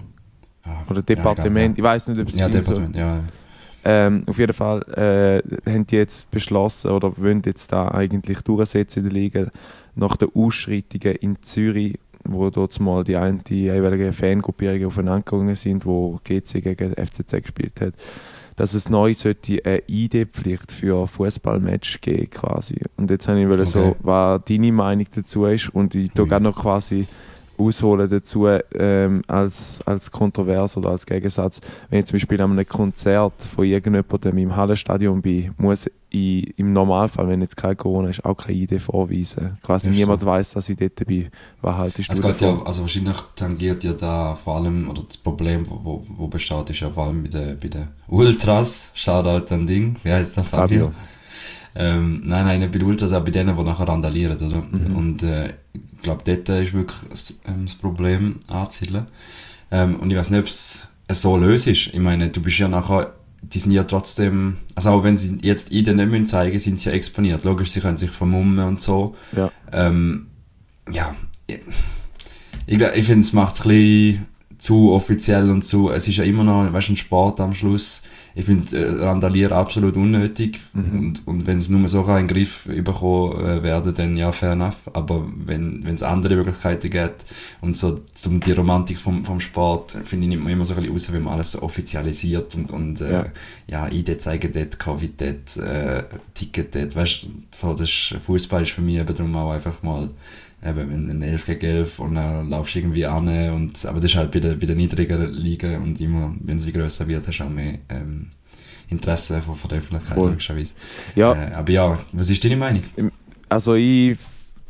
Ah, 0.64 0.82
oder 0.90 1.02
Departement, 1.02 1.78
ich 1.78 1.82
weiß 1.84 2.08
nicht, 2.08 2.20
ob 2.20 2.28
es 2.28 2.34
Ja, 2.34 2.46
irgendwie 2.46 2.62
so- 2.64 2.72
Departement, 2.74 2.96
ja. 2.96 3.20
Ähm, 3.82 4.24
auf 4.26 4.38
jeden 4.38 4.52
Fall 4.52 4.82
äh, 5.64 5.70
haben 5.70 5.86
die 5.86 5.96
jetzt 5.96 6.30
beschlossen 6.30 6.90
oder 6.90 7.16
wollen 7.16 7.40
jetzt 7.46 7.72
da 7.72 7.88
eigentlich 7.88 8.42
durchsetzen 8.42 8.98
in 8.98 9.04
der 9.04 9.12
Liga 9.14 9.46
nach 9.94 10.16
den 10.16 10.28
Ausschreitungen 10.34 11.16
in 11.16 11.42
Zürich, 11.42 11.98
wo 12.24 12.50
dort 12.50 12.78
mal 12.78 13.04
die, 13.04 13.16
ein, 13.16 13.42
die 13.44 13.62
jeweiligen 13.62 14.12
Fangruppierungen 14.12 14.84
aufeinander 14.86 15.22
gegangen 15.22 15.56
sind, 15.56 15.86
wo 15.86 16.20
GC 16.24 16.60
gegen 16.62 16.92
FCZ 16.94 17.30
gespielt 17.42 17.80
hat, 17.80 17.94
dass 18.60 18.74
es 18.74 18.90
neu 18.90 19.14
sollte 19.14 19.58
eine 19.64 19.82
ID-Pflicht 19.88 20.70
für 20.70 21.06
Fußballmatch 21.06 22.02
geben 22.02 22.28
quasi. 22.28 22.76
Und 22.98 23.10
jetzt 23.10 23.26
habe 23.26 23.40
ich 23.40 23.48
wollen 23.48 23.64
so, 23.64 23.78
Okay. 23.80 23.94
was 24.02 24.42
deine 24.46 24.70
Meinung 24.70 25.06
dazu 25.14 25.46
ist 25.46 25.70
und 25.74 25.94
ich 25.94 26.10
da 26.12 26.24
Ui. 26.24 26.28
gerne 26.28 26.50
noch 26.50 26.56
quasi 26.60 27.06
ausholen 27.60 28.08
dazu 28.08 28.46
ähm, 28.74 29.22
als, 29.26 29.80
als 29.86 30.10
Kontrovers 30.10 30.76
oder 30.76 30.90
als 30.90 31.06
Gegensatz. 31.06 31.60
Wenn 31.88 32.00
ich 32.00 32.06
zum 32.06 32.14
Beispiel 32.16 32.40
an 32.40 32.52
einem 32.52 32.66
Konzert 32.66 33.42
von 33.54 33.64
irgendjemandem 33.64 34.38
im 34.38 34.56
Hallenstadion 34.56 35.22
bin, 35.22 35.54
muss 35.58 35.88
ich 36.10 36.58
im 36.58 36.72
Normalfall, 36.72 37.28
wenn 37.28 37.40
jetzt 37.40 37.56
kein 37.56 37.76
Corona 37.76 38.08
ist, 38.08 38.24
auch 38.24 38.36
keine 38.36 38.58
ID 38.58 38.80
vorweisen. 38.82 39.58
Quasi 39.62 39.90
Ist 39.90 39.96
niemand 39.96 40.20
so. 40.20 40.26
weiß, 40.26 40.52
dass 40.52 40.68
ich 40.68 40.76
dort 40.76 41.06
bin. 41.06 41.28
Was 41.60 41.76
haltest 41.76 42.10
Es 42.10 42.20
du 42.20 42.26
geht 42.26 42.40
ja, 42.40 42.62
also 42.64 42.82
wahrscheinlich 42.82 43.16
tangiert 43.36 43.84
ja 43.84 43.92
da 43.92 44.34
vor 44.34 44.56
allem, 44.56 44.90
oder 44.90 45.02
das 45.06 45.16
Problem, 45.16 45.68
wo, 45.68 45.80
wo, 45.82 46.04
wo 46.08 46.26
besteht, 46.26 46.70
ist 46.70 46.80
ja 46.80 46.90
vor 46.90 47.06
allem 47.06 47.22
bei 47.22 47.28
den, 47.28 47.58
bei 47.60 47.68
den 47.68 47.88
Ultras. 48.08 48.90
Shoutout 48.94 49.54
an 49.54 49.66
Ding. 49.66 49.96
Wie 50.02 50.10
heißt 50.10 50.36
der 50.36 50.44
Fabio? 50.44 50.86
Fabio. 50.86 50.98
Ähm, 51.74 52.22
nein, 52.24 52.46
nein, 52.46 52.60
nicht 52.60 52.72
bei 52.72 52.78
den 52.78 52.88
Ultras, 52.88 53.12
auch 53.12 53.24
bei 53.24 53.30
denen, 53.30 53.56
die 53.56 53.62
nachher 53.62 53.86
randalieren, 53.86 54.36
oder? 54.36 54.62
Mhm. 54.62 54.96
Und 54.96 55.22
äh, 55.22 55.50
ich 56.00 56.04
glaube, 56.04 56.22
dort 56.24 56.48
ist 56.48 56.72
wirklich 56.72 56.98
das, 57.10 57.40
ähm, 57.46 57.66
das 57.66 57.74
Problem 57.74 58.40
anzusiedeln. 58.48 59.06
Ähm, 59.70 60.00
und 60.00 60.10
ich 60.10 60.16
weiß 60.16 60.30
nicht, 60.30 60.40
ob 60.40 60.46
es 60.46 60.88
so 61.10 61.36
löst 61.36 61.66
ist. 61.66 61.88
Ich 61.88 61.98
meine, 61.98 62.30
du 62.30 62.40
bist 62.40 62.58
ja 62.58 62.68
nachher, 62.68 63.12
die 63.42 63.58
sind 63.58 63.72
ja 63.72 63.84
trotzdem, 63.84 64.56
also 64.74 64.90
auch 64.90 65.04
wenn 65.04 65.18
sie 65.18 65.36
jetzt 65.42 65.72
ID 65.72 65.88
nicht 65.88 66.10
mehr 66.10 66.24
zeigen, 66.24 66.58
sind 66.58 66.80
sie 66.80 66.88
ja 66.88 66.94
exponiert. 66.94 67.44
Logisch, 67.44 67.72
sie 67.72 67.80
können 67.80 67.98
sich 67.98 68.10
vermummen 68.10 68.66
und 68.66 68.80
so. 68.80 69.14
Ja. 69.36 69.52
Ähm, 69.72 70.28
ja, 70.90 71.14
ich, 71.46 71.60
ich, 72.66 72.80
ich 72.80 73.04
finde, 73.04 73.20
es 73.20 73.34
macht 73.34 73.56
es 73.56 73.60
ein 73.60 73.68
bisschen 73.68 74.26
zu 74.56 74.92
offiziell 74.92 75.50
und 75.50 75.66
zu, 75.66 75.90
es 75.90 76.08
ist 76.08 76.16
ja 76.16 76.24
immer 76.24 76.44
noch, 76.44 76.72
weißt 76.72 76.88
du, 76.88 76.92
ein 76.94 76.96
Sport 76.96 77.40
am 77.40 77.52
Schluss. 77.52 78.04
Ich 78.40 78.46
finde 78.46 78.74
äh, 78.74 79.04
Randalieren 79.04 79.52
absolut 79.52 79.96
unnötig 79.96 80.60
Mhm. 80.72 80.98
und, 80.98 81.26
und 81.26 81.46
wenn 81.46 81.58
es 81.58 81.68
nur 81.68 81.86
so 81.88 82.04
kann 82.04 82.20
in 82.20 82.26
den 82.28 82.34
Griff 82.34 82.64
bekommen 82.64 83.38
äh, 83.44 83.62
werden, 83.62 83.94
dann 83.94 84.16
ja, 84.16 84.32
fair 84.32 84.52
enough. 84.52 84.76
Aber 84.92 85.26
wenn 85.46 85.84
wenn 85.84 85.94
es 85.96 86.02
andere 86.02 86.36
Möglichkeiten 86.36 86.88
gibt 86.90 87.24
und 87.60 87.76
so 87.76 88.00
zum 88.14 88.40
die 88.40 88.52
Romantik 88.52 88.98
vom, 88.98 89.24
vom 89.24 89.40
Sport, 89.40 89.92
finde 90.04 90.24
ich, 90.24 90.30
nimmt 90.30 90.44
man 90.44 90.52
immer 90.52 90.64
so 90.64 90.72
ein 90.74 90.80
bisschen 90.80 90.92
raus, 90.94 91.12
wenn 91.12 91.22
man 91.24 91.34
alles 91.34 91.52
so 91.52 91.62
offizialisiert 91.62 92.54
und, 92.54 92.70
und 92.70 93.00
äh, 93.02 93.12
Ja. 93.12 93.26
ja. 93.66 93.88
ID 93.92 94.20
zeigen 94.22 94.52
dort, 94.54 94.78
Covid 94.78 95.20
dort, 95.20 95.56
äh, 95.58 96.04
Ticket 96.34 96.74
dort, 96.74 96.96
weißt 96.96 97.24
du, 97.24 97.28
so, 97.50 97.74
das 97.74 98.14
Fußball 98.24 98.62
ist 98.62 98.72
für 98.72 98.80
mich 98.80 98.96
eben 98.96 99.14
darum 99.14 99.36
auch 99.36 99.52
einfach 99.52 99.82
mal 99.82 100.08
eben, 100.64 100.90
wenn 100.90 101.10
ein 101.10 101.22
11 101.22 101.46
gegen 101.46 101.66
11 101.66 101.98
und 101.98 102.14
dann 102.14 102.48
laufst 102.48 102.74
du 102.74 102.78
irgendwie 102.80 103.06
an 103.06 103.28
und, 103.52 103.84
aber 103.86 104.00
das 104.00 104.10
ist 104.12 104.16
halt 104.16 104.30
bei 104.32 104.40
der, 104.40 104.54
bei 104.54 104.66
der 104.66 104.76
niedrigeren 104.76 105.32
Liga 105.32 105.78
und 105.78 106.00
immer, 106.00 106.34
wenn 106.40 106.58
es 106.58 106.66
wie 106.66 106.72
grösser 106.72 107.06
wird, 107.08 107.26
hast 107.26 107.38
du 107.38 107.44
auch 107.44 107.48
mehr, 107.50 107.78
ähm, 107.88 108.28
Interesse 108.88 109.40
von, 109.40 109.54
von 109.56 109.68
der 109.70 109.78
Öffentlichkeit, 109.78 110.16
Voll. 110.16 110.30
logischerweise. 110.30 110.74
Ja, 111.14 111.32
Äh, 111.32 111.52
aber 111.54 111.72
ja, 111.72 111.98
was 112.12 112.28
ist 112.30 112.44
deine 112.44 112.56
Meinung? 112.56 112.82
also 113.48 113.74
ich, 113.74 114.18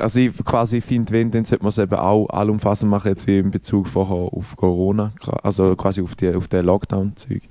also 0.01 0.19
ich 0.19 0.37
quasi 0.45 0.81
finde, 0.81 1.13
wenn, 1.13 1.31
dann 1.31 1.45
sollte 1.45 1.63
man 1.63 1.71
es 1.71 1.79
eben 1.79 1.95
auch 1.95 2.29
allumfassend 2.29 2.91
machen, 2.91 3.09
jetzt 3.09 3.27
wie 3.27 3.39
in 3.39 3.51
Bezug 3.51 3.89
vorher 3.89 4.17
auf 4.17 4.57
Corona, 4.57 5.13
also 5.43 5.77
quasi 5.77 6.03
auf, 6.03 6.15
die, 6.15 6.35
auf 6.35 6.49
den 6.49 6.65
Lockdown-Zeug. 6.65 7.43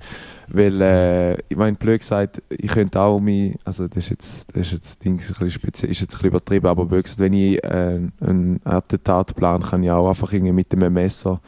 Weil, 0.48 0.80
äh, 0.80 1.34
ich 1.48 1.56
meine, 1.56 1.76
blöd 1.76 2.00
gesagt, 2.00 2.42
ich 2.48 2.68
könnte 2.68 3.00
auch 3.00 3.20
mich, 3.20 3.56
also 3.64 3.86
das 3.86 3.98
ist 3.98 4.10
jetzt, 4.10 4.46
das 4.52 4.66
ist 4.66 4.72
jetzt, 4.72 5.04
Ding, 5.04 5.12
ein 5.12 5.18
bisschen 5.18 5.50
speziell, 5.50 5.90
ist 5.90 6.00
jetzt 6.00 6.14
ein 6.14 6.18
bisschen 6.18 6.28
übertrieben, 6.28 6.66
aber 6.66 6.86
blöd 6.86 7.04
gesagt, 7.04 7.20
wenn 7.20 7.32
ich 7.32 7.62
äh, 7.62 8.00
einen 8.20 8.60
Attentat 8.64 9.34
plane, 9.36 9.64
kann 9.64 9.82
ich 9.82 9.90
auch 9.90 10.08
einfach 10.08 10.32
irgendwie 10.32 10.52
mit 10.52 10.72
einem 10.72 10.92
Messer 10.92 11.40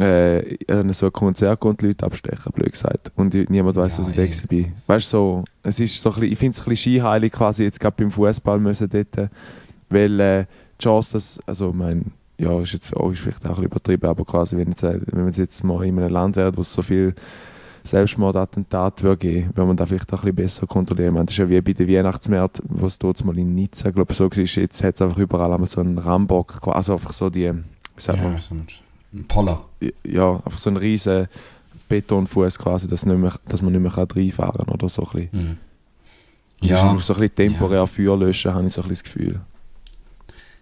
äh, 0.00 0.56
an 0.68 0.92
so 0.92 1.06
ein 1.06 1.12
Konzert 1.12 1.60
gehen 1.60 1.70
und 1.70 1.80
die 1.80 1.86
Leute 1.88 2.06
abstechen, 2.06 2.52
blöd 2.52 2.72
gesagt. 2.72 3.12
Und 3.16 3.34
niemand 3.50 3.76
weiß, 3.76 3.98
Ja, 3.98 4.04
dass 4.04 4.12
ich 4.12 4.16
weg 4.16 4.48
bin. 4.48 4.72
Weißt 4.86 5.12
du, 5.12 5.16
so, 5.16 5.44
es 5.62 5.78
ist 5.78 6.00
so 6.00 6.10
ein 6.10 6.14
bisschen, 6.14 6.32
ich 6.32 6.38
finde 6.38 6.54
es 6.56 6.60
ein 6.60 6.68
bisschen 6.70 6.94
scheinheilig 6.94 7.32
quasi 7.32 7.64
jetzt 7.64 7.78
gerade 7.78 7.96
beim 7.98 8.10
Fußball 8.10 8.58
müssen 8.58 8.88
dort, 8.88 9.30
weil 9.90 10.20
äh, 10.20 10.44
die 10.78 10.84
Chance, 10.84 11.12
dass, 11.14 11.38
also 11.46 11.72
mein, 11.72 12.12
ja, 12.38 12.58
ist 12.60 12.72
jetzt 12.72 12.96
auch, 12.96 13.10
ist 13.12 13.20
vielleicht 13.20 13.38
auch 13.44 13.50
ein 13.50 13.50
bisschen 13.50 13.64
übertrieben, 13.66 14.06
aber 14.06 14.24
quasi, 14.24 14.56
wenn, 14.56 14.68
jetzt, 14.70 14.82
äh, 14.82 15.00
wenn 15.06 15.24
man 15.24 15.32
jetzt 15.34 15.62
mal 15.62 15.84
in 15.84 15.98
einem 15.98 16.10
Land 16.12 16.36
wäre, 16.36 16.56
wo 16.56 16.62
es 16.62 16.72
so 16.72 16.82
viel 16.82 17.14
Selbstmordattentate 17.84 19.02
würde 19.04 19.16
geben, 19.18 19.46
würde 19.54 19.66
man 19.66 19.76
da 19.76 19.86
vielleicht 19.86 20.12
auch 20.12 20.18
ein 20.22 20.34
bisschen 20.34 20.36
besser 20.36 20.66
kontrollieren. 20.66 21.14
Meine, 21.14 21.26
das 21.26 21.34
ist 21.34 21.38
ja 21.38 21.48
wie 21.48 21.60
bei 21.60 21.72
den 21.72 21.88
Weihnachtsmärkten, 21.88 22.64
wo 22.68 22.86
es 22.86 22.98
dort 22.98 23.24
mal 23.24 23.36
in 23.38 23.54
Nizza, 23.54 23.90
glaube 23.90 24.12
ich, 24.12 24.18
so 24.18 24.24
war, 24.30 24.36
jetzt 24.36 24.84
hat 24.84 24.94
es 24.94 25.02
einfach 25.02 25.18
überall 25.18 25.52
einmal 25.52 25.68
so 25.68 25.80
einen 25.80 25.98
Rambock, 25.98 26.58
also 26.68 26.94
einfach 26.94 27.12
so 27.12 27.30
die, 27.30 27.50
wie 27.52 28.00
sagt 28.00 28.22
man, 28.22 28.34
Ja, 28.34 28.40
so 28.40 28.54
ein 28.54 29.24
Poller. 29.26 29.60
ja, 30.04 30.36
einfach 30.36 30.58
so 30.58 30.70
ein 30.70 30.76
riesen 30.76 31.26
Betonfuß 31.88 32.58
quasi, 32.58 32.86
dass, 32.86 33.04
nicht 33.04 33.18
mehr, 33.18 33.32
dass 33.48 33.62
man 33.62 33.72
nicht 33.72 33.82
mehr 33.82 33.92
reinfahren 33.96 34.64
kann 34.66 34.74
oder 34.74 34.88
so 34.88 35.02
ein 35.02 35.10
bisschen. 35.12 35.28
Mhm. 35.32 35.56
Ja. 36.62 36.76
Ja, 36.94 37.00
So 37.00 37.14
ein 37.14 37.20
bisschen 37.20 37.34
temporär 37.34 37.86
Feuer 37.86 38.16
löschen, 38.18 38.54
habe 38.54 38.66
ich 38.66 38.74
so 38.74 38.82
ein 38.82 38.88
bisschen 38.88 39.04
das 39.04 39.12
Gefühl. 39.14 39.40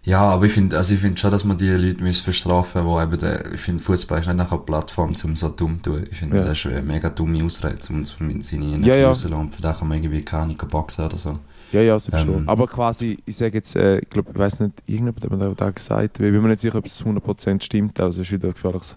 Ja, 0.03 0.21
aber 0.21 0.45
ich 0.45 0.53
finde, 0.53 0.77
also 0.77 0.93
ich 0.93 1.01
finde 1.01 1.17
schon, 1.19 1.29
dass 1.31 1.43
man 1.43 1.57
die 1.57 1.67
Leute 1.69 2.01
müssen 2.01 2.25
bestrafen, 2.25 2.85
wo 2.85 2.99
eben 3.01 3.19
der, 3.19 3.53
ich 3.53 3.59
finde, 3.61 3.83
Fußball 3.83 4.19
ist 4.21 4.27
nicht 4.27 4.37
nachher 4.37 4.53
eine 4.53 4.61
Plattform, 4.65 5.13
um 5.23 5.35
so 5.35 5.49
dumm 5.49 5.79
zu 5.83 5.91
tun. 5.91 6.03
Ich 6.09 6.17
finde, 6.17 6.37
Ja. 6.37 6.43
das 6.45 6.57
ist 6.57 6.65
eine 6.67 6.81
mega 6.81 7.09
dumme 7.09 7.43
Ausrede, 7.43 7.77
um 7.91 8.03
seine 8.05 8.33
Energie 8.65 8.87
Ja, 8.87 8.95
ja. 8.95 9.07
rauszulassen. 9.09 9.45
Und 9.45 9.55
für 9.55 9.61
das 9.61 9.79
kann 9.79 9.87
man 9.89 9.97
irgendwie 9.97 10.21
keine 10.23 10.53
boxen 10.55 11.05
oder 11.05 11.17
so. 11.17 11.37
Ja, 11.71 11.81
ja, 11.81 11.99
selbst 11.99 12.21
Ähm. 12.21 12.27
schon. 12.27 12.49
Aber 12.49 12.65
quasi, 12.67 13.19
ich 13.25 13.35
sage 13.35 13.57
jetzt, 13.57 13.75
äh, 13.75 13.99
ich 13.99 14.09
glaube, 14.09 14.31
ich 14.31 14.37
weiß 14.39 14.59
nicht, 14.61 14.73
irgendjemand 14.87 15.23
hat 15.23 15.31
mir 15.49 15.55
da 15.55 15.69
gesagt, 15.69 16.15
ich 16.17 16.21
bin 16.31 16.41
mir 16.41 16.47
nicht 16.49 16.61
sicher, 16.61 16.77
ob 16.79 16.85
es 16.87 17.03
100% 17.03 17.61
stimmt, 17.61 17.99
also 17.99 18.21
es 18.21 18.27
ist 18.27 18.31
wieder 18.31 18.47
ein 18.47 18.53
gefährliches 18.53 18.95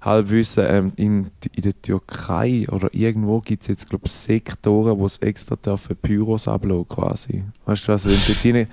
Halbwissen. 0.00 0.64
Ähm, 0.66 0.92
in, 0.96 1.30
in 1.54 1.62
der 1.62 1.80
Türkei 1.80 2.66
oder 2.70 2.88
irgendwo 2.92 3.40
gibt 3.40 3.62
es 3.62 3.68
jetzt, 3.68 3.88
glaube 3.88 4.06
ich, 4.06 4.12
Sektoren, 4.12 4.98
wo 4.98 5.06
es 5.06 5.18
extra 5.18 5.56
dürfen 5.56 5.96
Pyros 5.96 6.48
ablassen 6.48 6.88
quasi. 6.88 7.44
Weißt 7.66 7.86
du 7.86 7.92
was, 7.92 8.04
wenn 8.04 8.12
dort 8.12 8.44
rein, 8.44 8.66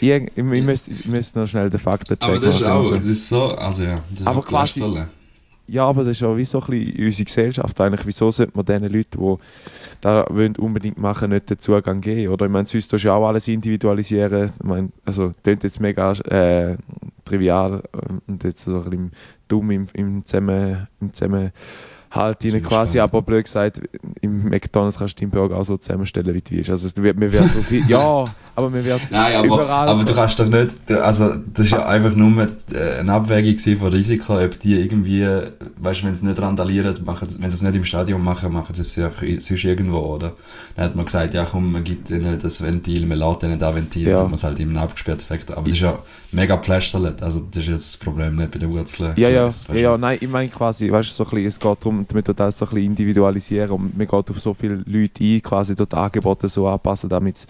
irgend, 0.00 0.30
ich, 0.30 0.38
ich, 0.38 0.64
müsste, 0.64 0.90
ich 0.92 1.06
müsste 1.06 1.38
noch 1.40 1.48
schnell 1.48 1.70
den 1.70 1.80
Fakten 1.80 2.18
checken. 2.18 2.36
Aber 2.36 2.40
das 2.40 2.56
ist 2.56 2.62
auch, 2.62 2.78
also. 2.78 2.96
das 2.96 3.08
ist 3.08 3.28
so, 3.28 3.44
also 3.54 3.84
ja, 3.84 3.96
das 4.10 4.20
ist 4.20 4.26
Aber 4.26 4.40
auch 4.40 4.46
quasi-. 4.46 5.06
Ja, 5.70 5.84
aber 5.84 6.02
das 6.02 6.16
ist 6.16 6.20
ja 6.20 6.36
wie 6.36 6.44
so 6.44 6.60
ein 6.60 6.66
bisschen 6.66 7.04
unsere 7.04 7.24
Gesellschaft 7.24 7.80
eigentlich. 7.80 8.04
Wieso 8.04 8.32
sollte 8.32 8.50
man 8.56 8.66
den 8.66 8.82
Leuten, 8.92 9.20
die 9.20 9.36
da 10.00 10.26
wollen 10.28 10.56
unbedingt 10.56 10.98
machen, 10.98 11.30
nicht 11.30 11.48
den 11.48 11.60
Zugang 11.60 12.00
geben? 12.00 12.32
Oder 12.32 12.46
ich 12.46 12.50
meine, 12.50 12.66
sonst 12.66 12.88
tust 12.88 13.04
du 13.04 13.08
ja 13.08 13.14
auch 13.14 13.28
alles 13.28 13.46
individualisieren. 13.46 14.50
Ich 14.58 14.64
meine, 14.64 14.88
also 15.04 15.32
klingt 15.44 15.62
jetzt 15.62 15.78
mega 15.80 16.10
äh, 16.12 16.76
trivial 17.30 17.82
ähm, 17.94 18.20
und 18.26 18.44
jetzt 18.44 18.64
so 18.64 18.76
ein 18.76 18.90
bisschen 18.90 19.10
dumm 19.48 19.70
im, 19.70 19.84
im 19.94 20.26
Zusammen, 20.26 20.88
im 21.00 21.12
Zusammenhalt 21.12 21.52
rein 22.10 22.34
Ziemlich 22.40 22.64
quasi, 22.64 22.92
spannend. 22.98 23.14
aber 23.14 23.22
blöd 23.22 23.44
gesagt, 23.44 23.80
im 24.20 24.48
McDonalds 24.48 24.98
kannst 24.98 25.16
du 25.18 25.22
deinen 25.22 25.30
Burger 25.30 25.56
auch 25.56 25.64
so 25.64 25.76
zusammenstellen, 25.76 26.34
wie 26.34 26.40
du 26.40 26.50
willst. 26.50 26.70
Also 26.70 26.88
du, 26.88 27.02
wir 27.02 27.32
werden 27.32 27.50
so 27.54 27.62
viel, 27.62 27.84
ja, 27.88 28.26
aber 28.56 28.74
wir 28.74 28.84
werden 28.84 29.02
Nein, 29.10 29.36
aber, 29.36 29.46
überall... 29.46 29.88
aber 29.88 30.04
du 30.04 30.12
kannst 30.12 30.38
doch 30.38 30.48
nicht, 30.48 30.90
also 30.90 31.34
das 31.54 31.66
ist 31.66 31.72
ja 31.72 31.86
einfach 31.86 32.14
nur 32.14 32.46
äh, 32.72 32.98
eine 32.98 33.12
Abwägung 33.12 33.56
von 33.78 33.88
Risiko, 33.88 34.38
ob 34.38 34.58
die 34.58 34.80
irgendwie, 34.80 35.24
weißt 35.78 36.02
du, 36.02 36.06
wenn 36.06 36.14
sie 36.14 36.26
nicht 36.26 36.40
randalieren, 36.42 36.94
machen, 37.04 37.28
wenn 37.38 37.50
sie 37.50 37.54
es 37.54 37.62
nicht 37.62 37.76
im 37.76 37.84
Stadion 37.84 38.22
machen, 38.22 38.52
machen 38.52 38.74
sie 38.74 38.82
es 38.82 38.98
einfach 38.98 39.22
sonst 39.40 39.64
irgendwo, 39.64 39.98
oder? 39.98 40.32
Dann 40.76 40.86
hat 40.86 40.96
man 40.96 41.04
gesagt, 41.06 41.32
ja 41.34 41.44
komm, 41.44 41.72
man 41.72 41.84
gibt 41.84 42.10
ihnen 42.10 42.38
das 42.38 42.62
Ventil, 42.62 43.06
man 43.06 43.18
lädt 43.18 43.42
ihnen 43.44 43.58
das 43.58 43.74
Ventil, 43.74 44.08
Ja. 44.08 44.16
ja. 44.18 44.22
man 44.24 44.34
es 44.34 44.44
halt 44.44 44.58
im 44.60 44.76
abgesperrten 44.76 45.22
Sektor. 45.22 45.56
Aber 45.56 45.64
das 45.64 45.74
ist 45.74 45.80
ja 45.82 45.98
mega 46.32 46.56
gepflastert, 46.56 47.22
also 47.22 47.40
das 47.50 47.62
ist 47.62 47.68
jetzt 47.68 47.94
das 47.94 47.96
Problem 47.98 48.36
nicht 48.36 48.50
bei 48.50 48.58
den 48.58 48.72
Wurzeln. 48.72 49.14
Ja, 49.16 49.28
ja, 49.28 49.48
ja, 49.48 49.74
ja, 49.74 49.98
nein, 49.98 50.18
ich 50.20 50.28
meine 50.28 50.48
quasi, 50.48 50.90
weißt 50.90 51.10
du, 51.10 51.14
so 51.14 51.24
ein 51.24 51.30
bisschen, 51.30 51.46
es 51.46 51.60
geht 51.60 51.78
darum, 51.80 51.99
damit 52.08 52.26
wir 52.26 52.34
das 52.34 52.58
so 52.58 52.64
ein 52.66 52.70
bisschen 52.70 52.86
individualisieren 52.90 53.70
und 53.70 53.96
man 53.98 54.06
geht 54.06 54.30
auf 54.30 54.40
so 54.40 54.54
viele 54.54 54.82
Leute 54.86 55.22
ein, 55.24 55.42
quasi 55.42 55.74
dort 55.74 55.94
Angebote 55.94 56.48
so 56.48 56.66
anpassen, 56.68 57.08
damit 57.10 57.36
es 57.36 57.46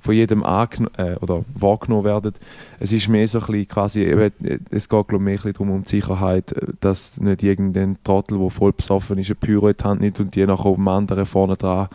von 0.00 0.14
jedem 0.14 0.42
äh, 0.42 1.14
oder 1.20 1.44
wahrgenommen 1.54 2.04
werden. 2.04 2.34
Es 2.78 2.92
ist 2.92 3.08
mehr 3.08 3.26
so 3.26 3.38
ein 3.40 3.46
bisschen 3.46 3.68
quasi, 3.68 4.02
eben, 4.02 4.32
es 4.70 4.88
geht 4.88 5.08
glaube 5.08 5.14
ich 5.32 5.42
mehr 5.42 5.52
darum 5.52 5.70
um 5.70 5.82
die 5.84 5.88
Sicherheit, 5.88 6.52
äh, 6.52 6.66
dass 6.80 7.18
nicht 7.18 7.42
irgendein 7.42 7.96
Trottel, 8.04 8.38
der 8.38 8.50
voll 8.50 8.72
besoffen 8.72 9.16
ist, 9.18 9.30
ein 9.30 9.36
Pyro 9.36 9.68
in 9.68 9.76
die 9.78 9.84
Hand 9.84 10.00
nimmt 10.02 10.20
und 10.20 10.34
die 10.34 10.44
nachher 10.46 10.66
um 10.66 10.86
anderen 10.88 11.24
vorne 11.26 11.56
dran 11.56 11.88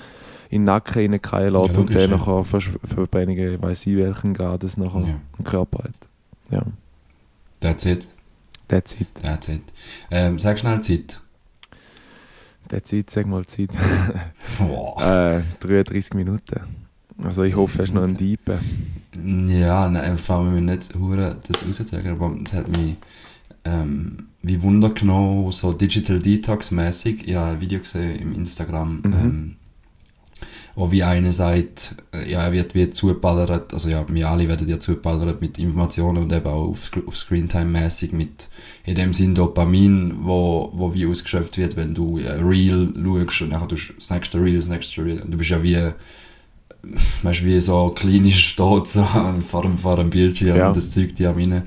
in 0.49 0.61
den 0.61 0.65
Nacken 0.65 1.11
reinfallen 1.13 1.53
lässt 1.53 1.73
Ja, 1.73 1.77
und 1.79 1.93
der 1.93 2.01
ja. 2.01 2.07
nachher 2.07 2.43
Verbrennungen, 2.43 3.61
weiss 3.61 3.85
ich 3.85 3.95
welchen 3.97 4.33
Grades 4.33 4.77
nachher 4.77 5.01
Ja. 5.01 5.19
im 5.37 5.43
Körper 5.45 5.83
hat. 5.83 5.93
Ja, 6.49 6.63
That's 7.59 7.85
it, 7.85 8.07
that's 8.67 8.99
it. 8.99 9.07
that's 9.21 9.49
it. 9.49 9.61
Ähm, 10.09 10.39
sag 10.39 10.57
schnell 10.57 10.81
Zeit. 10.81 11.19
That's 12.69 12.93
it, 12.93 13.09
sag 13.09 13.27
mal 13.27 13.45
Zeit. 13.45 13.69
Äh, 14.99 15.41
33 15.59 16.13
Minuten. 16.13 16.61
Also 17.23 17.43
ich 17.43 17.55
hoffe, 17.55 17.81
es 17.83 17.89
ist 17.89 17.95
noch 17.95 18.03
ein 18.03 18.15
Diepe. 18.17 18.59
Ja, 19.25 19.89
nein, 19.89 20.03
einfach 20.03 20.41
wir 20.43 20.61
nicht 20.61 20.95
hure 20.95 21.37
das 21.47 21.65
rauszeigen, 21.67 22.11
aber 22.11 22.33
es 22.43 22.53
hat 22.53 22.67
mich 22.69 22.95
ähm, 23.65 24.27
wie 24.41 24.61
Wunder 24.61 24.89
genommen, 24.91 25.51
so 25.51 25.73
Digital 25.73 26.19
Detox 26.19 26.71
mäßig. 26.71 27.27
Ich 27.27 27.35
habe 27.35 27.51
ein 27.53 27.61
Video 27.61 27.79
gesehen 27.79 28.17
im 28.19 28.35
Instagram, 28.35 29.01
Mhm. 29.03 29.13
ähm, 29.13 29.55
wo 30.79 30.89
wie 30.93 31.03
einer 31.03 31.33
sagt, 31.33 31.95
äh, 32.13 32.31
ja, 32.31 32.41
er 32.41 32.53
wird 32.53 32.73
wie 32.73 32.89
zugeballert, 32.89 33.73
also 33.73 33.89
ja, 33.89 34.05
wir 34.07 34.29
alle 34.29 34.47
werden 34.47 34.65
ja 34.69 34.79
zugeballert 34.79 35.41
mit 35.41 35.59
Informationen 35.59 36.23
und 36.23 36.31
eben 36.31 36.47
auch 36.47 36.69
auf, 36.69 36.89
auf 37.05 37.17
Screentime 37.17 37.65
mäßig 37.65 38.13
mit 38.13 38.47
in 38.85 38.95
dem 38.95 39.13
Sinn 39.13 39.35
Dopamin, 39.35 40.13
wo, 40.21 40.69
wo 40.73 40.93
wie 40.93 41.05
ausgeschöpft 41.05 41.57
wird, 41.57 41.75
wenn 41.75 41.93
du 41.93 42.17
ein 42.17 42.47
Reel 42.47 42.93
schaust 42.95 43.41
und 43.41 43.49
nachher 43.49 43.67
du 43.67 43.75
das 43.75 44.09
nächste 44.09 44.39
Reel, 44.39 44.55
das 44.55 44.69
nächste 44.69 45.03
Reel. 45.03 45.21
Und 45.21 45.31
du 45.31 45.37
bist 45.37 45.49
ja 45.49 45.61
wie 45.61 45.75
weißt 47.23 47.43
wie 47.43 47.59
so 47.59 47.89
klinisch 47.89 48.47
steht, 48.47 48.87
so 48.87 49.03
vor 49.49 49.63
dem, 49.63 49.77
vor 49.77 49.97
dem 49.97 50.09
Bildschirm 50.09 50.55
Ja. 50.55 50.67
und 50.69 50.77
das 50.77 50.91
Zeug 50.91 51.13
die 51.13 51.27
am 51.27 51.35
rein, 51.35 51.63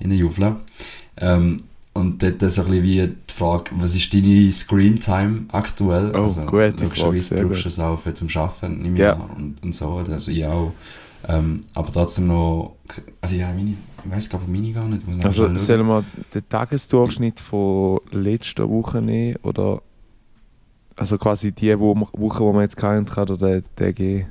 reinjuffeln. 0.00 0.56
Ähm, 1.18 1.58
und 1.94 2.22
dort 2.22 2.42
ist 2.42 2.54
so 2.56 2.62
ein 2.62 2.68
bisschen 2.68 2.82
wie 2.84 3.06
die 3.06 3.34
Frage, 3.34 3.70
was 3.78 3.94
ist 3.96 4.12
deine 4.12 4.52
Screentime 4.52 5.46
aktuell? 5.52 6.12
Oh, 6.14 6.24
also, 6.24 6.42
Frage, 6.42 6.82
logischerweise 6.82 7.22
sehr 7.22 7.44
brauchst 7.44 7.60
du 7.60 7.62
gut. 7.62 7.66
es 7.66 7.80
auch 7.80 7.98
für 7.98 8.14
zum 8.14 8.28
Arbeiten, 8.34 8.82
nicht 8.82 8.98
Ja. 8.98 9.12
und, 9.14 9.62
und 9.62 9.74
so, 9.74 9.96
also 9.96 10.30
ich 10.30 10.44
auch. 10.44 10.72
Ähm, 11.26 11.56
aber 11.72 11.90
trotzdem 11.90 12.26
noch, 12.26 12.76
also 13.22 13.34
ja, 13.34 13.48
meine, 13.54 13.70
ich 13.70 14.10
weiss 14.10 14.28
glaube 14.28 14.44
meine 14.46 14.72
gar 14.72 14.86
nicht, 14.86 15.06
muss 15.08 15.24
Also 15.24 15.56
sollen 15.56 15.86
wir 15.86 16.04
den 16.34 16.48
Tagesdurchschnitt 16.48 17.40
von 17.40 18.00
letzter 18.10 18.68
Woche 18.68 19.00
nehmen 19.00 19.36
oder 19.42 19.80
also 20.96 21.16
quasi 21.16 21.52
die 21.52 21.78
wo, 21.78 21.94
Woche, 21.96 22.40
wo 22.40 22.52
man 22.52 22.62
jetzt 22.62 22.76
keinen 22.76 23.08
hat 23.08 23.30
oder 23.30 23.60
den 23.62 23.94
geben? 23.94 24.26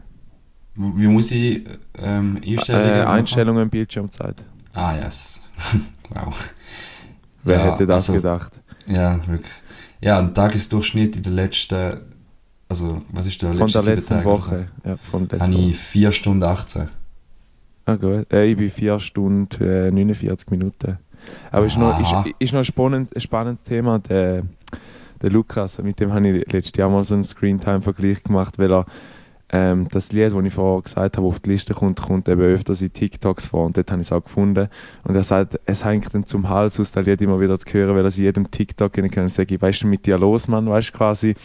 Wie 0.76 1.08
muss 1.08 1.32
ich 1.32 1.64
ähm, 2.00 2.40
Einstellungen 2.46 2.96
Äh? 2.96 3.06
Einstellungen 3.06 3.70
Bildschirmzeit. 3.70 4.36
Ah, 4.74 4.96
yes. 4.96 5.42
wow. 6.10 6.34
Wer 7.44 7.58
Ja, 7.60 7.72
hätte 7.74 7.86
das 7.86 8.10
also- 8.10 8.14
gedacht? 8.22 8.52
Ja, 8.90 9.18
wirklich. 9.28 9.52
Ja, 10.02 10.20
ein 10.20 10.34
Tagesdurchschnitt 10.34 11.16
in 11.16 11.22
der 11.24 11.32
letzten, 11.32 11.98
also 12.68 13.02
was 13.12 13.26
ist 13.26 13.42
der 13.42 13.50
Von 13.54 13.60
letzte 13.60 13.82
der 13.84 13.96
letzten 13.96 14.14
Tage 14.16 14.26
Woche. 14.26 14.68
Ja, 14.84 14.98
von 14.98 15.22
letzter 15.24 15.40
Habe 15.40 15.54
Woche. 15.54 15.62
ich 15.70 15.78
4 15.78 16.12
Stunden 16.12 16.44
18. 16.44 16.90
Ah, 17.86 17.96
gut. 17.96 18.32
Äh, 18.32 18.46
ich 18.46 18.58
bin 18.58 18.70
4 18.70 19.00
Stunden 19.00 19.64
äh, 19.64 19.92
49 19.92 20.50
Minuten. 20.52 20.98
Aber 21.52 21.66
ist 21.66 21.78
noch, 21.78 22.00
ist, 22.02 22.34
ist 22.40 22.52
noch 22.52 22.60
ein, 22.60 22.66
spannend, 22.66 23.16
ein 23.16 23.22
spannendes 23.22 23.64
Thema. 23.64 24.00
Der, 24.00 24.44
der 25.22 25.30
Lukas, 25.30 25.78
mit 25.78 26.00
dem 26.02 26.12
habe 26.14 26.28
ich 26.28 26.52
letztes 26.52 26.78
Jahr 26.78 26.90
mal 26.90 27.06
so 27.06 27.14
einen 27.14 27.24
Screentime-Vergleich 27.24 28.24
gemacht, 28.24 28.60
weil 28.60 28.72
er 28.74 28.86
ähm, 29.54 29.88
das 29.92 30.12
Lied, 30.12 30.34
das 30.34 30.44
ich 30.44 30.54
vorher 30.54 30.82
gesagt 30.82 31.16
habe, 31.16 31.28
auf 31.28 31.40
die 31.40 31.52
Liste 31.52 31.76
kommt, 31.76 32.02
kommt 32.02 32.28
eben 32.28 32.42
öfters 32.42 32.82
in 32.82 32.92
TikToks 32.92 33.46
vor 33.46 33.68
und 33.68 33.78
dort 33.78 33.92
habe 33.92 34.02
ich 34.02 34.08
es 34.08 34.12
auch 34.12 34.24
gefunden. 34.24 34.68
Und 35.04 35.16
er 35.16 35.24
sagt, 35.24 35.60
es 35.66 35.86
hängt 35.86 36.12
ihm 36.16 36.26
zum 36.26 36.50
Hals 36.50 36.80
aus, 36.80 36.92
das 36.92 37.06
Lied 37.06 37.22
immer 37.22 37.40
wieder 37.40 37.60
zu 37.60 37.72
hören, 37.72 37.96
weil 37.96 38.04
er 38.04 38.18
in 38.18 38.24
jedem 38.24 38.50
TikTok 38.50 38.94
kann. 38.94 39.24
Und 39.24 39.32
sage 39.32 39.54
ich, 39.54 39.62
weißt 39.62 39.84
du, 39.84 39.88
mit 39.88 40.08
dir 40.08 40.18
los, 40.18 40.48
Mann, 40.48 40.68
weißt 40.68 40.90
du 40.90 40.98
quasi, 40.98 41.36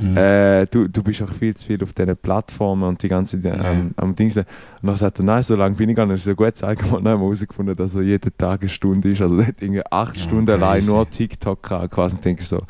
Mhm. 0.00 0.16
Äh, 0.16 0.66
du, 0.66 0.88
du 0.88 1.02
bist 1.02 1.20
auch 1.20 1.30
viel 1.30 1.54
zu 1.54 1.66
viel 1.66 1.82
auf 1.82 1.92
diesen 1.92 2.16
Plattformen 2.16 2.84
und 2.84 3.02
die 3.02 3.08
ganze 3.08 3.36
ähm, 3.36 3.44
ja. 3.44 3.84
am 3.96 4.16
Dings. 4.16 4.34
Und 4.34 4.46
dann 4.82 4.96
sagt 4.96 5.18
er, 5.18 5.24
nein, 5.26 5.42
so 5.42 5.54
lange 5.56 5.74
bin 5.74 5.90
ich 5.90 5.96
gar 5.96 6.06
nicht 6.06 6.24
so 6.24 6.34
gut. 6.34 6.54
Dann 6.62 6.78
haben 6.90 7.04
wir 7.04 7.18
herausgefunden, 7.18 7.76
dass 7.76 7.94
er 7.94 8.00
jeden 8.00 8.32
Tag 8.38 8.62
eine 8.62 8.70
Stunde 8.70 9.10
ist. 9.10 9.20
Also 9.20 9.44
hat 9.44 9.60
irgendwie 9.60 9.82
acht 9.90 10.16
ja, 10.16 10.22
Stunden 10.22 10.46
crazy. 10.46 10.62
allein 10.62 10.86
nur 10.86 11.10
TikTok 11.10 11.62
gehabt, 11.62 11.90
quasi. 11.90 12.16
Und 12.16 12.24
denke 12.24 12.44
so, 12.44 12.62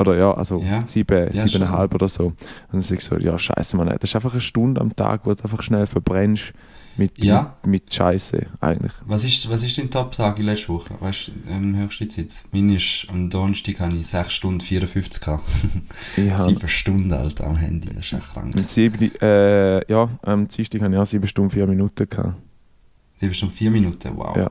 oder 0.00 0.16
ja, 0.16 0.32
also 0.32 0.62
ja. 0.62 0.84
sieben, 0.86 1.28
ja, 1.32 1.46
siebeneinhalb 1.46 1.94
oder 1.94 2.08
so. 2.08 2.26
Und 2.26 2.36
dann 2.72 2.80
sage 2.80 2.96
ich 2.96 3.04
so, 3.04 3.16
ja, 3.18 3.38
scheiße, 3.38 3.76
man, 3.76 3.88
das 3.88 4.10
ist 4.10 4.16
einfach 4.16 4.32
eine 4.32 4.40
Stunde 4.40 4.80
am 4.80 4.96
Tag, 4.96 5.22
wo 5.24 5.34
du 5.34 5.42
einfach 5.42 5.62
schnell 5.62 5.86
verbrennst 5.86 6.52
mit, 6.96 7.22
ja. 7.22 7.56
mit, 7.62 7.82
mit 7.82 7.94
Scheiße 7.94 8.46
eigentlich. 8.60 8.92
Was 9.06 9.24
ist, 9.24 9.48
was 9.50 9.62
ist 9.62 9.78
dein 9.78 9.90
Top-Tag 9.90 10.38
in 10.38 10.46
letzter 10.46 10.74
Woche? 10.74 10.94
Weißt 10.98 11.28
du, 11.28 11.32
ähm, 11.50 11.76
höchste 11.76 12.08
Zeit? 12.08 12.28
Meine 12.52 12.76
ist 12.76 13.06
am 13.10 13.30
Donnerstag 13.30 13.80
habe 13.80 13.94
ich 13.94 14.06
6 14.06 14.32
Stunden 14.32 14.60
54 14.60 15.22
gehabt. 15.22 15.48
Ja. 16.16 16.38
7 16.46 16.68
Stunden 16.68 17.12
alt 17.12 17.40
am 17.40 17.56
Handy, 17.56 17.88
das 17.94 18.06
ist 18.06 18.12
echt 18.14 18.32
krank. 18.32 18.58
Sieben, 18.60 19.10
äh, 19.20 19.90
ja, 19.90 20.08
am 20.22 20.48
Dienstag 20.48 20.82
habe 20.82 20.94
ich 20.94 21.00
auch 21.00 21.06
7 21.06 21.26
Stunden 21.26 21.50
4 21.50 21.66
Minuten 21.66 22.08
gehabt. 22.08 22.34
7 23.20 23.34
Stunden 23.34 23.54
4 23.54 23.70
Minuten, 23.70 24.16
wow. 24.16 24.36
Ja. 24.36 24.50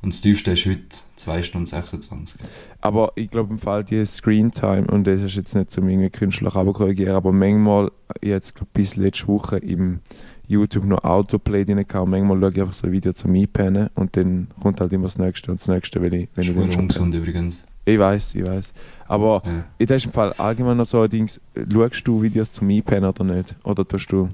Und 0.00 0.12
das 0.12 0.20
tiefste 0.20 0.52
ist 0.52 0.64
heute 0.64 0.82
2 1.16 1.42
Stunden 1.42 1.66
26. 1.66 2.40
Aber 2.80 3.12
ich 3.16 3.30
glaube 3.30 3.52
im 3.52 3.58
Fall 3.58 3.82
die 3.82 4.04
Screentime, 4.06 4.86
und 4.86 5.06
das 5.06 5.22
ist 5.22 5.34
jetzt 5.34 5.54
nicht 5.54 5.72
zum 5.72 5.88
irgendwie 5.88 6.10
künstlich 6.10 6.52
korrigieren, 6.52 7.16
aber 7.16 7.32
manchmal, 7.32 7.90
jetzt 8.22 8.54
glaube 8.54 8.70
bis 8.72 8.96
letzte 8.96 9.26
Woche 9.26 9.58
im 9.58 10.00
YouTube 10.46 10.84
noch 10.84 11.04
Autoplay 11.04 11.64
drin 11.64 11.84
gehabt 11.86 12.08
manchmal 12.08 12.40
schaue 12.40 12.50
ich 12.50 12.60
einfach 12.60 12.72
so 12.72 12.86
ein 12.86 12.92
Video 12.92 13.12
zum 13.12 13.34
Einpennen 13.34 13.90
und 13.94 14.16
dann 14.16 14.48
kommt 14.62 14.80
halt 14.80 14.92
immer 14.92 15.04
das 15.04 15.18
nächste 15.18 15.50
und 15.50 15.60
das 15.60 15.68
nächste, 15.68 16.00
wenn 16.00 16.12
ich, 16.12 16.28
wenn 16.34 16.44
ich 16.44 16.54
dann 16.54 16.80
ungesund 16.80 17.14
übrigens. 17.14 17.66
Ich 17.84 17.98
weiß, 17.98 18.34
ich 18.34 18.44
weiß. 18.44 18.72
Aber 19.06 19.42
ja. 19.44 19.64
in 19.78 19.86
diesem 19.86 20.12
Fall 20.12 20.32
allgemein 20.34 20.76
noch 20.76 20.86
so 20.86 21.00
ein 21.00 21.10
Ding, 21.10 21.28
schaust 21.28 22.06
du 22.06 22.22
Videos 22.22 22.52
zum 22.52 22.68
Einpennen 22.70 23.08
oder 23.08 23.24
nicht? 23.24 23.56
Oder 23.64 23.86
tust 23.86 24.12
du 24.12 24.28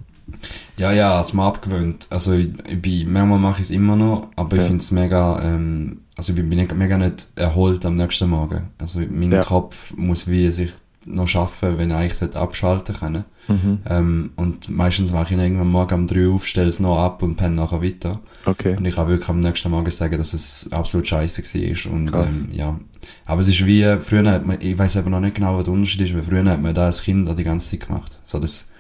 ja, 0.77 0.93
ja, 0.93 1.21
es 1.21 1.33
mir 1.33 1.45
abgewöhnt. 1.45 2.07
Also, 2.11 2.33
ich, 2.35 2.49
ich 2.69 2.81
bin, 2.81 3.13
manchmal 3.13 3.39
mache 3.39 3.61
ich 3.61 3.69
es 3.69 3.71
immer 3.71 3.97
noch, 3.97 4.29
aber 4.37 4.57
ja. 4.57 4.63
ich 4.63 4.69
finde 4.69 4.83
es 4.83 4.91
mega, 4.91 5.41
ähm, 5.43 6.01
also 6.17 6.33
ich 6.33 6.37
bin 6.37 6.49
mega 6.49 6.99
nicht 6.99 7.29
erholt 7.37 7.85
am 7.85 7.97
nächsten 7.97 8.31
Morgen. 8.31 8.71
Also, 8.79 9.01
mein 9.11 9.33
ja. 9.33 9.43
Kopf 9.43 9.95
muss 9.97 10.29
wie 10.29 10.51
sich 10.51 10.73
noch 11.07 11.29
schaffen, 11.29 11.79
wenn 11.79 11.91
ich 11.91 11.97
eigentlich 11.97 12.37
abschalten 12.37 12.95
können. 12.95 13.25
Mhm. 13.49 13.79
Ähm, 13.89 14.31
und 14.37 14.71
meistens 14.71 15.13
mache 15.13 15.35
ich 15.35 15.41
irgendwann 15.41 15.69
morgen 15.69 15.95
um 15.95 16.07
3 16.07 16.29
auf, 16.29 16.47
stelle 16.47 16.69
es 16.69 16.81
noch 16.81 16.99
ab 16.99 17.23
und 17.23 17.37
penne 17.37 17.57
nachher 17.57 17.83
weiter. 17.83 18.21
Okay. 18.47 18.77
Und 18.77 18.85
ich 18.85 18.95
kann 18.95 19.09
wirklich 19.09 19.29
am 19.29 19.41
nächsten 19.41 19.71
Morgen 19.71 19.91
sagen, 19.91 20.17
dass 20.17 20.33
es 20.33 20.69
absolut 20.73 21.07
scheiße 21.07 21.43
war. 21.43 21.93
Und, 21.93 22.15
ähm, 22.15 22.49
ja. 22.53 22.81
Aber 23.27 23.41
es 23.41 23.49
ist 23.49 23.65
wie, 23.67 23.83
früher 24.01 24.31
hat 24.31 24.47
man, 24.47 24.59
ich 24.61 24.79
weiß 24.79 24.97
aber 24.97 25.11
noch 25.11 25.21
nicht 25.21 25.35
genau, 25.35 25.57
was 25.59 25.65
der 25.65 25.75
Unterschied 25.75 26.03
ist, 26.03 26.15
weil 26.15 26.23
früher 26.23 26.45
hat 26.45 26.63
man 26.63 26.75
da 26.75 26.87
als 26.87 27.03
Kind 27.03 27.29
die 27.39 27.45
ganze 27.45 27.71
Zeit 27.71 27.87
gemacht. 27.87 28.19
So 28.25 28.39
das, 28.39 28.71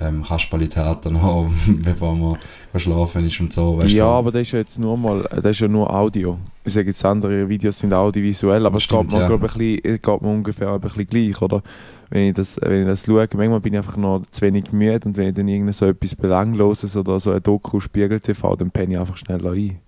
ähm, 0.00 0.22
Kasperli-Theater 0.22 1.10
noch, 1.12 1.50
bevor 1.66 2.14
man 2.14 2.38
schlafen 2.76 3.26
ist 3.26 3.40
und 3.40 3.52
so. 3.52 3.78
Weißt 3.78 3.94
ja, 3.94 4.04
so. 4.04 4.10
aber 4.10 4.32
das 4.32 4.42
ist 4.42 4.52
ja 4.52 4.58
jetzt 4.60 4.78
nur 4.78 4.96
mal, 4.98 5.22
das 5.30 5.52
ist 5.52 5.60
ja 5.60 5.68
nur 5.68 5.92
Audio. 5.92 6.38
Ich 6.64 6.72
sage 6.72 6.88
jetzt, 6.88 7.04
andere 7.04 7.48
Videos 7.48 7.78
sind 7.78 7.92
audiovisuell, 7.92 8.64
aber 8.64 8.78
es 8.78 8.88
geht 8.88 9.12
mir, 9.12 9.18
ja. 9.18 9.28
glaube 9.28 9.46
ich, 9.46 9.82
geht 9.82 10.06
mir 10.06 10.28
ungefähr 10.28 10.72
ein 10.72 10.80
bisschen 10.80 11.06
gleich, 11.06 11.42
oder? 11.42 11.62
Wenn 12.10 12.28
ich, 12.28 12.34
das, 12.34 12.60
wenn 12.60 12.82
ich 12.82 12.86
das 12.86 13.06
schaue, 13.06 13.26
manchmal 13.34 13.60
bin 13.60 13.72
ich 13.72 13.78
einfach 13.78 13.96
noch 13.96 14.22
zu 14.30 14.42
wenig 14.42 14.70
müde 14.70 15.00
und 15.06 15.16
wenn 15.16 15.28
ich 15.28 15.34
dann 15.34 15.48
irgend 15.48 15.74
so 15.74 15.86
etwas 15.86 16.14
Belangloses 16.14 16.94
oder 16.96 17.18
so 17.18 17.32
ein 17.32 17.42
Doku 17.42 17.80
Spiegel 17.80 18.20
TV, 18.20 18.54
dann 18.56 18.70
penne 18.70 18.94
ich 18.94 19.00
einfach 19.00 19.16
schnell 19.16 19.46
ein. 19.46 19.78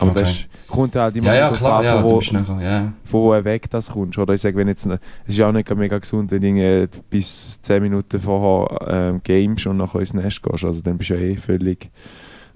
Aber 0.00 0.12
okay. 0.12 0.22
das 0.22 0.68
kommt 0.68 0.94
halt 0.94 1.16
immer 1.16 1.34
ja, 1.34 1.50
ja, 1.50 1.50
klar, 1.50 1.82
ja, 1.82 2.04
wo, 2.04 2.20
nachher, 2.20 2.60
ja. 2.60 2.92
von 3.04 3.20
wo 3.20 3.44
weg 3.44 3.68
das 3.68 3.90
kommst. 3.90 4.16
Oder 4.16 4.34
ich 4.34 4.40
sage, 4.40 4.56
wenn 4.56 4.68
jetzt, 4.68 4.86
es 4.86 5.00
ist 5.26 5.40
auch 5.40 5.50
nicht 5.50 5.74
mega 5.74 5.98
gesund, 5.98 6.30
wenn 6.30 6.40
du 6.40 6.88
bis 7.10 7.60
10 7.62 7.82
Minuten 7.82 8.20
vorher 8.20 8.88
ähm, 8.88 9.20
games 9.24 9.66
und 9.66 9.78
nachher 9.78 9.98
ins 10.00 10.14
Nest 10.14 10.40
gehst. 10.42 10.64
Also 10.64 10.80
dann 10.82 10.98
bist 10.98 11.10
du 11.10 11.14
ja 11.14 11.20
eh 11.20 11.36
völlig 11.36 11.90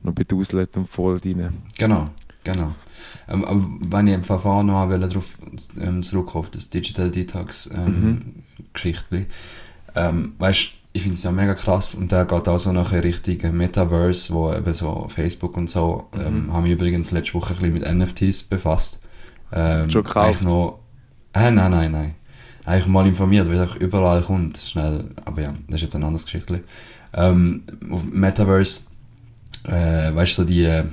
noch 0.04 0.12
beduselt 0.12 0.76
und 0.76 0.88
voll 0.88 1.18
drin. 1.18 1.48
Genau, 1.78 2.06
genau. 2.44 2.74
Ähm, 3.28 3.44
aber 3.44 3.66
wenn 3.80 4.06
ich 4.06 4.14
im 4.14 4.24
Verfahren 4.24 4.66
noch 4.66 4.88
darauf 4.88 5.36
ähm, 5.80 6.04
zurückkomme, 6.04 6.40
auf 6.40 6.50
das 6.50 6.70
Digital 6.70 7.10
Detox 7.10 7.70
ähm, 7.74 7.84
mhm. 7.84 8.42
Ähm, 9.94 10.34
weißt 10.38 10.82
ich 10.94 11.02
finde 11.02 11.14
es 11.14 11.22
ja 11.22 11.32
mega 11.32 11.54
krass 11.54 11.94
und 11.94 12.12
der 12.12 12.26
geht 12.26 12.48
auch 12.48 12.58
so 12.58 12.70
nach 12.72 12.92
Richtung 12.92 13.56
Metaverse, 13.56 14.34
wo 14.34 14.52
eben 14.52 14.74
so 14.74 15.08
Facebook 15.08 15.56
und 15.56 15.70
so, 15.70 16.08
mhm. 16.14 16.20
ähm, 16.20 16.52
haben 16.52 16.66
wir 16.66 16.74
übrigens 16.74 17.10
letzte 17.12 17.34
Woche 17.34 17.54
ein 17.54 17.72
bisschen 17.72 17.98
mit 17.98 18.08
NFTs 18.08 18.42
befasst. 18.44 19.00
Ähm, 19.52 19.90
Schon 19.90 20.04
gekauft? 20.04 20.42
Noch, 20.42 20.80
äh, 21.32 21.50
nein, 21.50 21.70
nein, 21.70 21.92
nein. 21.92 22.14
Eigentlich 22.64 22.86
mal 22.86 23.06
informiert, 23.06 23.48
weil 23.48 23.56
es 23.56 23.74
überall 23.76 24.22
kommt, 24.22 24.58
schnell, 24.58 25.06
aber 25.24 25.42
ja, 25.42 25.54
das 25.66 25.76
ist 25.76 25.82
jetzt 25.82 25.96
ein 25.96 26.04
anderes 26.04 26.26
Geschichte. 26.26 26.62
Ähm, 27.14 27.62
auf 27.90 28.04
Metaverse, 28.04 28.82
äh, 29.64 30.14
weißt 30.14 30.38
du, 30.38 30.42
so 30.42 30.48
die, 30.48 30.64
äh, 30.64 30.84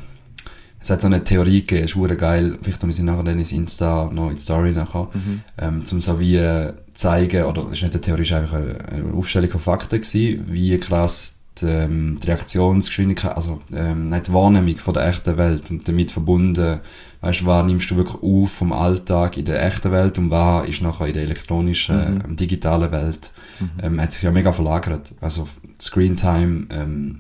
es 0.81 0.89
hat 0.89 1.01
so 1.01 1.07
eine 1.07 1.23
Theorie 1.23 1.65
gegeben, 1.65 1.85
ist 1.85 2.17
geil, 2.17 2.57
vielleicht 2.61 2.79
tun 2.79 2.89
wir 2.89 2.93
sie 2.93 3.03
nachher 3.03 3.23
dann 3.23 3.37
ins 3.37 3.51
Insta 3.51 4.09
noch 4.11 4.29
in 4.29 4.37
die 4.37 4.41
Story 4.41 4.71
nachher, 4.71 5.09
mhm. 5.13 5.41
ähm, 5.57 5.85
zum 5.85 5.99
so 5.99 6.19
wie 6.19 6.37
äh, 6.37 6.73
zeigen, 6.99 7.45
oder 7.45 7.63
das 7.63 7.73
ist 7.73 7.83
nicht 7.83 7.93
eine 7.93 8.01
Theorie, 8.01 8.23
es 8.23 8.31
war 8.31 8.39
einfach 8.39 8.91
eine 8.91 9.13
Aufstellung 9.13 9.49
von 9.49 9.61
Fakten 9.61 10.01
gewesen, 10.01 10.45
wie 10.49 10.77
krass 10.77 11.39
die, 11.61 11.65
ähm, 11.65 12.17
die 12.21 12.27
Reaktionsgeschwindigkeit, 12.27 13.35
also 13.35 13.61
ähm, 13.73 14.09
nicht 14.09 14.27
die 14.27 14.33
Wahrnehmung 14.33 14.75
von 14.77 14.93
der 14.93 15.07
echten 15.07 15.37
Welt 15.37 15.71
und 15.71 15.87
damit 15.87 16.11
verbunden, 16.11 16.81
weißt 17.21 17.41
du, 17.41 17.45
was 17.45 17.65
nimmst 17.65 17.89
du 17.89 17.95
wirklich 17.95 18.21
auf 18.21 18.51
vom 18.51 18.73
Alltag 18.73 19.37
in 19.37 19.45
der 19.45 19.65
echten 19.65 19.93
Welt 19.93 20.17
und 20.17 20.29
was 20.29 20.67
ist 20.67 20.81
nachher 20.81 21.07
in 21.07 21.13
der 21.13 21.23
elektronischen, 21.23 22.15
mhm. 22.15 22.21
ähm, 22.25 22.35
digitalen 22.35 22.91
Welt, 22.91 23.31
mhm. 23.61 23.69
ähm, 23.81 24.01
hat 24.01 24.11
sich 24.11 24.23
ja 24.23 24.31
mega 24.31 24.51
verlagert. 24.51 25.13
Also 25.21 25.47
Screentime 25.79 26.67
ähm, 26.69 27.19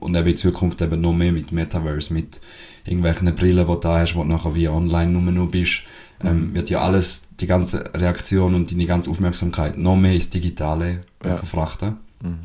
und 0.00 0.16
eben 0.16 0.28
in 0.28 0.36
Zukunft 0.36 0.82
eben 0.82 1.00
noch 1.00 1.14
mehr 1.14 1.32
mit 1.32 1.52
Metaverse, 1.52 2.12
mit 2.12 2.40
irgendwelchen 2.84 3.32
Brillen, 3.36 3.66
die 3.66 3.72
du 3.72 3.78
da 3.78 4.00
hast, 4.00 4.16
wo 4.16 4.22
du 4.22 4.28
nachher 4.28 4.56
wie 4.56 4.68
online 4.68 5.12
nur 5.12 5.22
noch 5.32 5.50
bist, 5.50 5.84
ähm, 6.22 6.54
wird 6.54 6.70
ja 6.70 6.82
alles, 6.82 7.30
die 7.40 7.46
ganze 7.46 7.92
Reaktion 7.94 8.54
und 8.54 8.70
deine 8.70 8.86
ganze 8.86 9.10
Aufmerksamkeit 9.10 9.78
noch 9.78 9.96
mehr 9.96 10.14
ins 10.14 10.30
Digitale 10.30 11.04
äh, 11.24 11.28
ja. 11.28 11.36
verfrachten. 11.36 11.96
Mhm. 12.22 12.38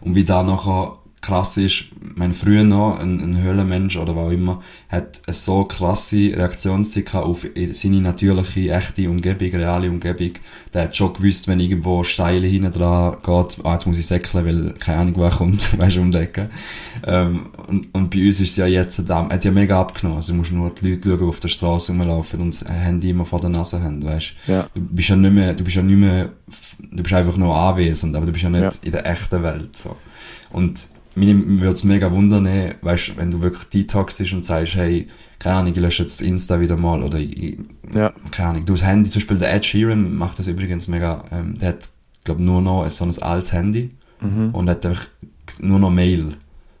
Und 0.00 0.14
wie 0.14 0.24
da 0.24 0.42
nachher 0.42 0.98
krass 1.22 1.58
ist, 1.58 1.84
mein 2.00 2.32
früher 2.32 2.64
noch, 2.64 2.98
ein, 2.98 3.20
ein 3.20 3.42
Höhlenmensch 3.42 3.96
oder 3.98 4.16
was 4.16 4.26
auch 4.26 4.30
immer, 4.30 4.62
hat 4.88 5.20
eine 5.26 5.34
so 5.34 5.64
krasse 5.64 6.34
Reaktionszeit 6.34 7.14
auf 7.14 7.46
seine 7.72 8.00
natürliche, 8.00 8.72
echte 8.72 9.08
Umgebung, 9.10 9.50
reale 9.50 9.90
Umgebung. 9.90 10.32
Der 10.72 10.84
hat 10.84 10.96
schon 10.96 11.12
gewusst, 11.12 11.46
wenn 11.46 11.60
irgendwo 11.60 12.04
Steile 12.04 12.46
hinten 12.46 12.72
dran 12.72 13.16
geht, 13.22 13.58
ah, 13.64 13.74
jetzt 13.74 13.86
muss 13.86 13.98
ich 13.98 14.06
säckeln, 14.06 14.46
weil 14.46 14.74
keine 14.78 14.98
Ahnung, 14.98 15.14
wer 15.18 15.30
kommt, 15.30 15.78
weißt 15.78 15.96
du, 15.96 16.00
umdecken. 16.00 16.48
Ähm, 17.06 17.50
und, 17.66 17.88
und 17.92 18.10
bei 18.10 18.26
uns 18.26 18.40
ist 18.40 18.50
es 18.50 18.56
ja 18.56 18.66
jetzt, 18.66 19.02
da, 19.08 19.28
hat 19.28 19.44
ja 19.44 19.50
mega 19.50 19.78
abgenommen. 19.78 20.16
Also 20.16 20.32
du 20.32 20.38
musst 20.38 20.52
nur 20.52 20.70
die 20.70 20.90
Leute 20.90 21.08
schauen, 21.10 21.18
die 21.18 21.24
auf 21.24 21.40
der 21.40 21.48
Straße 21.48 21.92
rumlaufen 21.92 22.40
und 22.40 22.60
das 22.60 22.68
Handy 22.68 23.10
immer 23.10 23.26
vor 23.26 23.40
der 23.40 23.50
Nase 23.50 23.82
haben, 23.82 24.02
weißt 24.02 24.32
ja. 24.46 24.66
du. 24.74 24.80
bist 24.80 25.10
ja 25.10 25.16
nicht 25.16 25.34
mehr, 25.34 25.52
du 25.52 25.64
bist 25.64 25.76
ja 25.76 25.82
nicht 25.82 25.98
mehr, 25.98 26.30
du 26.90 27.02
bist 27.02 27.14
einfach 27.14 27.36
nur 27.36 27.54
anwesend, 27.54 28.16
aber 28.16 28.24
du 28.24 28.32
bist 28.32 28.44
ja 28.44 28.50
nicht 28.50 28.62
ja. 28.62 28.70
in 28.82 28.92
der 28.92 29.06
echten 29.06 29.42
Welt, 29.42 29.76
so. 29.76 29.96
Und 30.50 30.88
mich 31.14 31.34
würde 31.34 31.72
es 31.72 31.84
mega 31.84 32.10
wundern, 32.12 32.48
weißt, 32.80 33.16
wenn 33.16 33.30
du 33.30 33.42
wirklich 33.42 33.64
detoxist 33.68 34.32
und 34.32 34.44
sagst, 34.44 34.74
hey, 34.74 35.08
keine 35.38 35.56
Ahnung, 35.56 35.72
ich 35.72 35.78
lösche 35.78 36.02
jetzt 36.02 36.22
Insta 36.22 36.60
wieder 36.60 36.76
mal 36.76 37.02
oder 37.02 37.18
ich, 37.18 37.58
ja. 37.94 38.12
keine 38.30 38.50
Ahnung, 38.50 38.66
du 38.66 38.74
das 38.74 38.84
Handy, 38.84 39.08
zum 39.10 39.20
Beispiel 39.20 39.38
der 39.38 39.54
Ed 39.54 39.66
Sheeran 39.66 40.14
macht 40.14 40.38
das 40.38 40.46
übrigens 40.46 40.86
mega, 40.86 41.24
ähm, 41.32 41.58
der 41.58 41.70
hat, 41.70 41.88
glaube 42.24 42.42
nur 42.42 42.60
noch 42.60 42.88
so 42.90 43.04
ein 43.04 43.22
altes 43.22 43.52
Handy 43.52 43.90
mhm. 44.20 44.50
und 44.52 44.68
hat 44.68 44.84
einfach 44.84 45.06
nur 45.60 45.78
noch 45.78 45.90
Mail, 45.90 46.36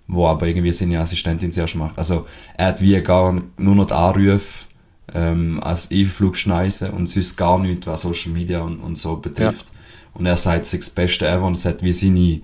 wo 0.06 0.26
aber 0.26 0.46
irgendwie 0.46 0.72
seine 0.72 1.00
Assistentin 1.00 1.52
zuerst 1.52 1.76
macht. 1.76 1.98
Also 1.98 2.26
er 2.56 2.68
hat 2.68 2.80
wie 2.80 3.00
gar 3.00 3.34
nur 3.56 3.74
noch 3.74 3.86
die 3.86 3.94
Anrufe 3.94 4.66
ähm, 5.14 5.60
als 5.62 5.90
Einflugschneise 5.90 6.92
und 6.92 7.06
sonst 7.06 7.36
gar 7.36 7.58
nichts, 7.58 7.86
was 7.86 8.02
Social 8.02 8.32
Media 8.32 8.60
und, 8.60 8.78
und 8.80 8.96
so 8.96 9.16
betrifft. 9.16 9.66
Ja. 9.66 9.80
Und 10.14 10.26
er 10.26 10.36
sagt, 10.36 10.66
es 10.66 10.74
ist 10.74 10.88
das 10.88 10.90
Beste 10.90 11.26
ever 11.26 11.46
und 11.46 11.56
es 11.56 11.64
hat 11.64 11.82
wie 11.82 11.92
seine 11.92 12.40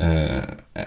äh, 0.00 0.42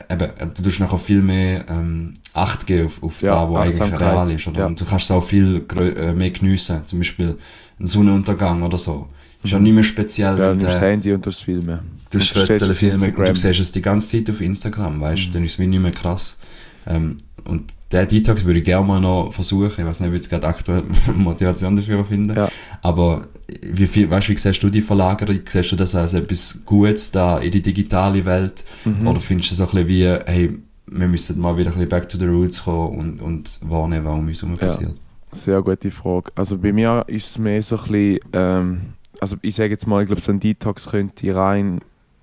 eben, 0.09 0.29
du 0.55 0.63
tust 0.63 0.79
nachher 0.79 0.97
viel 0.97 1.21
mehr 1.21 1.65
ähm, 1.69 2.15
Acht 2.33 2.65
geben 2.65 2.87
auf, 2.87 3.03
auf 3.03 3.21
ja, 3.21 3.35
da, 3.35 3.49
wo 3.49 3.57
eigentlich 3.57 3.99
real 3.99 4.31
ist. 4.31 4.47
Oder? 4.47 4.61
Ja. 4.61 4.65
Und 4.65 4.81
du 4.81 4.85
kannst 4.85 5.05
es 5.05 5.11
auch 5.11 5.23
viel 5.23 5.63
äh, 5.77 6.13
mehr 6.13 6.31
geniessen. 6.31 6.83
Zum 6.85 6.99
Beispiel 6.99 7.37
ein 7.79 7.87
Sonnenuntergang 7.87 8.63
oder 8.63 8.77
so. 8.77 9.07
Ist 9.43 9.51
ja 9.51 9.59
nicht 9.59 9.73
mehr 9.73 9.83
speziell. 9.83 10.39
Ja, 10.39 10.53
du 10.53 10.59
das 10.59 10.81
Handy 10.81 11.13
und 11.13 11.25
das 11.27 11.39
Filme. 11.39 11.83
Du 12.09 12.19
hast 12.19 12.29
Fotos 12.29 12.77
Filme 12.77 13.11
du 13.11 13.35
siehst 13.35 13.59
es 13.59 13.71
die 13.71 13.81
ganze 13.81 14.17
Zeit 14.17 14.29
auf 14.33 14.41
Instagram, 14.41 15.01
weißt 15.01 15.25
du? 15.25 15.27
Mhm. 15.27 15.33
Dann 15.33 15.45
ist 15.45 15.53
es 15.53 15.59
wie 15.59 15.67
nicht 15.67 15.81
mehr 15.81 15.91
krass. 15.91 16.39
Ähm, 16.87 17.17
und 17.45 17.73
der 17.91 18.05
Detox 18.05 18.45
würde 18.45 18.59
ich 18.59 18.65
gerne 18.65 18.87
mal 18.87 18.99
noch 18.99 19.31
versuchen. 19.31 19.73
Ich 19.77 19.85
weiß 19.85 19.99
nicht, 19.99 20.09
ob 20.09 20.13
ich 20.13 20.21
jetzt 20.21 20.29
gerade 20.29 20.47
aktuell 20.47 20.83
Motivation 21.15 21.75
dafür 21.75 22.03
finde. 22.05 22.33
Ja. 22.35 22.49
Aber 22.81 23.27
wie 23.61 23.87
viel, 23.87 24.09
weißt 24.09 24.29
wie 24.29 24.37
siehst 24.37 24.63
du 24.63 24.69
die 24.69 24.81
Verlagerung? 24.81 25.39
Siehst 25.45 25.71
du 25.71 25.75
das 25.75 25.95
als 25.95 26.13
etwas 26.13 26.63
Gutes 26.65 27.11
da 27.11 27.37
in 27.39 27.51
die 27.51 27.61
digitale 27.61 28.25
Welt? 28.25 28.63
Mhm. 28.85 29.07
Oder 29.07 29.19
findest 29.19 29.51
du 29.51 29.53
es 29.53 29.57
so 29.57 29.63
ein 29.65 29.69
bisschen 29.71 29.87
wie, 29.87 30.05
hey, 30.25 30.57
wir 30.87 31.07
müssen 31.07 31.39
mal 31.39 31.57
wieder 31.57 31.69
ein 31.69 31.73
bisschen 31.75 31.89
back 31.89 32.09
to 32.09 32.17
the 32.17 32.25
roots 32.25 32.63
kommen 32.63 32.97
und, 32.99 33.21
und 33.21 33.59
wahrnehmen, 33.69 34.05
was 34.05 34.17
um 34.17 34.27
uns 34.27 34.41
herum 34.41 34.55
Ja. 34.55 34.67
passiert? 34.67 34.95
Sehr 35.31 35.61
gute 35.61 35.89
Frage. 35.91 36.31
Also 36.35 36.57
bei 36.57 36.71
mir 36.71 37.03
ist 37.07 37.31
es 37.31 37.37
mehr 37.39 37.63
so 37.63 37.77
ein 37.77 37.83
bisschen, 37.83 38.19
ähm, 38.33 38.81
also 39.19 39.35
ich 39.41 39.55
sage 39.55 39.69
jetzt 39.71 39.87
mal, 39.87 40.01
ich 40.01 40.07
glaube, 40.07 40.21
so 40.21 40.31
ein 40.31 40.39
Detox 40.39 40.87
könnte 40.87 41.35
rein, 41.35 41.81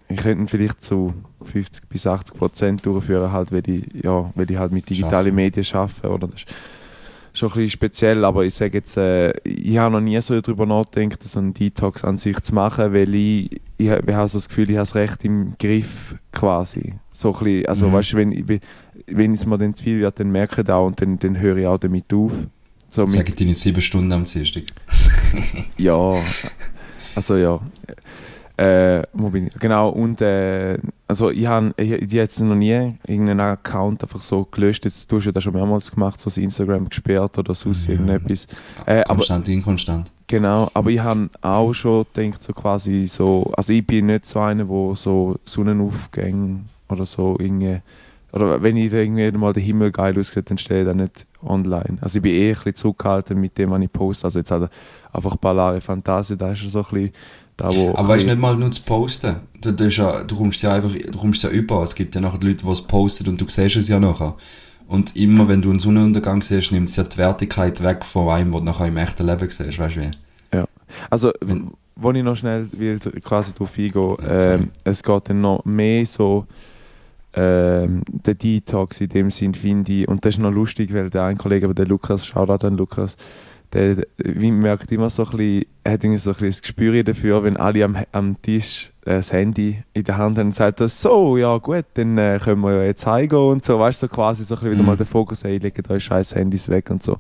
ich 0.08 0.16
könnte 0.18 0.42
ihn 0.44 0.48
vielleicht 0.48 0.84
zu 0.84 1.14
50 1.42 1.88
bis 1.88 2.06
80 2.06 2.36
Prozent 2.36 2.86
durchführen, 2.86 3.32
halt, 3.32 3.50
weil 3.52 3.68
ich, 3.68 3.84
ja, 4.04 4.30
weil 4.34 4.50
ich 4.50 4.56
halt 4.56 4.72
mit 4.72 4.88
digitalen. 4.90 5.34
Medien 5.34 5.66
arbeite. 5.72 6.08
Oder? 6.08 6.28
Das 6.28 6.40
ist 6.42 6.46
schon 7.32 7.48
ein 7.50 7.54
bisschen 7.54 7.70
speziell, 7.70 8.24
aber 8.24 8.44
ich 8.44 8.54
sage 8.54 8.78
jetzt, 8.78 8.96
äh, 8.96 9.30
ich 9.44 9.78
habe 9.78 9.92
noch 9.92 10.00
nie 10.00 10.20
so 10.20 10.40
darüber 10.40 10.66
nachgedacht, 10.66 11.22
so 11.22 11.38
einen 11.38 11.54
Detox 11.54 12.02
an 12.04 12.18
sich 12.18 12.38
zu 12.40 12.54
machen, 12.54 12.92
weil 12.92 13.14
ich, 13.14 13.52
ich, 13.78 13.88
ich 13.88 13.90
habe 13.90 14.28
so 14.28 14.38
das 14.38 14.48
Gefühl, 14.48 14.70
ich 14.70 14.76
habe 14.76 14.84
es 14.84 14.94
recht 14.94 15.24
im 15.24 15.54
Griff 15.58 16.16
quasi. 16.32 16.94
So 17.12 17.32
ein 17.34 17.38
bisschen, 17.44 17.66
also 17.66 17.88
Mhm. 17.88 17.92
weißt 17.92 18.12
du, 18.12 18.16
wenn, 18.16 18.32
ich- 18.32 18.48
wenn, 18.48 18.60
wenn 19.06 19.32
es 19.34 19.46
mir 19.46 19.58
dann 19.58 19.74
zu 19.74 19.84
viel 19.84 20.00
wird, 20.00 20.18
dann 20.20 20.30
merke 20.30 20.60
ich 20.60 20.66
das 20.66 20.74
auch 20.74 20.86
und 20.86 21.00
dann, 21.00 21.18
dann 21.18 21.38
höre 21.38 21.56
ich 21.58 21.66
auch 21.66 21.78
damit 21.78 22.12
auf. 22.12 22.32
So 22.88 23.02
mit, 23.02 23.10
Sag 23.12 23.28
ich 23.28 23.36
deine 23.36 23.54
sieben 23.54 23.80
Stunden 23.80 24.12
am 24.12 24.24
Dienstag. 24.24 24.64
ja, 25.78 26.14
also 27.14 27.36
ja. 27.36 27.60
Äh, 28.60 29.06
wo 29.14 29.30
bin 29.30 29.46
ich? 29.46 29.54
Genau, 29.54 29.88
und 29.88 30.20
äh, 30.20 30.76
also 31.08 31.30
ich 31.30 31.46
habe 31.46 31.72
ich, 31.78 32.12
jetzt 32.12 32.40
noch 32.40 32.54
nie 32.54 32.94
irgendeinen 33.06 33.40
Account 33.40 34.02
einfach 34.02 34.20
so 34.20 34.46
gelöscht. 34.50 34.84
Jetzt, 34.84 35.10
du 35.10 35.16
hast 35.16 35.24
ja 35.24 35.32
das 35.32 35.42
schon 35.44 35.54
mehrmals 35.54 35.90
gemacht, 35.90 36.20
so 36.20 36.28
das 36.28 36.36
Instagram 36.36 36.90
gesperrt 36.90 37.38
oder 37.38 37.54
sonst 37.54 37.86
Ja. 37.86 37.92
irgendetwas. 37.94 38.46
Äh, 38.84 39.00
aber 39.00 39.14
Konstant, 39.14 39.48
inkonstant. 39.48 40.12
Genau, 40.26 40.70
aber 40.74 40.90
ich 40.90 41.00
habe 41.00 41.30
auch 41.40 41.72
schon 41.72 42.04
gedacht, 42.12 42.42
so 42.42 42.52
quasi 42.52 43.06
so, 43.06 43.50
also 43.56 43.72
ich 43.72 43.86
bin 43.86 44.06
nicht 44.06 44.26
so 44.26 44.40
einer, 44.40 44.68
wo 44.68 44.94
so 44.94 45.36
Sonnenaufgänge 45.46 46.60
oder 46.90 47.06
so 47.06 47.36
irgendwie, 47.40 47.80
oder 48.32 48.62
wenn 48.62 48.76
ich 48.76 48.92
irgendwie 48.92 49.30
mal 49.38 49.54
der 49.54 49.62
Himmel 49.62 49.90
geil 49.90 50.18
aussieht, 50.18 50.50
dann 50.50 50.58
stehe 50.58 50.82
ich 50.82 50.86
da 50.86 50.92
nicht 50.92 51.26
online. 51.42 51.96
Also 52.02 52.18
ich 52.18 52.22
bin 52.22 52.34
eh 52.34 52.50
ein 52.50 52.54
bisschen 52.54 52.74
zurückgehalten 52.74 53.40
mit 53.40 53.56
dem, 53.56 53.70
was 53.70 53.80
ich 53.80 53.90
poste. 53.92 54.24
Also 54.26 54.38
jetzt 54.38 54.50
halt 54.50 54.70
einfach 55.12 55.36
Ballare 55.36 55.80
Fantasie, 55.80 56.36
da 56.36 56.52
ist 56.52 56.60
so 56.70 56.78
ein 56.80 56.84
bisschen 56.90 57.12
da, 57.60 57.74
wo... 57.74 57.94
Aber 57.94 58.08
weißt 58.08 58.24
du 58.24 58.28
nicht 58.30 58.40
mal 58.40 58.56
nur 58.56 58.70
zu 58.70 58.82
posten? 58.82 59.36
Du, 59.60 59.72
du, 59.72 59.88
ja, 59.88 60.24
du 60.24 60.36
kommst 60.36 60.62
ja 60.62 60.74
einfach, 60.74 60.92
du 60.92 61.18
kommst 61.18 61.42
ja 61.42 61.50
über. 61.50 61.82
Es 61.82 61.94
gibt 61.94 62.14
ja 62.14 62.20
nachher 62.20 62.40
Leute, 62.40 62.64
die 62.64 62.70
es 62.70 62.82
posten 62.82 63.28
und 63.28 63.40
du 63.40 63.44
siehst 63.48 63.76
es 63.76 63.88
ja 63.88 64.00
nachher. 64.00 64.34
Und 64.88 65.14
immer 65.16 65.46
wenn 65.46 65.62
du 65.62 65.70
einen 65.70 65.78
Sonnenuntergang 65.78 66.42
siehst, 66.42 66.72
nimmt 66.72 66.88
es 66.88 66.96
ja 66.96 67.04
die 67.04 67.16
Wertigkeit 67.18 67.82
weg 67.82 68.04
von 68.04 68.28
einem, 68.28 68.52
was 68.52 68.60
du 68.60 68.64
nachher 68.66 68.86
im 68.86 68.96
echten 68.96 69.26
Leben 69.26 69.48
siehst, 69.48 69.78
weißt 69.78 69.96
du 69.96 70.00
wie? 70.00 70.10
Also, 71.08 71.30
Wenn- 71.40 71.70
wo 71.94 72.10
ich 72.12 72.24
noch 72.24 72.34
schnell 72.34 72.66
will, 72.72 72.98
quasi 73.22 73.52
drauf 73.52 73.70
eingehen, 73.78 74.16
Ja, 74.22 74.54
ähm, 74.54 74.70
es 74.84 75.02
geht 75.02 75.28
dann 75.28 75.40
noch 75.42 75.64
mehr 75.64 76.06
so 76.06 76.46
ähm, 77.34 78.02
der 78.08 78.34
Detox 78.34 79.00
in 79.00 79.08
dem 79.10 79.30
Sinn, 79.30 79.54
finde 79.54 79.92
ich, 79.92 80.08
und 80.08 80.24
das 80.24 80.34
ist 80.34 80.38
noch 80.40 80.50
lustig, 80.50 80.92
weil 80.92 81.10
der 81.10 81.24
ein 81.24 81.38
Kollege, 81.38 81.66
aber 81.66 81.74
der 81.74 81.86
Lukas, 81.86 82.26
Shoutout 82.26 82.66
an 82.66 82.76
Lukas, 82.76 83.16
der, 83.72 83.98
wie 84.18 84.50
merkt 84.50 84.90
immer 84.92 85.10
so 85.10 85.24
ein 85.24 85.30
bisschen, 85.36 85.64
hat 85.86 86.02
irgendwie 86.04 86.18
so 86.18 86.30
ein 86.30 86.34
bisschen 86.34 86.48
das 86.50 86.62
Gespür 86.62 87.04
dafür, 87.04 87.44
wenn 87.44 87.56
alle 87.56 87.84
am, 87.84 87.96
am 88.12 88.40
Tisch 88.42 88.90
äh, 89.04 89.10
das 89.16 89.32
Handy 89.32 89.82
in 89.92 90.04
der 90.04 90.16
Hand 90.16 90.38
haben 90.38 90.48
und 90.48 90.56
sagt 90.56 90.80
so, 90.80 91.36
ja 91.36 91.56
gut, 91.58 91.84
dann 91.94 92.18
äh, 92.18 92.40
können 92.42 92.62
wir 92.62 92.72
ja 92.74 92.82
jetzt 92.84 93.06
heimgehen 93.06 93.40
und 93.52 93.64
so, 93.64 93.78
weißt 93.78 94.02
du, 94.02 94.06
so 94.08 94.12
quasi 94.14 94.44
so 94.44 94.54
ein 94.54 94.58
bisschen 94.60 94.72
wieder 94.72 94.82
Mhm. 94.82 94.86
mal 94.88 94.96
den 94.96 95.06
Fokus, 95.06 95.44
hey, 95.44 95.58
legt 95.58 95.88
eure 95.88 96.00
scheiß 96.00 96.34
Handys 96.34 96.68
weg 96.68 96.90
und 96.90 97.02
so. 97.02 97.16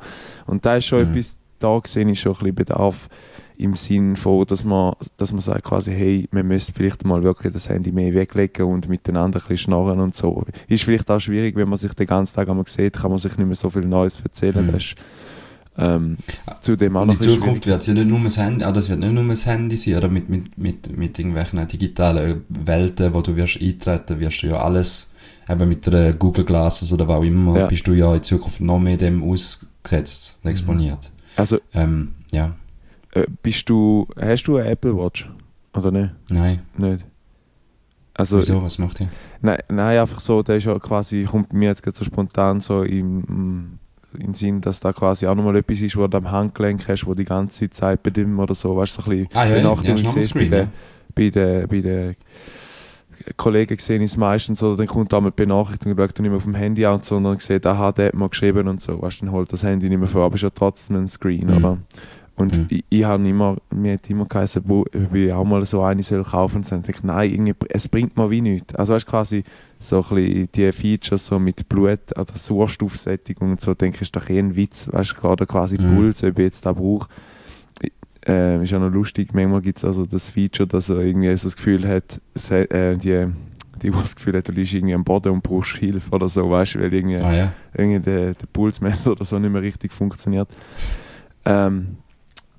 Und 0.46 0.64
da 0.66 0.76
ist 0.76 0.86
schon 0.86 1.04
Mhm. 1.08 1.10
etwas, 1.16 1.36
da 1.60 1.80
sehe 1.86 2.08
ich 2.10 2.20
schon 2.20 2.32
ein 2.32 2.38
bisschen 2.38 2.54
Bedarf 2.56 3.08
im 3.56 3.76
Sinn 3.76 4.16
von, 4.16 4.46
dass 4.46 4.64
man, 4.64 4.94
dass 5.18 5.32
man 5.32 5.42
sagt 5.42 5.64
quasi, 5.64 5.92
hey, 5.92 6.26
wir 6.32 6.42
müssen 6.42 6.72
vielleicht 6.74 7.04
mal 7.04 7.22
wirklich 7.22 7.52
das 7.52 7.68
Handy 7.68 7.92
mehr 7.92 8.14
weglegen 8.14 8.64
und 8.66 8.88
miteinander 8.88 9.38
ein 9.38 9.42
bisschen 9.42 9.58
schnarren 9.58 10.00
und 10.00 10.14
so. 10.16 10.44
Ist 10.66 10.84
vielleicht 10.84 11.10
auch 11.10 11.20
schwierig, 11.20 11.54
wenn 11.56 11.68
man 11.68 11.78
sich 11.78 11.92
den 11.92 12.06
ganzen 12.06 12.34
Tag 12.34 12.48
einmal 12.48 12.66
sieht, 12.66 12.94
kann 12.94 13.10
man 13.10 13.18
sich 13.20 13.36
nicht 13.36 13.46
mehr 13.46 13.54
so 13.56 13.68
viel 13.68 13.84
Neues 13.84 14.18
erzählen. 14.20 14.66
Mhm. 14.66 14.72
Das 14.72 14.82
ist, 14.82 14.94
ähm, 15.78 16.16
zudem 16.60 16.96
auch 16.96 17.06
noch 17.06 17.14
in 17.14 17.20
ein 17.20 17.22
Zukunft 17.22 17.66
wird 17.66 17.80
es 17.80 17.86
ja 17.86 17.94
nicht 17.94 18.08
nur 18.08 18.20
das 18.20 18.36
Handy, 18.38 18.64
ah, 18.64 18.72
das 18.72 18.88
wird 18.88 19.00
nicht 19.00 19.12
nur 19.12 19.24
das 19.28 19.46
Handy 19.46 19.76
sein, 19.76 19.96
oder 19.96 20.08
mit, 20.08 20.28
mit, 20.28 20.58
mit, 20.58 20.96
mit 20.96 21.18
irgendwelchen 21.18 21.66
digitalen 21.68 22.44
Welten, 22.48 23.14
wo 23.14 23.22
du 23.22 23.36
wirst 23.36 23.62
eintreten, 23.62 24.20
wirst 24.20 24.42
du 24.42 24.48
ja 24.48 24.58
alles, 24.58 25.14
eben 25.48 25.68
mit 25.68 25.86
der 25.86 26.12
Google 26.14 26.44
Glasses 26.44 26.92
oder 26.92 27.06
was 27.08 27.18
auch 27.18 27.22
immer, 27.24 27.58
Ja. 27.60 27.66
bist 27.66 27.86
du 27.86 27.92
ja 27.92 28.14
in 28.14 28.22
Zukunft 28.22 28.60
noch 28.60 28.78
mehr 28.78 28.96
dem 28.96 29.22
ausgesetzt, 29.22 30.38
und 30.42 30.50
exponiert. 30.50 31.10
Also, 31.36 31.58
Ähm, 31.72 32.14
ja, 32.32 32.54
äh, 33.12 33.26
bist 33.42 33.68
du, 33.68 34.06
hast 34.20 34.44
du 34.44 34.56
eine 34.56 34.70
Apple 34.70 34.96
Watch? 34.96 35.28
Oder 35.72 35.90
nicht? 35.90 36.14
nein, 36.30 36.62
Nicht. 36.76 37.04
Also, 38.14 38.38
wieso, 38.38 38.62
was 38.62 38.78
macht 38.78 39.00
ihr? 39.00 39.08
Nein, 39.40 39.60
nein, 39.68 39.98
einfach 39.98 40.20
so, 40.20 40.42
der 40.42 40.56
ist 40.56 40.64
ja 40.64 40.78
quasi, 40.78 41.24
kommt 41.24 41.52
mir 41.54 41.68
jetzt 41.68 41.82
so 41.96 42.04
spontan 42.04 42.60
so 42.60 42.82
im, 42.82 43.24
im 43.28 43.78
in 44.18 44.34
Sinn, 44.34 44.60
dass 44.60 44.80
da 44.80 44.92
quasi 44.92 45.26
auch 45.26 45.34
nochmal 45.34 45.56
etwas 45.56 45.80
ist, 45.80 45.96
wo 45.96 46.06
du 46.06 46.16
am 46.18 46.30
Handgelenk 46.30 46.88
hast, 46.88 47.06
wo 47.06 47.14
die 47.14 47.24
ganze 47.24 47.70
Zeit 47.70 48.02
bei 48.02 48.10
dem 48.10 48.38
oder 48.38 48.54
so, 48.54 48.76
weißt 48.76 48.98
du, 48.98 49.02
so 49.02 49.10
ein 49.10 49.18
bisschen 49.26 49.36
Ah 49.36 49.44
ja, 49.44 49.50
ja, 49.50 49.56
ja, 49.56 49.62
Benachrichtigung 49.74 50.14
bei 50.14 50.20
Screen, 50.22 50.50
den, 50.50 50.60
ja. 50.60 50.68
bei 51.14 51.30
den, 51.30 51.68
bei 51.68 51.80
den 51.80 52.16
Kollegen 53.36 53.76
gesehen 53.76 54.02
ist 54.02 54.16
meistens 54.16 54.60
so, 54.60 54.76
dann 54.76 54.86
kommt 54.86 55.12
da 55.12 55.20
mal 55.20 55.30
die 55.30 55.36
Benachrichtigung, 55.36 55.96
schaut 55.96 56.18
nicht 56.18 56.28
mehr 56.28 56.36
auf 56.36 56.44
dem 56.44 56.54
Handy 56.54 56.86
an, 56.86 57.02
sondern 57.02 57.38
sieht, 57.38 57.66
aha, 57.66 57.92
der 57.92 58.06
hat 58.06 58.14
mal 58.14 58.28
geschrieben 58.30 58.66
und 58.66 58.80
so, 58.80 59.00
weißt 59.00 59.20
du, 59.20 59.26
dann 59.26 59.34
holt 59.34 59.52
das 59.52 59.62
Handy 59.62 59.88
nicht 59.88 59.98
mehr 59.98 60.08
vor, 60.08 60.24
aber 60.24 60.36
ist 60.36 60.42
ja 60.42 60.50
trotzdem 60.50 60.96
ein 60.96 61.08
Screen, 61.08 61.46
Mhm. 61.48 61.56
oder? 61.56 61.78
Und 62.40 62.56
Mhm. 62.56 62.66
ich, 62.70 62.84
ich 62.88 63.04
habe 63.04 63.28
immer, 63.28 63.58
mir 63.70 63.92
hat 63.94 64.08
immer 64.08 64.24
geheißen, 64.24 64.64
ob 64.70 65.14
ich 65.14 65.30
auch 65.30 65.44
mal 65.44 65.64
so 65.66 65.82
eine 65.82 66.02
soll 66.02 66.24
kaufen 66.24 66.56
und 66.56 66.72
dann 66.72 66.82
denke 66.82 66.98
ich, 66.98 67.04
nein, 67.04 67.30
irgendwie, 67.30 67.54
es 67.68 67.86
bringt 67.86 68.16
mir 68.16 68.30
wie 68.30 68.40
nichts. 68.40 68.74
Also 68.74 68.94
weißt 68.94 69.06
du, 69.06 69.10
quasi 69.10 69.44
so 69.78 69.96
ein 70.02 70.14
bisschen 70.14 70.48
die 70.54 70.72
Features 70.72 71.26
so 71.26 71.38
mit 71.38 71.68
Blut 71.68 72.00
oder 72.16 72.32
Sauerstoffsättigung 72.34 73.50
und 73.50 73.60
so, 73.60 73.74
denke 73.74 73.96
ich, 73.96 74.02
ist 74.02 74.16
doch 74.16 74.28
eh 74.30 74.38
ein 74.38 74.56
Witz, 74.56 74.88
weißt 74.90 75.12
du, 75.12 75.20
gerade 75.20 75.46
quasi 75.46 75.76
Mhm. 75.76 75.88
Puls, 75.96 76.24
ob 76.24 76.38
ich 76.38 76.44
jetzt 76.44 76.64
da 76.64 76.72
brauche. 76.72 77.08
Äh, 78.26 78.62
ist 78.62 78.70
ja 78.70 78.78
noch 78.78 78.90
lustig, 78.90 79.34
manchmal 79.34 79.60
gibt 79.62 79.78
es 79.78 79.84
also 79.84 80.06
das 80.06 80.28
Feature, 80.30 80.66
dass 80.66 80.88
er 80.88 80.98
irgendwie 81.00 81.34
so 81.36 81.46
das 81.48 81.56
Gefühl 81.56 81.86
hat, 81.88 82.20
es 82.34 82.50
äh, 82.50 82.96
die, 82.96 83.26
die, 83.82 83.90
die 83.90 83.90
das 83.90 84.16
Gefühl 84.16 84.36
hat, 84.36 84.48
du 84.48 84.52
liegst 84.52 84.72
irgendwie 84.74 84.94
am 84.94 85.04
Boden 85.04 85.30
und 85.32 85.42
brauchst 85.42 85.76
Hilfe 85.76 86.10
oder 86.10 86.28
so, 86.28 86.50
weißt 86.50 86.74
du, 86.74 86.80
weil 86.80 86.92
irgendwie 86.92 87.16
Ah 87.16 87.34
ja. 87.34 87.52
irgendwie 87.74 88.00
der, 88.00 88.34
der 88.34 88.46
Pulsmesser 88.52 89.10
oder 89.12 89.24
so 89.24 89.38
nicht 89.38 89.50
mehr 89.52 89.62
richtig 89.62 89.92
funktioniert. 89.92 90.48
Ähm, 91.46 91.96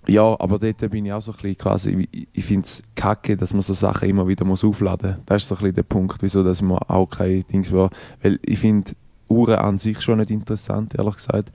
ja, 0.07 0.35
aber 0.39 0.57
dort 0.57 0.89
bin 0.89 1.05
ich 1.05 1.13
auch 1.13 1.21
so 1.21 1.31
ein 1.31 1.37
bisschen 1.37 1.57
quasi, 1.57 2.09
ich, 2.33 2.45
finde 2.45 2.65
es 2.65 2.81
kacke, 2.95 3.37
dass 3.37 3.53
man 3.53 3.61
so 3.61 3.73
Sachen 3.73 4.09
immer 4.09 4.27
wieder 4.27 4.45
muss 4.45 4.63
aufladen 4.63 5.11
muss. 5.11 5.19
Das 5.27 5.43
ist 5.43 5.49
so 5.49 5.55
ein 5.55 5.59
bisschen 5.59 5.75
der 5.75 5.83
Punkt, 5.83 6.17
wieso 6.21 6.43
dass 6.43 6.61
man 6.61 6.79
auch 6.79 7.07
keine 7.07 7.43
Dings 7.43 7.71
war. 7.71 7.91
Weil 8.21 8.39
ich 8.41 8.59
finde 8.59 8.93
Uhren 9.29 9.55
an 9.55 9.77
sich 9.77 10.01
schon 10.01 10.19
nicht 10.19 10.31
interessant, 10.31 10.95
ehrlich 10.95 11.15
gesagt. 11.15 11.51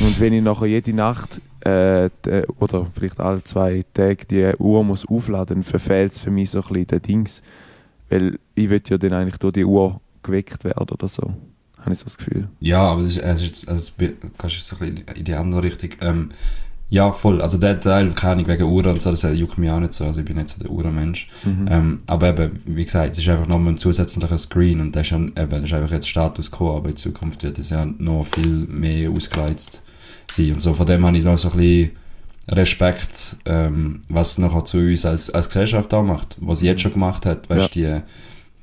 Und 0.00 0.20
wenn 0.20 0.32
ich 0.32 0.42
nachher 0.42 0.66
jede 0.66 0.92
Nacht 0.92 1.40
äh, 1.60 2.10
de, 2.24 2.46
oder 2.58 2.86
vielleicht 2.94 3.20
alle 3.20 3.42
zwei 3.42 3.84
Tage 3.94 4.26
die 4.26 4.52
Uhr 4.58 4.84
muss 4.84 5.06
aufladen, 5.06 5.62
verfehlt 5.62 6.12
es 6.12 6.18
für 6.18 6.30
mich 6.30 6.50
so 6.50 6.60
ein 6.60 6.68
bisschen 6.68 6.86
den 6.86 7.02
Dings. 7.02 7.42
Weil 8.10 8.38
ich 8.54 8.68
will 8.68 8.82
ja 8.86 8.98
dann 8.98 9.14
eigentlich 9.14 9.38
durch 9.38 9.54
die 9.54 9.64
Uhr 9.64 10.00
geweckt 10.22 10.64
werden 10.64 10.88
oder 10.90 11.08
so. 11.08 11.32
Habe 11.78 11.92
ich 11.92 11.98
so 11.98 12.04
das 12.04 12.18
Gefühl. 12.18 12.48
Ja, 12.60 12.82
aber 12.82 13.02
das 13.02 13.16
ist, 13.16 13.24
also 13.24 13.44
jetzt, 13.44 13.68
also 13.68 13.92
das 13.98 14.12
kannst 14.38 14.56
du 14.56 14.60
so 14.62 14.76
ein 14.76 14.94
bisschen 14.94 15.16
in 15.16 15.24
die 15.24 15.34
andere 15.34 15.62
Richtung. 15.64 15.90
Ähm, 16.00 16.30
ja, 16.92 17.10
voll. 17.10 17.40
Also 17.40 17.56
der 17.56 17.80
Teil, 17.80 18.10
keine 18.10 18.34
Ahnung, 18.34 18.48
wegen 18.48 18.64
Uhren 18.64 18.92
und 18.92 19.00
so, 19.00 19.10
das 19.10 19.22
juckt 19.22 19.56
mich 19.56 19.70
auch 19.70 19.80
nicht 19.80 19.94
so. 19.94 20.04
Also 20.04 20.20
ich 20.20 20.26
bin 20.26 20.36
nicht 20.36 20.50
so 20.50 20.60
der 20.60 20.70
Uhrenmensch. 20.70 21.26
Mhm. 21.42 21.66
Ähm, 21.70 21.98
aber 22.06 22.28
eben, 22.28 22.60
wie 22.66 22.84
gesagt, 22.84 23.12
es 23.12 23.20
ist 23.20 23.28
einfach 23.30 23.48
nochmal 23.48 23.72
ein 23.72 23.78
zusätzlicher 23.78 24.36
Screen 24.36 24.78
und 24.78 24.94
das 24.94 25.06
ist, 25.06 25.12
ja, 25.12 25.16
eben, 25.16 25.32
das 25.34 25.62
ist 25.62 25.72
einfach 25.72 25.90
jetzt 25.90 26.06
Status 26.06 26.50
Quo, 26.50 26.76
aber 26.76 26.90
in 26.90 26.96
Zukunft 26.98 27.44
wird 27.44 27.58
es 27.58 27.70
ja 27.70 27.86
noch 27.86 28.26
viel 28.34 28.66
mehr 28.68 29.10
ausgereizt 29.10 29.84
sein. 30.30 30.52
Und 30.52 30.60
so, 30.60 30.74
von 30.74 30.84
dem 30.84 31.06
habe 31.06 31.16
ich 31.16 31.24
noch 31.24 31.38
so 31.38 31.52
ein 31.52 31.56
bisschen 31.56 31.90
Respekt, 32.48 33.36
ähm, 33.46 34.02
was 34.10 34.36
nachher 34.36 34.66
zu 34.66 34.76
uns 34.76 35.06
als, 35.06 35.30
als 35.30 35.48
Gesellschaft 35.48 35.94
auch 35.94 36.02
macht. 36.02 36.36
Was 36.40 36.58
sie 36.58 36.66
jetzt 36.66 36.82
schon 36.82 36.92
gemacht 36.92 37.24
hat, 37.24 37.48
weißt 37.48 37.74
du, 37.74 37.80
die, 37.80 38.02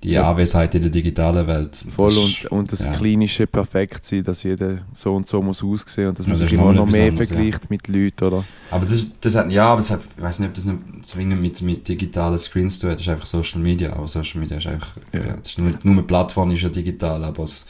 die 0.03 0.11
Ja. 0.11 0.29
Anwesenheit 0.31 0.73
in 0.75 0.81
der 0.83 0.91
digitalen 0.91 1.45
Welt. 1.47 1.75
Voll 1.95 2.13
das 2.13 2.17
und, 2.17 2.45
und 2.51 2.71
das 2.71 2.79
ja. 2.85 2.91
klinische 2.93 3.47
perfekt 3.47 4.05
sein, 4.05 4.23
dass 4.23 4.43
jeder 4.43 4.79
so 4.93 5.13
und 5.15 5.27
so 5.27 5.41
muss 5.41 5.61
aussehen 5.63 6.09
und 6.09 6.19
dass 6.19 6.25
man 6.25 6.35
Ja, 6.37 6.41
das 6.41 6.49
sich 6.49 6.59
immer 6.59 6.71
noch 6.73 6.85
mehr 6.85 7.07
anderes, 7.09 7.27
vergleicht 7.27 7.69
mit 7.69 7.87
Leuten, 7.87 8.23
oder? 8.25 8.45
Aber 8.71 8.85
das, 8.85 9.19
das 9.19 9.35
hat, 9.35 9.51
ja, 9.51 9.65
aber 9.67 9.81
es 9.81 9.91
hat, 9.91 10.01
ich 10.17 10.23
weiß 10.23 10.39
nicht, 10.39 10.47
ob 10.49 10.53
das 10.55 10.65
nicht 10.65 10.77
zwingend 11.01 11.41
mit, 11.41 11.61
mit 11.61 11.87
digitalen 11.87 12.37
Screens 12.37 12.75
zu 12.75 12.81
tun 12.81 12.91
hat, 12.91 12.99
das 12.99 13.07
ist 13.07 13.11
einfach 13.11 13.25
Social 13.25 13.59
Media, 13.61 13.91
aber 13.93 14.07
Social 14.07 14.39
Media 14.39 14.57
ist 14.57 14.67
einfach, 14.67 14.91
Ja. 15.11 15.19
ja. 15.19 15.33
das 15.37 15.49
ist 15.49 15.59
nur, 15.59 15.71
nur 15.83 15.93
eine 15.93 16.03
Plattform 16.03 16.51
ist 16.51 16.61
ja 16.61 16.69
digital, 16.69 17.23
aber 17.23 17.43
es, 17.43 17.67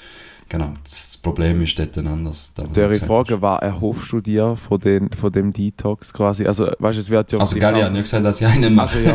genau, 0.49 0.71
das 0.83 1.17
Problem 1.17 1.61
ist 1.61 1.77
dort 1.79 1.97
ein 1.97 2.05
du 2.05 2.67
Der 2.73 2.93
Frage, 2.95 3.41
was 3.41 3.61
erhoffst 3.61 4.11
du 4.11 4.19
dir 4.19 4.57
von, 4.57 4.79
den, 4.79 5.09
von 5.11 5.31
dem 5.31 5.53
Detox 5.53 6.11
quasi? 6.11 6.45
Also, 6.45 6.65
weißt 6.79 6.97
du, 6.97 7.01
es 7.01 7.09
wird 7.09 7.31
ja... 7.31 7.39
Also, 7.39 7.57
geil, 7.57 7.77
ich 7.77 7.83
habe 7.83 7.93
nicht 7.93 8.03
gesagt, 8.03 8.25
dass 8.25 8.41
ich 8.41 8.47
einen 8.47 8.73
mache. 8.73 8.97
Also, 8.97 9.09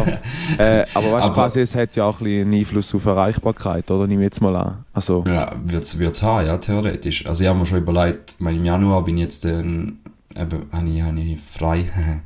ja. 0.59 0.65
äh, 0.81 0.87
aber 0.95 1.13
weißt 1.13 1.29
du, 1.29 1.33
quasi, 1.33 1.61
es 1.61 1.75
hat 1.75 1.97
ja 1.97 2.05
auch 2.05 2.21
ein 2.21 2.27
einen 2.27 2.55
Einfluss 2.55 2.95
auf 2.95 3.05
Erreichbarkeit, 3.05 3.91
oder? 3.91 4.07
Nehme 4.07 4.23
ich 4.23 4.27
jetzt 4.27 4.41
mal 4.41 4.57
an. 4.57 4.85
Also, 4.93 5.25
Ja, 5.27 5.53
wird's, 5.65 5.99
wird's 5.99 6.23
haben, 6.23 6.47
ja, 6.47 6.57
theoretisch. 6.57 7.27
Also 7.27 7.43
ich 7.43 7.49
habe 7.51 7.59
mir 7.59 7.67
schon 7.67 7.79
überlegt, 7.79 8.35
ich 8.35 8.41
meine, 8.41 8.59
im 8.59 8.65
Januar 8.65 9.05
bin 9.05 9.17
ich 9.17 9.25
jetzt 9.25 9.45
dann, 9.45 9.99
eben, 10.37 10.67
habe 10.73 10.89
ich, 10.89 11.03
habe 11.03 11.21
ich 11.21 11.39
frei. 11.41 11.85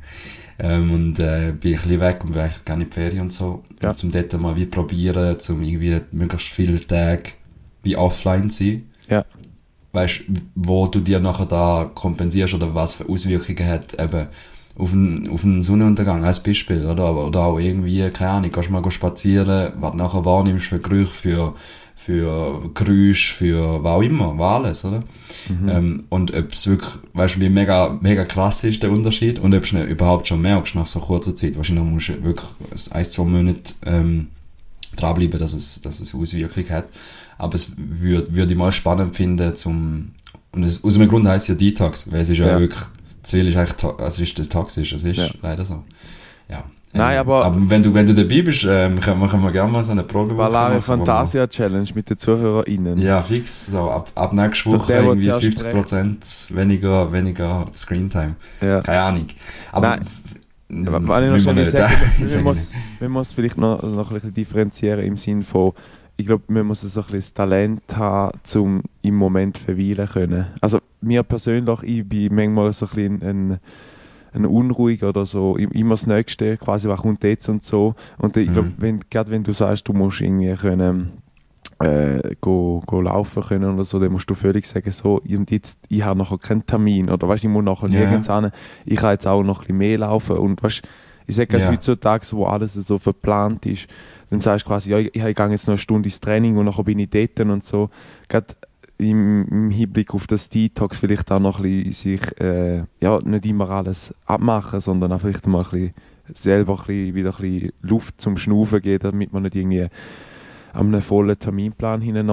Ähm, 0.61 0.91
und 0.91 1.19
äh, 1.19 1.53
bin 1.53 1.73
ein 1.73 1.81
bisschen 1.81 2.01
weg 2.01 2.21
und 2.21 2.33
will 2.33 2.41
eigentlich 2.41 2.65
gerne 2.65 2.83
in 2.83 2.89
die 2.89 2.93
Ferien 2.93 3.21
und 3.21 3.33
so. 3.33 3.63
Ja. 3.81 3.89
Ja. 3.89 3.93
Zum 3.93 4.11
dort 4.11 4.33
mal 4.33 4.57
wie 4.57 4.65
probieren, 4.65 5.39
zum 5.39 5.63
irgendwie 5.63 6.01
möglichst 6.11 6.49
viele 6.49 6.85
Tage 6.85 7.31
wie 7.83 7.95
offline 7.95 8.49
zu 8.49 8.65
sein. 8.65 8.88
Ja. 9.09 9.25
Weißt 9.91 10.21
wo 10.55 10.87
du 10.87 10.99
dir 10.99 11.19
nachher 11.19 11.47
da 11.47 11.89
kompensierst 11.93 12.53
oder 12.53 12.75
was 12.75 12.93
für 12.93 13.09
Auswirkungen 13.09 13.67
hat 13.67 13.99
eben 13.99 14.27
auf 14.77 14.93
einen, 14.93 15.29
auf 15.29 15.43
einen 15.43 15.61
Sonnenuntergang 15.61 16.23
als 16.23 16.41
Beispiel, 16.41 16.85
oder? 16.85 17.15
Oder 17.15 17.39
auch 17.41 17.59
irgendwie, 17.59 18.09
keine 18.11 18.31
Ahnung, 18.31 18.51
gehst 18.51 18.69
mal 18.69 18.91
spazieren, 18.91 19.73
was 19.75 19.91
du 19.91 19.97
nachher 19.97 20.25
wahrnimmst 20.25 20.67
für 20.67 20.79
Gerüche, 20.79 21.11
für, 21.11 21.55
für 21.95 22.71
Geräusche, 22.73 23.33
für 23.33 23.83
was 23.83 23.91
auch 23.91 24.01
immer, 24.01 24.37
was 24.37 24.63
alles, 24.63 24.85
oder? 24.85 25.03
Ähm, 25.69 26.05
und 26.09 26.33
ob 26.33 26.53
es 26.53 26.65
wirklich, 26.67 26.91
weißt 27.13 27.35
du, 27.35 27.41
wie 27.41 27.49
mega, 27.49 27.97
mega 28.01 28.23
krass 28.23 28.63
ist 28.63 28.81
der 28.81 28.91
Unterschied 28.91 29.39
und 29.39 29.53
ob 29.53 29.65
du 29.65 29.83
überhaupt 29.83 30.27
schon 30.27 30.41
merkst 30.41 30.75
nach 30.75 30.87
so 30.87 30.99
kurzer 30.99 31.35
Zeit. 31.35 31.57
Wahrscheinlich 31.57 31.83
musst 31.83 32.09
du 32.09 32.23
wirklich 32.23 32.49
ein, 32.91 33.05
zwei 33.05 33.23
Monate 33.23 33.73
ähm, 33.85 34.27
dranbleiben, 34.95 35.39
dass 35.39 35.53
es, 35.53 35.81
dass 35.81 35.99
es 35.99 36.15
Auswirkungen 36.15 36.69
hat. 36.69 36.85
Aber 37.39 37.55
es 37.55 37.71
würde 37.77 38.35
würd 38.35 38.51
ich 38.51 38.57
mal 38.57 38.71
spannend 38.71 39.15
finden, 39.15 39.55
zum, 39.55 40.11
und 40.51 40.63
es, 40.63 40.83
aus 40.83 40.95
einem 40.95 41.07
Grund 41.07 41.25
heisst 41.27 41.49
es 41.49 41.55
ja 41.55 41.55
Detox, 41.55 42.11
weil 42.11 42.19
es 42.21 42.29
ist 42.29 42.37
ja, 42.37 42.47
Ja. 42.49 42.59
wirklich, 42.59 42.83
Ziel 43.23 43.47
ist 43.47 43.55
eigentlich, 43.57 43.75
es 44.05 44.19
ist 44.19 44.37
das 44.37 44.49
toxisch, 44.49 44.91
es 44.93 45.03
ist 45.03 45.17
Ja. 45.17 45.27
leider 45.41 45.65
so. 45.65 45.83
Ja. 46.49 46.63
Nein, 46.91 47.13
Ähm, 47.13 47.19
aber- 47.19 47.45
aber 47.45 47.69
wenn 47.69 47.83
du, 47.83 47.93
wenn 47.93 48.07
du 48.07 48.13
dabei 48.15 48.41
bist, 48.41 48.65
ähm, 48.67 48.99
können, 48.99 49.21
wir- 49.21 49.27
können 49.27 49.43
wir 49.43 49.51
gerne 49.51 49.71
mal 49.71 49.83
so 49.83 49.91
eine 49.91 50.03
Probe 50.03 50.33
machen, 50.33 50.73
wir- 50.73 50.81
Fantasia 50.81 51.45
Challenge 51.47 51.87
mit 51.93 52.09
den 52.09 52.17
ZuhörerInnen. 52.17 52.97
ja, 52.97 53.21
fix. 53.21 53.67
So, 53.67 53.89
ab, 53.91 54.11
ab 54.15 54.33
nächster 54.33 54.69
Und 54.71 54.79
Woche 54.79 54.93
irgendwie 54.93 55.27
zuerst 55.27 55.41
50% 55.43 56.55
weniger, 56.55 57.11
weniger 57.11 57.65
Screentime. 57.75 58.35
Ja. 58.59 58.81
Keine 58.81 59.01
Ahnung. 59.01 59.25
Aber 59.71 59.87
Nein. 59.89 60.05
Ja, 60.71 60.91
Was 60.93 61.41
ich 61.41 61.45
noch 61.45 61.65
sagen, 61.65 61.93
nicht. 62.19 62.71
man 63.01 63.11
muss 63.11 63.31
vielleicht 63.33 63.57
noch, 63.57 63.81
noch 63.81 64.09
ein 64.09 64.13
bisschen 64.13 64.33
differenzieren 64.35 64.99
im 64.99 65.17
Sinn 65.17 65.41
von, 65.43 65.73
ich 66.19 66.25
glaube, 66.25 66.43
man 66.49 66.65
muss 66.67 66.81
so 66.81 66.87
ein 66.99 67.03
bisschen 67.05 67.19
das 67.19 67.33
Talent 67.33 67.81
haben, 67.95 68.37
um 68.55 68.81
im 69.01 69.15
Moment 69.15 69.57
verweilen 69.57 70.05
können. 70.07 70.47
Also 70.59 70.79
mir 70.99 71.23
persönlich, 71.23 71.81
ich 71.83 72.07
bin 72.07 72.35
manchmal 72.35 72.73
so 72.73 72.87
ein 72.87 72.89
bisschen 72.89 73.23
ein, 73.23 73.59
ein 74.33 74.45
unruhig 74.45 75.01
oder 75.03 75.25
so, 75.25 75.55
im- 75.55 75.71
immer 75.71 75.91
das 75.95 76.05
Nächste, 76.07 76.57
quasi, 76.57 76.89
was 76.89 76.99
kommt 76.99 77.23
jetzt 77.23 77.47
und 77.47 77.63
so. 77.63 77.95
Und 78.17 78.35
ich 78.35 78.51
glaube, 78.51 78.67
Mhm. 78.67 78.73
wenn, 78.79 78.99
gerade 79.09 79.31
wenn 79.31 79.43
du 79.43 79.53
sagst, 79.53 79.87
du 79.87 79.93
musst 79.93 80.19
irgendwie 80.19 80.53
können, 80.55 81.11
äh, 81.79 82.35
go, 82.41 82.83
go 82.85 82.99
laufen 82.99 83.41
können 83.41 83.73
oder 83.73 83.85
so, 83.85 83.97
dann 83.97 84.11
musst 84.11 84.29
du 84.29 84.35
völlig 84.35 84.67
sagen, 84.67 84.91
so, 84.91 85.21
und 85.25 85.49
jetzt, 85.51 85.79
ich 85.87 86.03
habe 86.03 86.19
nachher 86.19 86.37
keinen 86.37 86.65
Termin 86.65 87.09
oder 87.09 87.29
weißt, 87.29 87.45
ich 87.45 87.49
muss 87.49 87.63
nachher 87.63 87.87
Ja. 87.89 87.99
nirgends 88.01 88.27
hin, 88.29 88.51
ich 88.85 88.97
kann 88.97 89.11
jetzt 89.11 89.25
auch 89.25 89.41
noch 89.41 89.59
ein 89.59 89.61
bisschen 89.61 89.77
mehr 89.77 89.97
laufen 89.99 90.35
und 90.35 90.61
weißt, 90.61 90.81
ich 91.27 91.35
sage 91.37 91.59
Ja. 91.59 91.69
heutzutage, 91.69 92.25
wo 92.31 92.45
alles 92.45 92.73
so 92.73 92.97
verplant 92.97 93.65
ist, 93.67 93.87
dann 94.29 94.41
sagst 94.41 94.65
du 94.65 94.69
quasi, 94.69 94.91
ja, 94.91 94.99
ich, 94.99 95.13
ich 95.15 95.35
gehe 95.35 95.49
jetzt 95.49 95.67
noch 95.67 95.73
eine 95.73 95.77
Stunde 95.77 96.07
ins 96.07 96.19
Training 96.19 96.57
und 96.57 96.65
nachher 96.65 96.83
bin 96.83 96.99
ich 96.99 97.09
dort 97.09 97.39
und 97.39 97.63
so. 97.63 97.89
Gerade 98.27 98.47
im, 98.97 99.47
im 99.49 99.71
Hinblick 99.71 100.13
auf 100.13 100.27
das 100.27 100.49
Detox 100.49 100.97
vielleicht 100.99 101.31
auch 101.31 101.39
noch 101.39 101.59
ein 101.59 101.63
bisschen 101.63 101.93
sich, 101.93 102.41
äh, 102.41 102.83
ja, 103.01 103.19
nicht 103.23 103.45
immer 103.45 103.69
alles 103.69 104.13
abmachen, 104.25 104.81
sondern 104.81 105.11
auch 105.13 105.21
vielleicht 105.21 105.47
mal 105.47 105.63
ein 105.63 105.69
bisschen 105.71 105.93
selber 106.33 106.73
ein 106.73 106.85
bisschen, 106.85 107.15
wieder 107.15 107.29
ein 107.29 107.41
bisschen 107.41 107.71
Luft 107.81 108.21
zum 108.21 108.37
Schnaufen 108.37 108.81
geben, 108.81 109.03
damit 109.03 109.33
man 109.33 109.43
nicht 109.43 109.55
irgendwie 109.55 109.87
an 110.73 110.87
einem 110.87 111.01
vollen 111.01 111.39
Terminplan 111.39 112.01
hinten 112.01 112.29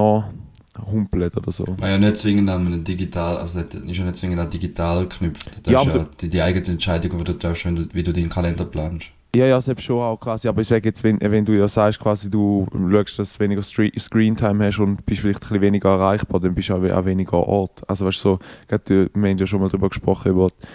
humpelt 0.90 1.36
oder 1.36 1.52
so. 1.52 1.64
War 1.78 1.88
ja 1.88 1.98
nicht 1.98 2.16
zwingend 2.16 2.50
an 2.50 2.66
einem 2.66 2.84
digital, 2.84 3.38
also 3.38 3.60
ist 3.60 3.74
ja 3.74 4.04
nicht 4.04 4.16
zwingend 4.16 4.40
an 4.40 4.50
digital 4.50 5.06
geknüpft. 5.06 5.66
Das 5.66 5.72
Ja, 5.72 5.80
ist 5.80 5.86
ja 5.86 6.06
die, 6.20 6.28
die 6.28 6.42
eigene 6.42 6.66
Entscheidung, 6.66 7.18
die 7.18 7.24
du 7.24 7.32
triffst, 7.32 7.64
wenn 7.64 7.76
du, 7.76 7.88
wie 7.92 8.02
du 8.02 8.12
deinen 8.12 8.28
Kalender 8.28 8.64
planst. 8.64 9.06
Ja, 9.36 9.46
ja, 9.46 9.60
selbst 9.60 9.84
schon 9.84 10.00
auch 10.00 10.18
quasi. 10.18 10.48
Aber 10.48 10.60
ich 10.62 10.68
sage 10.68 10.88
jetzt, 10.88 11.04
wenn, 11.04 11.20
wenn 11.20 11.44
du 11.44 11.52
ja 11.52 11.68
sagst, 11.68 12.00
quasi 12.00 12.30
du 12.30 12.66
schaust, 12.90 13.18
dass 13.18 13.34
du 13.34 13.40
weniger 13.40 13.62
Screentime 13.62 14.66
hast 14.66 14.78
und 14.78 15.04
bist 15.04 15.20
vielleicht 15.20 15.40
ein 15.40 15.48
bisschen 15.48 15.60
weniger 15.60 15.90
erreichbar, 15.90 16.40
dann 16.40 16.54
bist 16.54 16.68
du 16.70 16.74
auch, 16.74 16.82
auch 16.98 17.04
weniger 17.04 17.34
Ort. 17.46 17.82
Also 17.88 18.06
weißt 18.06 18.18
du, 18.18 18.28
so, 18.30 18.38
gerade, 18.68 19.10
wir 19.14 19.28
haben 19.30 19.38
ja 19.38 19.46
schon 19.46 19.60
mal 19.60 19.68
darüber 19.68 19.88
gesprochen, 19.88 20.32
über 20.32 20.48
das 20.48 20.68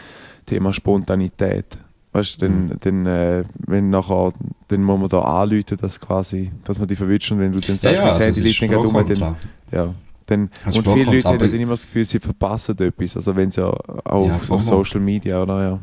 Thema 0.45 0.73
Spontanität. 0.73 1.77
Weißt 2.13 2.41
du, 2.41 2.45
dann, 2.45 2.65
Mhm. 2.65 2.77
dann, 2.81 3.05
äh, 3.05 3.43
wenn 3.67 3.89
nachher, 3.89 4.33
dann 4.67 4.83
muss 4.83 4.99
man 4.99 5.09
da 5.09 5.21
anrufen, 5.21 5.77
dass 5.79 5.99
quasi, 5.99 6.51
dass 6.65 6.77
man 6.77 6.87
die 6.87 6.95
verwünscht 6.95 7.31
und 7.31 7.39
wenn 7.39 7.53
du 7.53 7.59
dann 7.59 7.77
sagst, 7.77 7.97
mein 8.03 8.11
also 8.11 8.19
es 8.19 8.25
Handy 8.35 8.41
liegt 8.41 8.61
dann 8.61 8.69
gerade 8.69 8.87
um, 8.87 9.07
dann, 9.07 9.35
ja. 9.71 9.95
Dann, 10.27 10.49
Es 10.65 10.75
ist 10.75 10.77
und 10.77 10.93
viele 10.93 11.15
Leute 11.15 11.27
haben 11.27 11.39
dann 11.39 11.53
immer 11.53 11.71
das 11.71 11.81
Gefühl, 11.83 12.05
sie 12.05 12.19
verpassen 12.19 12.77
etwas. 12.79 13.15
Also 13.15 13.35
wenn 13.35 13.49
sie 13.49 13.61
ja 13.61 13.67
auch 13.67 14.27
Ja, 14.27 14.35
auf, 14.35 14.51
auf 14.51 14.61
Social 14.61 14.99
Media, 14.99 15.41
oder 15.41 15.63
ja. 15.63 15.79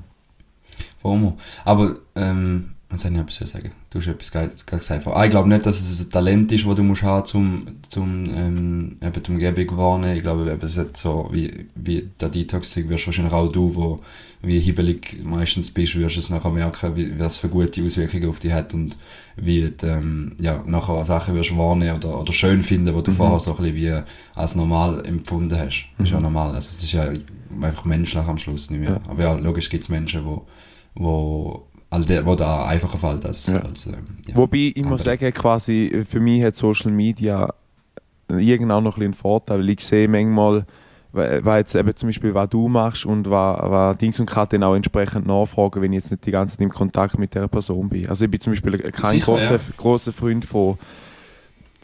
FOMO. 1.00 1.36
Aber, 1.64 1.94
ähm, 2.16 2.70
was 2.90 3.02
soll 3.02 3.12
ich 3.12 3.18
etwas 3.18 3.50
sagen? 3.50 3.70
Du 3.90 3.98
hast 3.98 4.06
etwas 4.06 4.32
gerade 4.32 4.48
gesagt. 4.78 5.06
Ah, 5.08 5.24
ich 5.24 5.30
glaube 5.30 5.46
nicht, 5.48 5.66
dass 5.66 5.78
es 5.78 6.06
ein 6.06 6.10
Talent 6.10 6.50
ist, 6.52 6.64
das 6.66 6.74
du 6.74 6.82
musst 6.82 7.02
haben, 7.02 7.26
zum, 7.26 7.66
zum, 7.82 8.24
ähm, 8.34 8.96
eben 9.02 9.22
die 9.22 9.30
Umgebung 9.30 9.76
warnen. 9.76 10.16
Ich 10.16 10.22
glaube, 10.22 10.50
eben, 10.50 10.62
es 10.64 10.80
so, 10.94 11.28
wie, 11.30 11.66
wie 11.74 12.08
der 12.18 12.30
Detox 12.30 12.74
wirst 12.88 13.06
wahrscheinlich 13.06 13.34
auch 13.34 13.48
du, 13.52 13.74
wo 13.74 14.00
wie 14.40 14.58
hibbelig 14.60 15.18
meistens 15.22 15.70
bist, 15.70 15.96
wirst 15.96 16.16
du 16.16 16.20
es 16.20 16.30
nachher 16.30 16.50
merken, 16.50 16.96
wie, 16.96 17.18
was 17.20 17.36
für 17.38 17.48
gute 17.50 17.84
Auswirkungen 17.84 18.28
auf 18.28 18.38
dich 18.38 18.52
hat 18.52 18.72
und 18.72 18.96
wie 19.36 19.70
du, 19.76 19.86
ähm, 19.86 20.36
ja, 20.40 20.62
nachher 20.64 21.04
Sachen 21.04 21.34
wirst 21.34 21.56
warnen 21.58 21.94
oder, 21.94 22.18
oder 22.20 22.32
schön 22.32 22.62
finden, 22.62 22.94
die 22.96 23.02
du 23.02 23.10
Mhm. 23.10 23.16
vorher 23.16 23.40
so 23.40 23.50
ein 23.50 23.56
bisschen 23.58 23.76
wie 23.76 24.02
als 24.34 24.54
normal 24.54 25.04
empfunden 25.04 25.58
hast. 25.58 25.88
Das 25.98 26.06
ist 26.06 26.12
ja 26.12 26.18
Mhm. 26.18 26.22
normal. 26.22 26.54
Also, 26.54 26.70
das 26.74 26.82
ist 26.84 26.92
ja 26.92 27.06
einfach 27.60 27.84
menschlich 27.84 28.24
am 28.24 28.38
Schluss 28.38 28.70
nicht 28.70 28.80
mehr. 28.80 28.90
Ja. 28.92 29.00
Aber 29.10 29.22
ja, 29.22 29.32
logisch 29.34 29.68
gibt 29.68 29.84
es 29.84 29.90
Menschen, 29.90 30.24
wo, 30.24 30.46
wo, 30.98 31.62
der, 32.08 32.26
wo 32.26 32.34
da 32.34 32.66
einfacher 32.66 32.98
fällt 32.98 33.24
als, 33.24 33.46
Ja. 33.46 33.60
als 33.60 33.86
ähm, 33.86 33.94
ja. 34.26 34.36
Wobei 34.36 34.72
ich 34.74 34.84
muss 34.84 35.00
andere. 35.02 35.18
sagen, 35.18 35.32
quasi 35.32 36.04
für 36.08 36.20
mich 36.20 36.42
hat 36.42 36.56
Social 36.56 36.90
Media 36.90 37.52
irgendwann 38.28 38.72
auch 38.78 38.82
noch 38.82 38.96
ein 38.98 39.04
einen 39.04 39.14
Vorteil, 39.14 39.60
weil 39.60 39.70
ich 39.70 39.80
sehe 39.80 40.06
manchmal, 40.08 40.66
wa- 41.12 41.38
was 41.42 41.56
jetzt 41.58 41.74
eben 41.76 41.96
zum 41.96 42.08
Beispiel, 42.10 42.34
was 42.34 42.50
du 42.50 42.68
machst 42.68 43.06
und 43.06 43.30
was, 43.30 43.58
was 43.70 43.96
Dings 43.98 44.20
und 44.20 44.28
kann 44.28 44.48
dann 44.50 44.64
auch 44.64 44.74
entsprechend 44.74 45.26
nachfragen, 45.26 45.80
wenn 45.80 45.92
ich 45.94 46.02
jetzt 46.02 46.10
nicht 46.10 46.26
die 46.26 46.30
ganze 46.32 46.56
Zeit 46.56 46.62
im 46.64 46.70
Kontakt 46.70 47.18
mit 47.18 47.34
der 47.34 47.48
Person 47.48 47.88
bin. 47.88 48.08
Also 48.08 48.24
ich 48.26 48.30
bin 48.30 48.40
zum 48.40 48.52
Beispiel 48.52 48.76
kein 48.92 49.20
großer 49.20 49.52
ja. 49.54 49.60
großer 49.76 50.12
Freund 50.12 50.44
von 50.44 50.76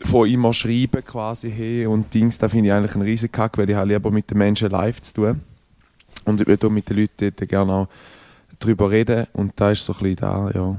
von 0.05 0.29
immer 0.29 0.53
schreiben 0.53 1.03
quasi 1.05 1.51
hey 1.51 1.87
und 1.87 2.13
Dings, 2.13 2.37
da 2.37 2.49
finde 2.49 2.67
ich 2.67 2.73
eigentlich 2.75 2.95
einen 2.95 3.05
riesen 3.05 3.31
Kack, 3.33 3.57
weil 3.57 3.71
ich 3.71 3.77
habe 3.77 3.89
lieber 3.89 4.11
mit 4.11 4.29
den 4.31 4.39
Menschen 4.39 4.69
live 4.71 5.01
zu 5.01 5.15
tun 5.15 5.41
und 6.27 6.41
ich 6.41 6.47
würde 6.47 6.69
mit 6.69 6.91
den 6.91 6.99
Leuten 6.99 7.33
dort 7.39 7.49
gerne 7.49 7.73
auch 7.73 7.89
drüber 8.59 8.91
reden 8.91 9.27
und 9.33 9.53
da 9.57 9.71
ist 9.71 9.85
so 9.85 9.93
ein 9.93 9.99
bisschen 10.01 10.17
da, 10.17 10.51
ja. 10.55 10.77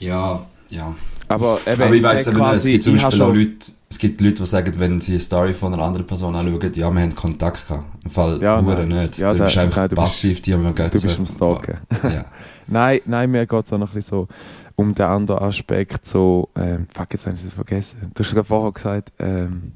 Ja, 0.00 0.46
ja. 0.70 0.94
Aber, 1.28 1.58
eben, 1.66 1.82
Aber 1.82 1.94
ich 1.94 2.02
weiss 2.02 2.24
sag 2.24 2.34
eben, 2.34 2.44
es 2.46 2.64
gibt 2.64 2.82
zum 2.84 2.96
Beispiel 2.96 3.22
auch 3.22 3.32
Leute, 3.32 3.72
es 3.88 3.98
gibt 3.98 4.20
Leute, 4.20 4.34
die 4.42 4.46
sagen, 4.46 4.72
wenn 4.78 5.00
sie 5.00 5.12
eine 5.12 5.20
Story 5.20 5.54
von 5.54 5.72
einer 5.72 5.82
anderen 5.82 6.06
Person 6.06 6.34
anschauen, 6.34 6.72
ja, 6.74 6.90
wir 6.90 7.02
haben 7.02 7.14
Kontakt 7.14 7.66
gehabt. 7.66 7.84
Im 8.04 8.10
Fall 8.10 8.42
Ja, 8.42 8.60
Hure 8.60 8.86
nein. 8.86 9.04
nicht. 9.04 9.18
Ja, 9.18 9.32
du 9.32 9.42
bist 9.42 9.56
einfach 9.56 9.76
nein, 9.78 9.88
du 9.88 9.96
bist- 9.96 10.06
passiv, 10.06 10.42
die 10.42 10.52
haben 10.52 10.74
Du 10.74 10.88
bist 10.90 11.18
am 11.18 11.26
Stalken. 11.26 11.78
Ja. 12.02 12.24
Nein, 12.66 13.00
nein, 13.04 13.30
mir 13.30 13.46
geht 13.46 13.66
es 13.66 13.72
auch 13.74 13.78
noch 13.78 13.90
ein 13.90 13.94
bisschen 13.94 14.26
so 14.26 14.28
um 14.76 14.94
den 14.94 15.04
anderen 15.04 15.42
Aspekt, 15.42 16.06
so, 16.06 16.48
ähm, 16.56 16.86
fuck, 16.94 17.12
jetzt 17.12 17.26
habe 17.26 17.36
ich 17.36 17.44
es 17.44 17.52
vergessen. 17.52 18.10
Du 18.14 18.24
hast 18.24 18.30
gerade 18.32 18.44
vorher 18.48 18.72
gesagt, 18.72 19.12
ähm, 19.18 19.72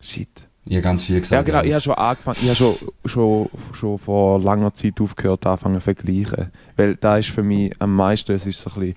shit. 0.00 0.28
Ich 0.68 0.74
habe 0.74 0.82
ganz 0.82 1.04
viel 1.04 1.14
Ja, 1.16 1.20
gesagt. 1.20 1.46
genau, 1.46 1.62
ich 1.62 1.72
habe 1.72 1.80
schon 1.80 1.94
angefangen, 1.94 2.38
ich 2.42 2.48
habe 2.48 2.56
schon, 2.56 2.74
schon, 3.04 3.48
schon 3.72 3.98
vor 3.98 4.40
langer 4.40 4.74
Zeit 4.74 5.00
aufgehört, 5.00 5.46
anfangen 5.46 5.76
zu 5.76 5.82
vergleichen. 5.82 6.50
Weil 6.76 6.96
da 6.96 7.18
ist 7.18 7.28
für 7.30 7.44
mich 7.44 7.72
am 7.78 7.94
meisten, 7.94 8.32
es 8.32 8.46
ist 8.46 8.60
so 8.60 8.70
ein 8.70 8.80
bisschen, 8.80 8.96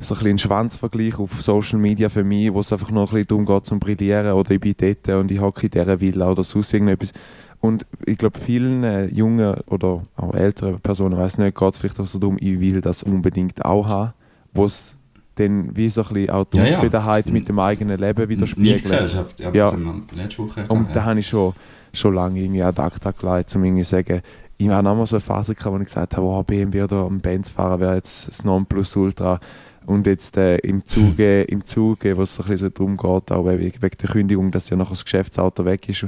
so 0.00 0.14
ein, 0.14 0.18
bisschen 0.18 0.30
ein 0.30 0.38
Schwanzvergleich 0.38 1.18
auf 1.18 1.42
Social 1.42 1.78
Media 1.78 2.08
für 2.08 2.24
mich, 2.24 2.52
wo 2.52 2.60
es 2.60 2.72
einfach 2.72 2.90
nur 2.90 3.02
ein 3.02 3.08
bisschen 3.10 3.26
darum 3.26 3.44
geht, 3.44 3.66
zum 3.66 3.78
Brillieren 3.78 4.32
oder 4.32 4.50
ich 4.52 4.60
bin 4.60 4.74
dort 4.78 5.08
und 5.20 5.30
ich 5.30 5.38
hocke 5.40 5.66
in 5.66 5.70
dieser 5.70 6.00
Villa 6.00 6.30
oder 6.30 6.44
sonst 6.44 6.72
irgendetwas. 6.72 7.12
Und 7.60 7.84
ich 8.06 8.16
glaube, 8.16 8.38
vielen 8.38 8.82
äh, 8.84 9.06
jungen 9.06 9.54
oder 9.66 10.02
auch 10.16 10.34
älteren 10.34 10.80
Personen, 10.80 11.18
weiß 11.18 11.38
nicht, 11.38 11.56
geht 11.58 11.74
es 11.74 11.78
vielleicht 11.78 12.00
auch 12.00 12.06
so 12.06 12.18
darum, 12.18 12.36
ich 12.40 12.58
will 12.60 12.80
das 12.80 13.02
unbedingt 13.02 13.64
auch 13.64 13.86
haben, 13.86 14.12
wo 14.52 14.64
es 14.64 14.95
dann 15.36 15.76
wie 15.76 15.88
so 15.88 16.02
ein 16.02 16.08
bisschen 16.14 16.30
auch 16.30 16.44
die 16.46 16.56
Ja, 16.58 16.62
ja. 16.64 16.68
Unzufriedenheit 16.70 17.26
mit 17.30 17.48
dem 17.48 17.58
eigenen 17.58 18.00
Leben 18.00 18.28
widerspiegelt. 18.28 18.82
Gesellschaft. 18.82 19.40
Ja, 19.40 19.50
Ja. 19.52 19.70
letzte 20.14 20.38
Woche 20.42 20.64
Und 20.68 20.90
da 20.90 21.00
ja. 21.00 21.04
habe 21.06 21.20
ich 21.20 21.28
schon, 21.28 21.52
schon 21.92 22.14
lange 22.14 22.40
irgendwie 22.40 22.62
ad 22.62 22.80
acta 22.80 23.10
gelegt, 23.12 23.54
um 23.54 23.64
irgendwie 23.64 23.84
zu 23.84 23.90
sagen, 23.90 24.22
ich 24.58 24.68
habe 24.68 24.88
auch 24.88 24.96
mal 24.96 25.06
so 25.06 25.16
eine 25.16 25.20
Phase 25.20 25.54
gehabt, 25.54 25.74
wo 25.74 25.78
ich 25.78 25.84
gesagt 25.84 26.16
habe, 26.16 26.26
oh, 26.26 26.42
BMW 26.42 26.82
oder 26.82 27.06
ein 27.06 27.20
Benz 27.20 27.50
fahren 27.50 27.78
wäre 27.80 27.96
jetzt 27.96 28.28
das 28.28 28.44
Nonplusultra. 28.44 29.40
Und 29.86 30.06
jetzt 30.06 30.36
äh, 30.36 30.56
im 30.58 30.84
Zuge, 30.84 31.42
im 31.42 31.64
Zuge, 31.64 32.16
wo 32.16 32.22
es 32.22 32.34
so 32.34 32.42
ein 32.42 32.48
bisschen 32.48 32.70
so 32.70 32.70
darum 32.70 32.96
geht, 32.96 33.32
auch 33.32 33.46
wegen, 33.46 33.80
der 33.80 34.10
Kündigung, 34.10 34.50
dass 34.50 34.68
ja 34.68 34.76
nachher 34.76 34.90
das 34.90 35.04
Geschäftsauto 35.04 35.64
weg 35.64 35.88
ist 35.88 36.06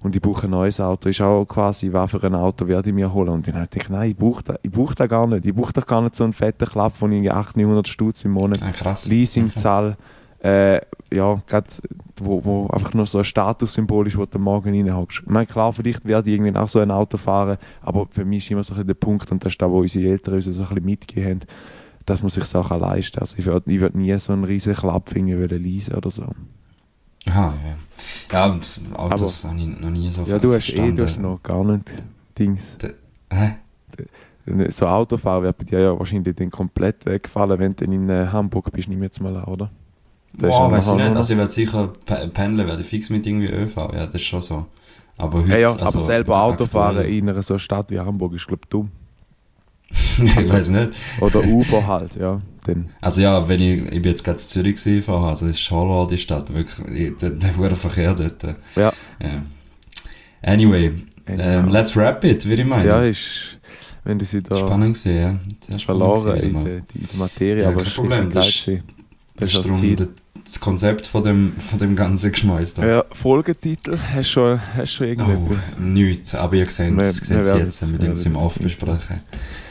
und 0.00 0.14
ich 0.14 0.22
brauche 0.22 0.46
ein 0.46 0.50
neues 0.50 0.80
Auto, 0.80 1.08
ist 1.08 1.20
auch 1.20 1.44
quasi, 1.44 1.92
was 1.92 2.12
für 2.12 2.22
ein 2.22 2.36
Auto 2.36 2.68
werde 2.68 2.90
ich 2.90 2.94
mir 2.94 3.12
holen. 3.12 3.30
Und 3.30 3.48
dann 3.48 3.54
dachte 3.54 3.78
ich, 3.80 3.88
nein, 3.88 4.10
ich 4.10 4.16
brauche 4.16 4.44
das, 4.44 4.58
ich 4.62 4.70
brauche 4.70 4.94
das 4.94 5.08
gar 5.08 5.26
nicht. 5.26 5.44
Ich 5.44 5.54
brauche 5.54 5.72
doch 5.72 5.86
gar 5.86 6.02
nicht 6.02 6.14
so 6.14 6.22
einen 6.22 6.32
fetten 6.32 6.66
Klapp 6.68 6.96
von 6.96 7.10
irgendwie 7.10 7.32
800, 7.32 7.56
900 7.56 7.88
Stutz 7.88 8.24
im 8.24 8.30
Monat. 8.30 8.62
Ah, 8.62 8.70
krass. 8.70 9.06
Leasing 9.06 9.46
Okay. 9.46 9.58
zahl, 9.58 9.96
äh, 10.42 10.80
ja, 11.12 11.42
gerade 11.46 11.66
wo, 12.18 12.44
wo 12.44 12.66
einfach 12.68 12.94
nur 12.94 13.06
so 13.06 13.18
ein 13.18 13.24
Statussymbol 13.24 14.06
ist, 14.06 14.16
wo 14.16 14.26
du 14.26 14.38
Morgen 14.38 14.74
reinhockst. 14.74 15.22
Ich 15.24 15.28
meine, 15.28 15.46
klar, 15.46 15.72
vielleicht 15.72 16.06
werde 16.06 16.30
ich 16.30 16.36
irgendwann 16.36 16.62
auch 16.62 16.68
so 16.68 16.78
ein 16.78 16.90
Auto 16.90 17.16
fahren, 17.16 17.58
aber 17.82 18.06
für 18.10 18.24
mich 18.24 18.44
ist 18.44 18.50
immer 18.52 18.62
so 18.62 18.74
ein 18.74 18.76
bisschen 18.76 18.86
der 18.86 18.94
Punkt, 18.94 19.32
und 19.32 19.44
das 19.44 19.54
ist 19.54 19.62
da, 19.62 19.70
wo 19.70 19.80
unsere 19.80 20.08
Eltern 20.08 20.34
uns 20.34 20.44
so 20.44 20.50
ein 20.50 20.58
bisschen 20.58 20.84
mitgegeben 20.84 21.30
haben, 21.30 21.40
dass 22.06 22.22
man 22.22 22.30
sich 22.30 22.54
auch 22.54 22.70
leisten 22.70 23.14
kann. 23.14 23.22
Also 23.22 23.36
ich 23.36 23.44
würde 23.44 23.80
würd 23.80 23.94
nie 23.94 24.16
so 24.18 24.32
einen 24.32 24.44
riesen 24.44 24.74
Klappfinger 24.74 25.36
leisen 25.48 25.94
oder 25.94 26.10
so. 26.10 26.24
Aha, 27.28 27.54
ja. 27.64 27.76
Ja, 28.32 28.56
das 28.56 28.80
Autos 28.94 29.44
habe 29.44 29.58
ich 29.58 29.80
noch 29.80 29.90
nie 29.90 30.10
so 30.10 30.22
Ja, 30.22 30.38
du 30.38 30.54
hast 30.54 30.72
eh, 30.72 30.92
du 30.92 31.04
hast 31.04 31.20
noch 31.20 31.42
gar 31.42 31.64
nicht 31.64 31.90
Dings. 32.38 32.76
De, 32.78 32.94
hä? 33.32 33.56
So 34.70 34.86
Autofahren 34.86 35.42
wird 35.42 35.58
bei 35.58 35.64
dir 35.64 35.80
ja 35.80 35.98
wahrscheinlich 35.98 36.36
dann 36.36 36.50
komplett 36.50 37.04
wegfallen, 37.04 37.58
wenn 37.58 37.74
du 37.74 37.84
in 37.84 38.08
äh, 38.08 38.28
Hamburg 38.30 38.70
bist, 38.70 38.88
nimm 38.88 39.02
jetzt 39.02 39.20
mal 39.20 39.36
an, 39.36 39.44
oder? 39.44 39.70
Das 40.32 40.50
Boah, 40.50 40.70
weiß 40.70 40.90
ich 40.90 40.94
nicht. 40.94 41.16
Also 41.16 41.32
ich 41.32 41.38
werde 41.38 41.50
sicher 41.50 41.92
pendeln, 42.32 42.68
werde 42.68 42.84
fix 42.84 43.10
mit 43.10 43.26
irgendwie 43.26 43.48
ÖV, 43.48 43.76
ja, 43.76 44.06
das 44.06 44.16
ist 44.16 44.22
schon 44.22 44.42
so. 44.42 44.66
Aber 45.16 45.40
heute, 45.40 45.50
ja, 45.50 45.58
ja, 45.58 45.68
also, 45.68 45.84
aber 45.84 46.06
selber 46.06 46.42
Auto 46.42 46.66
fahren 46.66 47.04
in 47.06 47.28
einer 47.28 47.42
so 47.42 47.58
Stadt 47.58 47.90
wie 47.90 47.98
Hamburg 47.98 48.34
ist, 48.34 48.46
glaube 48.46 48.62
ich, 48.64 48.68
dumm. 48.68 48.90
ich 49.90 50.50
weiß 50.50 50.70
nicht. 50.70 50.90
Oder 51.20 51.44
Uber 51.44 51.86
halt, 51.86 52.16
ja. 52.16 52.38
Dann. 52.64 52.90
Also 53.00 53.22
ja, 53.22 53.48
wenn 53.48 53.60
ich, 53.60 53.82
ich 53.84 54.02
bin 54.02 54.04
jetzt 54.04 54.24
gerade 54.24 54.38
in 54.38 54.48
Zürich 54.48 54.82
gewesen, 54.82 55.12
also 55.12 55.46
es 55.46 55.52
ist 55.52 55.60
schon 55.60 56.08
die 56.08 56.18
Stadt, 56.18 56.52
wirklich, 56.52 57.16
der, 57.18 57.30
der 57.30 57.56
wurde 57.56 57.76
Verkehr 57.76 58.14
dort. 58.14 58.42
Ja. 58.74 58.92
ja. 59.20 59.42
Anyway, 60.42 60.92
ähm, 61.26 61.68
let's 61.68 61.96
wrap 61.96 62.24
it, 62.24 62.44
würde 62.46 62.62
ich 62.62 62.68
meinen. 62.68 62.86
Ja, 62.86 63.02
ist, 63.02 63.58
wenn 64.04 64.18
du 64.18 64.24
sie 64.24 64.42
da... 64.42 64.56
Spannend 64.56 64.94
gesehen, 64.94 65.22
ja. 65.22 65.38
Sehr 65.60 65.78
verloren 65.78 66.36
in, 66.38 66.64
die, 66.64 66.98
die 66.98 67.16
Materie, 67.16 67.62
ja, 67.62 67.68
aber 67.68 67.82
kein 67.82 67.92
Problem, 67.92 68.30
das, 68.30 68.48
ist, 68.48 68.68
das, 69.36 69.52
das 69.52 69.66
ist 69.66 70.08
das 70.46 70.60
Konzept 70.60 71.06
von 71.08 71.22
dem, 71.22 71.54
von 71.56 71.78
dem 71.78 71.96
ganzen 71.96 72.30
Geschmäus 72.30 72.76
Ja, 72.76 73.04
Folgetitel, 73.12 73.98
hast 73.98 74.28
du 74.28 74.32
schon, 74.32 74.60
hast 74.74 74.92
schon 74.92 75.08
irgendetwas? 75.08 75.58
Oh, 75.76 75.80
nichts, 75.80 76.34
aber 76.34 76.54
ihr 76.54 76.70
seht 76.70 76.98
es 76.98 77.28
jetzt, 77.28 78.00
wir 78.00 78.10
uns 78.10 78.24
im 78.24 78.36
Off 78.36 78.58
besprechen. 78.58 79.20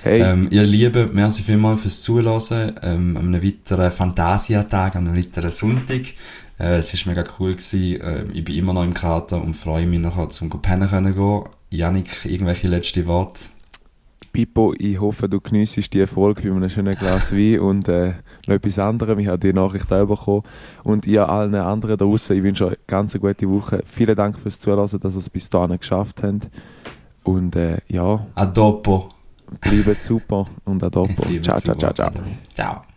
Hey. 0.03 0.21
Ähm, 0.21 0.47
ihr 0.51 0.63
Lieben, 0.63 1.13
merci 1.13 1.43
vielmals 1.43 1.81
fürs 1.81 2.01
Zuhören, 2.01 2.75
ähm, 2.83 3.17
an 3.17 3.27
einem 3.27 3.43
weiteren 3.43 3.89
Fantasia-Tag, 3.89 4.97
an 4.97 5.07
einem 5.07 5.17
weiteren 5.17 5.51
Sonntag. 5.51 6.01
Äh, 6.59 6.77
es 6.77 6.93
war 6.93 7.13
mega 7.13 7.23
cool 7.39 7.53
gewesen, 7.53 8.01
äh, 8.01 8.25
ich 8.33 8.43
bin 8.43 8.55
immer 8.55 8.73
noch 8.73 8.83
im 8.83 8.93
Kater 8.93 9.41
und 9.41 9.55
freue 9.55 9.87
mich 9.87 9.99
nachher 9.99 10.29
zum 10.29 10.49
Pennen 10.49 10.89
können 10.89 11.15
gehen. 11.15 11.43
Janik, 11.69 12.25
irgendwelche 12.25 12.67
letzte 12.67 13.05
Worte? 13.07 13.39
Pippo, 14.35 14.73
ich 14.77 14.99
hoffe, 14.99 15.29
du 15.29 15.39
geniessest 15.39 15.93
die 15.93 16.01
Erfolg 16.01 16.43
bei 16.43 16.51
einem 16.51 16.69
schönen 16.69 16.95
Glas 16.95 17.31
Wein 17.31 17.59
und 17.59 17.87
äh, 17.87 18.15
noch 18.47 18.55
etwas 18.55 18.79
anderes. 18.79 19.17
Ich 19.19 19.27
habe 19.27 19.39
die 19.39 19.53
Nachricht 19.53 19.91
auch 19.91 20.07
bekommen. 20.07 20.43
Und 20.83 21.05
ihr 21.05 21.27
allen 21.27 21.55
anderen 21.55 21.97
da 21.97 22.05
draußen, 22.05 22.35
ich 22.35 22.43
wünsche 22.43 22.65
euch 22.65 22.71
eine 22.71 22.79
ganz 22.87 23.13
gute 23.13 23.49
Woche. 23.49 23.83
Vielen 23.85 24.15
Dank 24.15 24.37
fürs 24.37 24.59
Zuhören, 24.59 24.81
dass 24.81 24.93
ihr 24.93 25.17
es 25.17 25.29
bis 25.29 25.49
dahin 25.49 25.77
geschafft 25.77 26.23
habt. 26.23 26.49
Und 27.23 27.55
äh, 27.55 27.79
ja. 27.87 28.25
A 28.35 28.45
dopo. 28.45 29.09
Bleibt 29.61 30.01
super 30.01 30.47
und 30.65 30.83
a 30.83 30.89
dopo. 30.89 31.23
Ciao, 31.41 31.59
ciao, 31.59 31.75
ciao, 31.75 31.93
ciao. 31.93 32.11
Ciao. 32.53 32.94